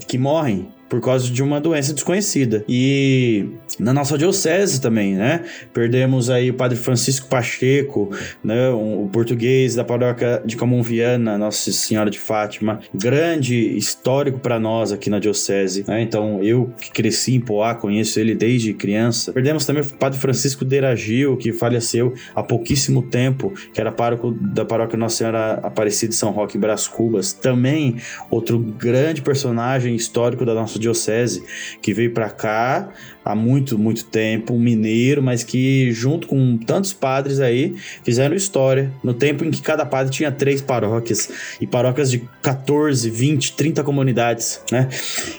que 0.07 0.17
morrem 0.17 0.69
por 0.93 1.01
causa 1.01 1.31
de 1.31 1.43
uma 1.43 1.59
doença 1.59 1.95
desconhecida. 1.95 2.67
E 2.69 3.49
na 3.79 3.95
nossa 3.95 4.19
diocese 4.19 4.79
também, 4.79 5.15
né? 5.15 5.43
Perdemos 5.73 6.29
aí 6.29 6.51
o 6.51 6.55
Padre 6.55 6.77
Francisco 6.77 7.29
Pacheco, 7.29 8.15
né? 8.45 8.69
o 8.69 9.09
português 9.11 9.75
da 9.75 9.85
paróquia 9.85 10.43
de 10.45 10.55
Camonviana, 10.55 11.39
Nossa 11.39 11.73
Senhora 11.73 12.11
de 12.11 12.19
Fátima, 12.19 12.79
grande 12.93 13.75
histórico 13.75 14.39
para 14.39 14.61
nós 14.61 14.93
aqui 14.93 15.09
na 15.09 15.19
diocese, 15.19 15.83
né? 15.89 16.03
Então 16.03 16.45
eu 16.45 16.71
que 16.79 16.91
cresci 16.91 17.37
em 17.37 17.41
Poá, 17.41 17.75
conheço 17.75 18.21
ele 18.21 18.35
desde 18.35 18.75
criança. 18.75 19.33
Perdemos 19.33 19.65
também 19.65 19.83
o 19.83 19.87
Padre 19.95 20.19
Francisco 20.19 20.63
Deragil, 20.63 21.39
que 21.39 21.55
faleceu 21.55 22.13
há 22.35 22.43
pouquíssimo 22.43 23.01
tempo, 23.01 23.55
que 23.73 23.81
era 23.81 23.91
pároco 23.91 24.31
da 24.31 24.67
paróquia 24.67 24.99
Nossa 24.99 25.17
Senhora 25.17 25.55
Aparecida 25.63 26.11
de 26.11 26.17
São 26.17 26.33
Roque 26.33 26.59
em 26.59 26.61
Brás 26.61 26.87
Cubas. 26.87 27.33
Também 27.33 27.97
outro 28.31 28.59
grande 28.59 29.23
personagem 29.23 29.97
histórico 29.97 30.45
da 30.45 30.53
nossa 30.53 30.82
diocese, 30.83 31.43
que 31.81 31.95
veio 31.95 32.13
para 32.13 32.29
cá 32.29 32.91
há 33.25 33.35
muito, 33.35 33.79
muito 33.79 34.05
tempo, 34.05 34.55
um 34.55 34.59
mineiro, 34.59 35.23
mas 35.23 35.45
que 35.45 35.93
junto 35.93 36.27
com 36.27 36.57
tantos 36.59 36.93
padres 36.93 37.41
aí 37.41 37.75
fizeram 38.03 38.35
história, 38.35 38.93
no 39.03 39.15
tempo 39.15 39.45
em 39.45 39.51
que 39.51 39.63
cada 39.63 39.87
padre 39.87 40.13
tinha 40.13 40.33
três 40.33 40.61
paróquias 40.61 41.31
e 41.61 41.67
paróquias 41.67 42.11
de 42.11 42.29
14, 42.43 43.09
20, 43.09 43.53
30 43.53 43.85
comunidades, 43.85 44.61
né? 44.71 44.89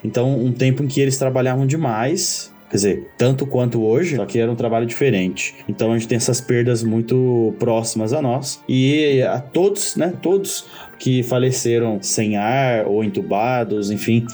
Então, 0.04 0.40
um 0.40 0.52
tempo 0.52 0.84
em 0.84 0.88
que 0.88 1.02
eles 1.02 1.18
trabalhavam 1.18 1.68
demais, 1.68 2.53
Quer 2.74 2.78
dizer, 2.78 3.08
tanto 3.16 3.46
quanto 3.46 3.84
hoje, 3.84 4.16
só 4.16 4.26
que 4.26 4.40
era 4.40 4.52
um 4.52 4.56
trabalho 4.56 4.88
diferente. 4.88 5.54
Então 5.70 5.92
a 5.92 5.94
gente 5.96 6.08
tem 6.08 6.16
essas 6.16 6.42
perdas 6.42 6.82
muito 6.82 7.54
próximas 7.60 8.14
a 8.14 8.20
nós. 8.20 8.64
E 8.68 9.22
a 9.22 9.40
todos, 9.40 9.96
né? 9.96 10.12
Todos 10.24 10.66
que 10.98 11.22
faleceram 11.22 12.02
sem 12.02 12.36
ar 12.36 12.88
ou 12.88 13.04
entubados, 13.04 13.92
enfim, 13.92 14.26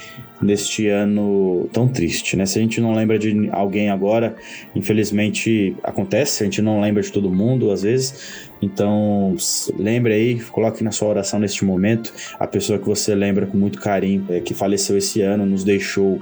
neste 0.41 0.87
ano 0.87 1.67
tão 1.73 1.85
triste, 1.85 2.37
né? 2.37 2.45
Se 2.45 2.59
a 2.59 2.61
gente 2.61 2.79
não 2.79 2.93
lembra 2.93 3.19
de 3.19 3.49
alguém 3.51 3.89
agora, 3.89 4.37
infelizmente 4.73 5.75
acontece, 5.83 6.41
a 6.41 6.45
gente 6.45 6.61
não 6.61 6.79
lembra 6.79 7.03
de 7.03 7.11
todo 7.11 7.29
mundo 7.29 7.71
às 7.71 7.81
vezes. 7.81 8.48
Então, 8.61 9.35
lembre 9.77 10.13
aí, 10.13 10.39
coloque 10.39 10.83
na 10.83 10.91
sua 10.91 11.07
oração 11.07 11.39
neste 11.39 11.63
momento 11.63 12.13
a 12.39 12.45
pessoa 12.45 12.77
que 12.77 12.85
você 12.85 13.15
lembra 13.15 13.45
com 13.45 13.57
muito 13.57 13.79
carinho, 13.79 14.25
é, 14.29 14.39
que 14.39 14.53
faleceu 14.53 14.97
esse 14.97 15.21
ano, 15.21 15.45
nos 15.45 15.63
deixou 15.63 16.19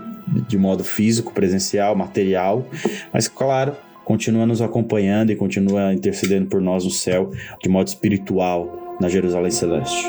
de 0.48 0.58
modo 0.58 0.84
físico, 0.84 1.34
presencial, 1.34 1.96
material, 1.96 2.68
mas 3.14 3.28
claro, 3.28 3.76
continua 4.04 4.46
nos 4.46 4.62
acompanhando 4.62 5.32
e 5.32 5.36
continua 5.36 5.94
intercedendo 5.94 6.48
por 6.48 6.62
nós 6.62 6.84
no 6.84 6.92
céu 6.92 7.32
de 7.62 7.70
modo 7.70 7.88
espiritual 7.88 8.98
na 9.00 9.10
Jerusalém 9.10 9.52
Celeste. 9.52 10.06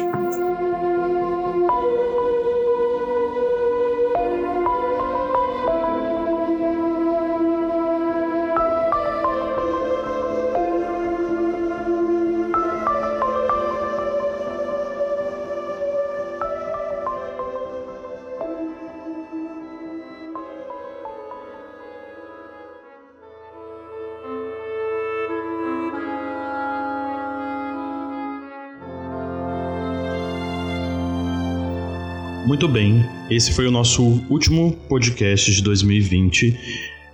Muito 32.59 32.72
bem, 32.72 33.09
esse 33.30 33.52
foi 33.52 33.68
o 33.68 33.70
nosso 33.70 34.20
último 34.28 34.72
podcast 34.88 35.48
de 35.48 35.62
2020. 35.62 36.59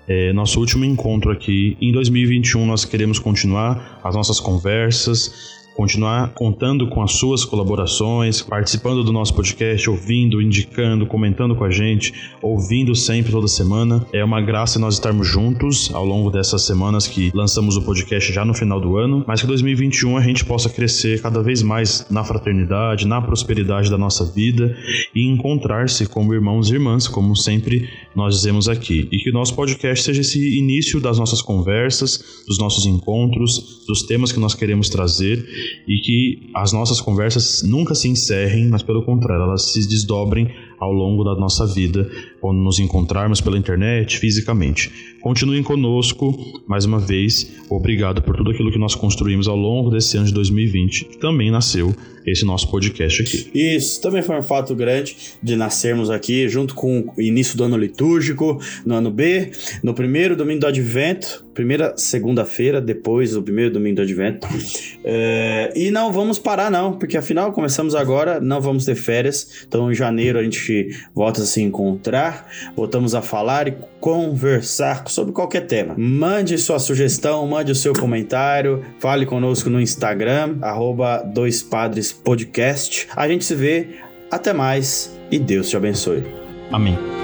É, 0.09 0.33
nosso 0.33 0.59
último 0.59 0.87
encontro 0.87 1.31
aqui. 1.31 1.77
Em 1.83 1.93
2021 1.93 2.65
nós 2.65 2.87
queremos 2.87 3.19
continuar 3.19 4.01
as 4.03 4.15
nossas 4.15 4.41
conversas, 4.41 5.61
continuar 5.77 6.33
contando 6.33 6.89
com 6.89 7.03
as 7.03 7.13
suas 7.13 7.45
colaborações, 7.45 8.41
participando 8.41 9.05
do 9.05 9.13
nosso 9.13 9.35
podcast, 9.35 9.91
ouvindo, 9.91 10.41
indicando, 10.41 10.64
comentando 11.07 11.55
com 11.55 11.65
a 11.65 11.71
gente, 11.71 12.13
ouvindo 12.43 12.95
sempre 12.95 13.33
toda 13.33 13.49
semana. 13.49 14.07
É 14.13 14.25
uma 14.25 14.41
graça 14.41 14.79
nós 14.79 14.95
estarmos 14.95 15.27
juntos 15.27 15.91
ao 15.95 16.05
longo 16.05 16.31
dessas 16.31 16.63
semanas 16.63 17.07
que 17.07 17.31
lançamos 17.35 17.77
o 17.77 17.83
podcast 17.83 18.33
já 18.33 18.45
no 18.45 18.55
final 18.55 18.81
do 18.81 18.97
ano, 18.97 19.25
mas 19.27 19.41
que 19.41 19.47
2021 19.47 20.17
a 20.17 20.21
gente 20.21 20.45
possa 20.45 20.69
crescer 20.69 21.21
cada 21.21 21.43
vez 21.43 21.63
mais 21.63 22.07
na 22.11 22.25
fraternidade, 22.25 23.07
na 23.07 23.21
prosperidade 23.21 23.91
da 23.91 23.99
nossa 23.99 24.25
vida 24.25 24.77
e 25.15 25.27
encontrar-se 25.27 26.07
como 26.07 26.35
irmãos 26.35 26.71
e 26.71 26.75
irmãs, 26.75 27.07
como 27.09 27.37
sempre 27.37 27.89
nós 28.15 28.37
dizemos 28.37 28.69
aqui. 28.69 29.09
E 29.11 29.19
que 29.19 29.31
o 29.31 29.33
nosso 29.33 29.55
podcast 29.55 30.05
seja 30.05 30.21
esse 30.21 30.59
início 30.59 31.01
das 31.01 31.19
nossas 31.19 31.43
conversas, 31.43 32.43
dos 32.47 32.59
nossos 32.59 32.87
encontros, 32.87 33.85
dos 33.87 34.03
temas 34.03 34.33
que 34.33 34.41
nós 34.41 34.55
queremos 34.55 34.89
trazer 34.89 35.45
e 35.87 35.99
que 35.99 36.51
as 36.55 36.73
nossas 36.73 37.01
conversas 37.01 37.63
nunca 37.63 37.95
se 37.95 38.09
encerrem, 38.09 38.69
mas 38.69 38.83
pelo 38.83 39.05
contrário, 39.05 39.45
elas 39.45 39.73
se 39.73 39.89
desdobrem 39.89 40.49
ao 40.85 40.93
longo 40.93 41.25
da 41.25 41.35
nossa 41.35 41.67
vida, 41.67 42.09
quando 42.41 42.59
nos 42.59 42.79
encontrarmos 42.79 43.41
pela 43.41 43.59
internet, 43.59 44.19
fisicamente. 44.19 45.15
Continuem 45.21 45.63
conosco, 45.63 46.37
mais 46.69 46.85
uma 46.85 46.99
vez, 46.99 47.55
obrigado 47.71 48.21
por 48.23 48.37
tudo 48.37 48.51
aquilo 48.51 48.71
que 48.71 48.79
nós 48.79 48.95
construímos 48.95 49.49
ao 49.49 49.57
longo 49.57 49.91
desse 49.91 50.17
ano 50.17 50.27
de 50.27 50.35
2020, 50.35 51.07
que 51.07 51.19
também 51.19 51.51
nasceu 51.51 51.95
esse 52.27 52.45
nosso 52.45 52.71
podcast 52.71 53.23
aqui. 53.23 53.51
Isso, 53.55 54.01
também 54.01 54.23
foi 54.23 54.39
um 54.39 54.43
fato 54.43 54.75
grande 54.75 55.17
de 55.43 55.57
nascermos 55.57 56.11
aqui, 56.11 56.49
junto 56.49 56.75
com 56.75 57.13
o 57.17 57.21
início 57.21 57.57
do 57.57 57.65
ano 57.65 57.77
litúrgico, 57.77 58.61
no 58.85 58.95
ano 58.95 59.11
B, 59.11 59.51
no 59.83 59.95
primeiro 59.95 60.37
domingo 60.37 60.61
do 60.61 60.67
advento, 60.67 61.44
primeira 61.55 61.95
segunda-feira, 61.97 62.81
depois 62.81 63.33
do 63.33 63.43
primeiro 63.43 63.73
domingo 63.73 63.97
do 63.97 64.03
advento. 64.03 64.47
É, 65.05 65.73
e 65.77 65.91
não 65.91 66.13
vamos 66.13 66.39
parar, 66.39 66.71
não, 66.71 66.93
porque 66.93 67.17
afinal 67.17 67.53
começamos 67.53 67.95
agora, 67.95 68.41
não 68.41 68.61
vamos 68.61 68.85
ter 68.85 68.95
férias, 68.95 69.65
então 69.67 69.91
em 69.91 69.95
janeiro 69.95 70.39
a 70.39 70.43
gente 70.43 70.91
volta 71.15 71.43
a 71.43 71.45
se 71.45 71.63
encontrar, 71.63 72.49
voltamos 72.77 73.15
a 73.15 73.23
falar 73.23 73.69
e 73.69 73.77
conversar 74.01 75.05
sobre 75.09 75.33
qualquer 75.33 75.67
tema. 75.67 75.95
Mande 75.97 76.59
sua 76.59 76.79
sugestão, 76.79 77.47
mande 77.47 77.73
o 77.73 77.75
seu 77.75 77.93
comentário, 77.93 78.85
fale 78.99 79.25
conosco 79.25 79.71
no 79.71 79.81
Instagram, 79.81 80.59
arroba 80.61 81.19
dois. 81.19 81.65
A 83.17 83.29
gente 83.29 83.45
se 83.45 83.55
vê, 83.55 83.89
até 84.31 84.53
mais 84.53 85.17
e 85.31 85.39
Deus 85.39 85.69
te 85.69 85.77
abençoe. 85.77 86.23
Amém. 86.73 87.24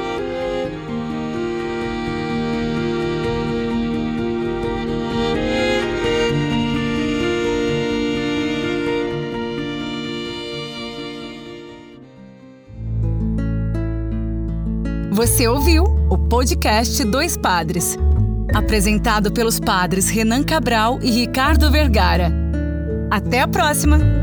Você 15.40 15.48
ouviu 15.48 15.84
o 16.10 16.18
podcast 16.18 17.02
Dois 17.02 17.34
Padres, 17.34 17.96
apresentado 18.54 19.32
pelos 19.32 19.58
padres 19.58 20.10
Renan 20.10 20.42
Cabral 20.42 20.98
e 21.00 21.10
Ricardo 21.10 21.70
Vergara. 21.70 22.30
Até 23.10 23.40
a 23.40 23.48
próxima! 23.48 24.19